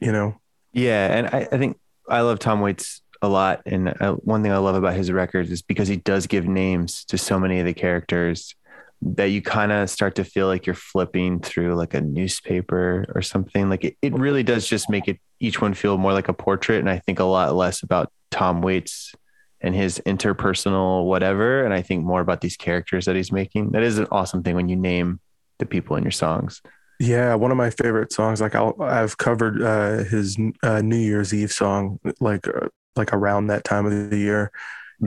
you 0.00 0.10
know 0.10 0.34
Yeah, 0.72 1.14
and 1.14 1.26
I, 1.28 1.48
I 1.52 1.58
think 1.58 1.78
I 2.08 2.20
love 2.22 2.38
Tom 2.38 2.60
Waits 2.60 3.02
a 3.20 3.28
lot, 3.28 3.62
and 3.66 3.88
uh, 4.00 4.14
one 4.14 4.42
thing 4.42 4.52
I 4.52 4.56
love 4.56 4.74
about 4.74 4.94
his 4.94 5.12
records 5.12 5.50
is 5.50 5.62
because 5.62 5.88
he 5.88 5.96
does 5.96 6.26
give 6.26 6.46
names 6.46 7.04
to 7.06 7.18
so 7.18 7.38
many 7.38 7.60
of 7.60 7.66
the 7.66 7.74
characters 7.74 8.54
that 9.02 9.26
you 9.26 9.42
kind 9.42 9.72
of 9.72 9.90
start 9.90 10.14
to 10.14 10.24
feel 10.24 10.46
like 10.46 10.64
you're 10.64 10.74
flipping 10.74 11.40
through 11.40 11.74
like 11.74 11.92
a 11.92 12.00
newspaper 12.00 13.04
or 13.14 13.20
something. 13.20 13.68
Like 13.68 13.84
it, 13.84 13.96
it 14.00 14.14
really 14.14 14.44
does 14.44 14.66
just 14.66 14.88
make 14.88 15.08
it 15.08 15.18
each 15.40 15.60
one 15.60 15.74
feel 15.74 15.98
more 15.98 16.12
like 16.12 16.28
a 16.28 16.32
portrait, 16.32 16.78
and 16.78 16.90
I 16.90 16.98
think 16.98 17.18
a 17.18 17.24
lot 17.24 17.54
less 17.54 17.82
about 17.82 18.12
Tom 18.30 18.62
Waits 18.62 19.14
and 19.60 19.74
his 19.74 20.00
interpersonal 20.06 21.04
whatever, 21.06 21.64
and 21.64 21.72
I 21.72 21.82
think 21.82 22.04
more 22.04 22.20
about 22.20 22.40
these 22.40 22.56
characters 22.56 23.04
that 23.04 23.16
he's 23.16 23.30
making. 23.30 23.70
That 23.70 23.82
is 23.82 23.98
an 23.98 24.08
awesome 24.10 24.42
thing 24.42 24.56
when 24.56 24.68
you 24.68 24.76
name 24.76 25.20
the 25.58 25.66
people 25.66 25.96
in 25.96 26.02
your 26.02 26.10
songs. 26.10 26.60
Yeah, 27.02 27.34
one 27.34 27.50
of 27.50 27.56
my 27.56 27.70
favorite 27.70 28.12
songs. 28.12 28.40
Like 28.40 28.54
I'll, 28.54 28.76
I've 28.80 29.18
covered 29.18 29.60
uh, 29.60 30.04
his 30.04 30.38
uh, 30.62 30.82
New 30.82 30.96
Year's 30.98 31.34
Eve 31.34 31.50
song, 31.50 31.98
like 32.20 32.46
uh, 32.46 32.68
like 32.94 33.12
around 33.12 33.48
that 33.48 33.64
time 33.64 33.86
of 33.86 34.10
the 34.10 34.16
year, 34.16 34.52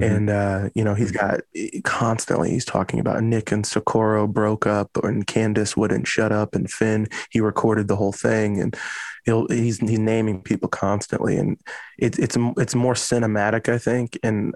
and 0.01 0.29
uh, 0.29 0.69
you 0.75 0.83
know 0.83 0.93
he's 0.93 1.13
got 1.13 1.39
constantly 1.85 2.49
he's 2.49 2.65
talking 2.65 2.99
about 2.99 3.23
Nick 3.23 3.49
and 3.53 3.65
Socorro 3.65 4.27
broke 4.27 4.67
up, 4.67 4.89
and 5.03 5.25
Candace 5.25 5.77
wouldn't 5.77 6.05
shut 6.05 6.33
up, 6.33 6.53
and 6.53 6.69
Finn 6.69 7.07
he 7.29 7.39
recorded 7.39 7.87
the 7.87 7.95
whole 7.95 8.11
thing, 8.11 8.59
and 8.59 8.75
he'll 9.23 9.47
he's 9.47 9.77
he's 9.79 9.97
naming 9.97 10.41
people 10.41 10.67
constantly, 10.67 11.37
and 11.37 11.57
it's 11.97 12.19
it's 12.19 12.35
it's 12.57 12.75
more 12.75 12.95
cinematic, 12.95 13.69
I 13.73 13.77
think, 13.77 14.19
and 14.21 14.53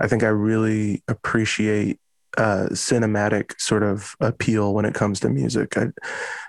I 0.00 0.08
think 0.08 0.24
I 0.24 0.28
really 0.28 1.04
appreciate 1.06 2.00
uh, 2.36 2.68
cinematic 2.70 3.60
sort 3.60 3.82
of 3.82 4.16
appeal 4.20 4.74
when 4.74 4.84
it 4.84 4.94
comes 4.94 5.20
to 5.20 5.28
music. 5.28 5.76
I, 5.76 5.88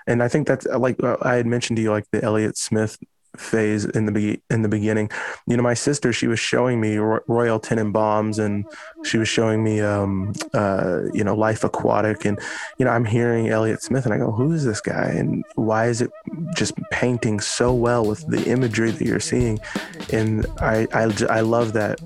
and 0.06 0.22
I 0.22 0.28
think 0.28 0.46
that's 0.46 0.66
like 0.66 1.02
uh, 1.02 1.16
I 1.22 1.34
had 1.34 1.46
mentioned 1.46 1.76
to 1.76 1.82
you, 1.82 1.90
like 1.90 2.06
the 2.12 2.22
Elliott 2.22 2.56
Smith 2.56 2.98
phase 3.36 3.86
in 3.86 4.04
the 4.04 4.12
be- 4.12 4.42
in 4.50 4.62
the 4.62 4.68
beginning. 4.68 5.10
You 5.46 5.56
know, 5.56 5.62
my 5.62 5.74
sister, 5.74 6.12
she 6.12 6.26
was 6.26 6.38
showing 6.38 6.80
me 6.80 6.96
Ro- 6.96 7.20
Royal 7.26 7.58
Tenenbaums, 7.58 8.38
and 8.38 8.64
she 9.04 9.18
was 9.18 9.28
showing 9.28 9.64
me, 9.64 9.80
um, 9.80 10.32
uh, 10.52 11.02
you 11.14 11.24
know, 11.24 11.34
Life 11.34 11.64
Aquatic, 11.64 12.24
and 12.24 12.38
you 12.78 12.84
know, 12.84 12.90
I'm 12.90 13.04
hearing 13.04 13.48
Elliott 13.48 13.82
Smith, 13.82 14.04
and 14.04 14.14
I 14.14 14.18
go, 14.18 14.30
who 14.30 14.52
is 14.52 14.64
this 14.64 14.80
guy, 14.80 15.06
and 15.06 15.44
why 15.54 15.86
is 15.86 16.02
it 16.02 16.10
just 16.54 16.74
painting 16.90 17.40
so 17.40 17.72
well 17.72 18.04
with 18.04 18.26
the 18.28 18.44
imagery 18.44 18.90
that 18.90 19.06
you're 19.06 19.20
seeing? 19.20 19.58
And 20.12 20.46
I 20.60 20.86
I, 20.92 21.12
I 21.30 21.40
love 21.40 21.72
that 21.72 22.00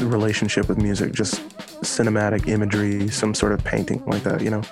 relationship 0.00 0.68
with 0.68 0.78
music, 0.78 1.12
just 1.12 1.42
cinematic 1.86 2.48
imagery, 2.48 3.08
some 3.08 3.34
sort 3.34 3.52
of 3.52 3.64
painting 3.64 4.02
like 4.06 4.22
that, 4.24 4.40
you 4.42 4.50
know. 4.50 4.62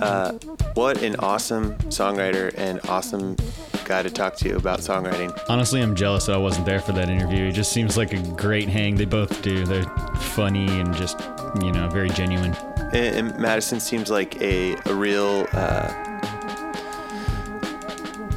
Uh, 0.00 0.32
what 0.74 1.02
an 1.02 1.16
awesome 1.16 1.74
songwriter 1.88 2.52
and 2.56 2.80
awesome 2.88 3.36
guy 3.84 4.02
to 4.02 4.10
talk 4.10 4.36
to 4.36 4.48
you 4.48 4.56
about 4.56 4.80
songwriting. 4.80 5.36
Honestly, 5.48 5.82
I'm 5.82 5.94
jealous 5.94 6.26
that 6.26 6.34
I 6.34 6.38
wasn't 6.38 6.66
there 6.66 6.80
for 6.80 6.92
that 6.92 7.08
interview. 7.08 7.44
It 7.44 7.52
just 7.52 7.72
seems 7.72 7.96
like 7.96 8.12
a 8.12 8.20
great 8.32 8.68
hang. 8.68 8.94
They 8.94 9.04
both 9.04 9.42
do. 9.42 9.64
They're 9.64 9.84
funny 10.16 10.66
and 10.80 10.94
just, 10.94 11.20
you 11.60 11.72
know, 11.72 11.88
very 11.88 12.08
genuine. 12.10 12.54
And, 12.92 13.30
and 13.30 13.38
Madison 13.38 13.80
seems 13.80 14.10
like 14.10 14.40
a, 14.40 14.76
a 14.86 14.94
real, 14.94 15.46
uh, 15.52 16.13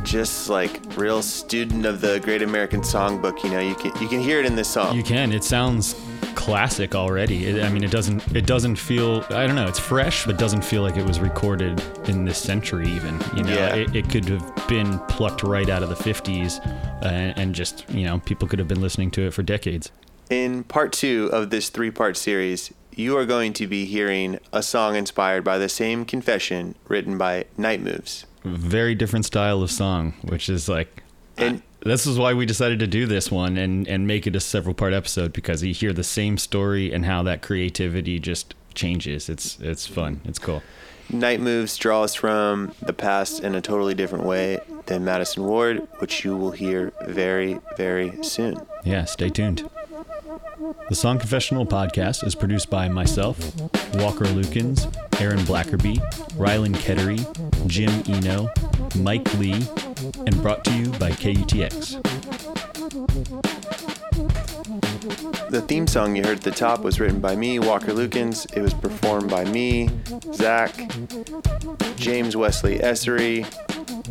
just 0.07 0.49
like 0.49 0.79
real 0.95 1.21
student 1.21 1.85
of 1.85 1.99
the 1.99 2.19
Great 2.21 2.41
American 2.41 2.81
Songbook. 2.81 3.43
You 3.43 3.49
know, 3.51 3.59
you 3.59 3.75
can 3.75 3.91
you 4.01 4.07
can 4.07 4.21
hear 4.21 4.39
it 4.39 4.45
in 4.45 4.55
this 4.55 4.69
song. 4.69 4.95
You 4.95 5.03
can. 5.03 5.33
It 5.33 5.43
sounds 5.43 5.95
classic 6.33 6.95
already. 6.95 7.45
It, 7.47 7.63
I 7.63 7.69
mean, 7.69 7.83
it 7.83 7.91
doesn't. 7.91 8.35
It 8.35 8.45
doesn't 8.45 8.77
feel. 8.77 9.23
I 9.29 9.45
don't 9.45 9.55
know. 9.55 9.67
It's 9.67 9.79
fresh, 9.79 10.25
but 10.25 10.37
doesn't 10.37 10.63
feel 10.63 10.81
like 10.81 10.95
it 10.95 11.05
was 11.05 11.19
recorded 11.19 11.83
in 12.05 12.23
this 12.23 12.37
century. 12.37 12.87
Even 12.87 13.19
you 13.35 13.43
know, 13.43 13.53
Yeah. 13.53 13.75
it, 13.75 13.95
it 13.95 14.09
could 14.09 14.25
have 14.29 14.67
been 14.67 14.97
plucked 15.09 15.43
right 15.43 15.69
out 15.69 15.83
of 15.83 15.89
the 15.89 15.95
'50s, 15.95 16.65
uh, 17.03 17.33
and 17.35 17.53
just 17.53 17.87
you 17.89 18.05
know, 18.05 18.19
people 18.19 18.47
could 18.47 18.59
have 18.59 18.67
been 18.67 18.81
listening 18.81 19.11
to 19.11 19.23
it 19.27 19.33
for 19.33 19.43
decades. 19.43 19.91
In 20.29 20.63
part 20.63 20.93
two 20.93 21.29
of 21.33 21.49
this 21.49 21.69
three 21.69 21.91
part 21.91 22.15
series, 22.15 22.73
you 22.95 23.17
are 23.17 23.25
going 23.25 23.51
to 23.53 23.67
be 23.67 23.85
hearing 23.85 24.39
a 24.53 24.63
song 24.63 24.95
inspired 24.95 25.43
by 25.43 25.57
the 25.57 25.69
same 25.69 26.05
confession 26.05 26.75
written 26.87 27.17
by 27.17 27.45
Night 27.57 27.81
Moves. 27.81 28.25
Very 28.47 28.95
different 28.95 29.25
style 29.25 29.61
of 29.61 29.71
song, 29.71 30.13
which 30.23 30.49
is 30.49 30.67
like. 30.67 31.03
And 31.37 31.61
this 31.81 32.07
is 32.07 32.17
why 32.17 32.33
we 32.33 32.45
decided 32.45 32.79
to 32.79 32.87
do 32.87 33.05
this 33.05 33.31
one 33.31 33.57
and, 33.57 33.87
and 33.87 34.07
make 34.07 34.25
it 34.25 34.35
a 34.35 34.39
several 34.39 34.73
part 34.73 34.93
episode 34.93 35.33
because 35.33 35.63
you 35.63 35.73
hear 35.73 35.93
the 35.93 36.03
same 36.03 36.37
story 36.37 36.91
and 36.91 37.05
how 37.05 37.23
that 37.23 37.41
creativity 37.41 38.19
just 38.19 38.55
changes. 38.73 39.29
It's 39.29 39.59
it's 39.59 39.85
fun. 39.85 40.21
It's 40.25 40.39
cool. 40.39 40.63
Night 41.09 41.39
Moves 41.39 41.77
draws 41.77 42.13
from 42.13 42.73
the 42.81 42.91
past 42.91 43.41
in 43.41 43.55
a 43.55 43.61
totally 43.61 43.93
different 43.93 44.25
way 44.25 44.59
than 44.87 45.05
Madison 45.05 45.45
Ward, 45.45 45.87
which 45.99 46.25
you 46.25 46.35
will 46.35 46.51
hear 46.51 46.91
very, 47.05 47.59
very 47.77 48.21
soon. 48.23 48.59
Yeah, 48.83 49.05
stay 49.05 49.29
tuned. 49.29 49.69
The 50.89 50.95
Song 50.95 51.19
Confessional 51.19 51.65
podcast 51.65 52.25
is 52.25 52.33
produced 52.33 52.69
by 52.69 52.87
myself, 52.87 53.37
Walker 53.95 54.23
Lukens, 54.23 54.87
Aaron 55.19 55.39
Blackerby, 55.39 55.97
Rylan 56.37 56.75
Kettery, 56.75 57.19
Jim 57.67 57.91
Eno, 58.07 58.49
Mike 58.95 59.33
Lee, 59.37 59.67
and 60.25 60.41
brought 60.41 60.63
to 60.63 60.71
you 60.73 60.89
by 60.91 61.11
KUTX. 61.11 62.01
The 65.49 65.61
theme 65.61 65.87
song 65.87 66.15
you 66.15 66.23
heard 66.23 66.37
at 66.37 66.43
the 66.43 66.51
top 66.51 66.83
was 66.83 67.01
written 67.01 67.19
by 67.19 67.35
me, 67.35 67.59
Walker 67.59 67.91
Lukens. 67.91 68.45
It 68.55 68.61
was 68.61 68.73
performed 68.73 69.29
by 69.29 69.43
me, 69.43 69.89
Zach, 70.33 70.73
James 71.97 72.37
Wesley 72.37 72.79
Essery, 72.79 73.45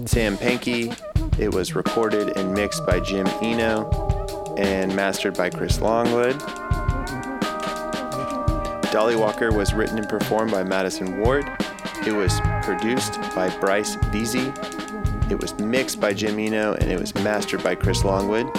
Sam 0.06 0.36
Pankey. 0.36 0.94
It 1.38 1.54
was 1.54 1.74
recorded 1.74 2.36
and 2.36 2.52
mixed 2.52 2.84
by 2.84 3.00
Jim 3.00 3.26
Eno 3.40 4.54
and 4.58 4.94
mastered 4.94 5.36
by 5.38 5.48
Chris 5.48 5.80
Longwood. 5.80 6.36
Dolly 8.96 9.14
Walker 9.14 9.52
was 9.52 9.74
written 9.74 9.98
and 9.98 10.08
performed 10.08 10.52
by 10.52 10.64
Madison 10.64 11.18
Ward. 11.18 11.44
It 12.06 12.12
was 12.12 12.40
produced 12.62 13.20
by 13.34 13.54
Bryce 13.58 13.94
Veazey. 13.96 14.50
It 15.30 15.38
was 15.38 15.52
mixed 15.58 16.00
by 16.00 16.14
Jim 16.14 16.38
Eno 16.38 16.72
and 16.72 16.90
it 16.90 16.98
was 16.98 17.14
mastered 17.16 17.62
by 17.62 17.74
Chris 17.74 18.04
Longwood. 18.04 18.50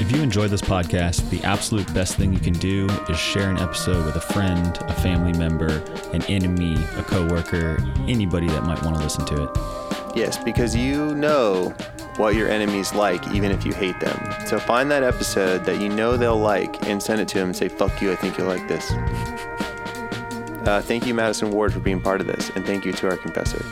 If 0.00 0.10
you 0.10 0.22
enjoy 0.22 0.48
this 0.48 0.62
podcast, 0.62 1.28
the 1.28 1.44
absolute 1.44 1.92
best 1.92 2.16
thing 2.16 2.32
you 2.32 2.40
can 2.40 2.54
do 2.54 2.86
is 3.10 3.18
share 3.18 3.50
an 3.50 3.58
episode 3.58 4.06
with 4.06 4.16
a 4.16 4.22
friend, 4.22 4.78
a 4.80 4.94
family 4.94 5.38
member, 5.38 5.84
an 6.14 6.22
enemy, 6.30 6.82
a 6.96 7.02
coworker, 7.02 7.76
anybody 8.08 8.46
that 8.46 8.64
might 8.64 8.82
want 8.84 8.96
to 8.96 9.02
listen 9.02 9.26
to 9.26 9.42
it. 9.42 9.95
Yes, 10.16 10.42
because 10.42 10.74
you 10.74 11.14
know 11.14 11.74
what 12.16 12.34
your 12.34 12.48
enemies 12.48 12.94
like, 12.94 13.28
even 13.34 13.50
if 13.50 13.66
you 13.66 13.74
hate 13.74 14.00
them. 14.00 14.46
So 14.46 14.58
find 14.58 14.90
that 14.90 15.02
episode 15.02 15.66
that 15.66 15.78
you 15.78 15.90
know 15.90 16.16
they'll 16.16 16.38
like 16.38 16.86
and 16.88 17.02
send 17.02 17.20
it 17.20 17.28
to 17.28 17.38
them 17.38 17.48
and 17.48 17.56
say, 17.56 17.68
fuck 17.68 18.00
you, 18.00 18.10
I 18.10 18.16
think 18.16 18.38
you'll 18.38 18.46
like 18.46 18.66
this. 18.66 18.90
Uh, 20.66 20.80
thank 20.82 21.06
you, 21.06 21.12
Madison 21.12 21.50
Ward, 21.50 21.74
for 21.74 21.80
being 21.80 22.00
part 22.00 22.22
of 22.22 22.26
this, 22.26 22.50
and 22.56 22.64
thank 22.64 22.86
you 22.86 22.92
to 22.92 23.10
our 23.10 23.18
confessor. 23.18 23.62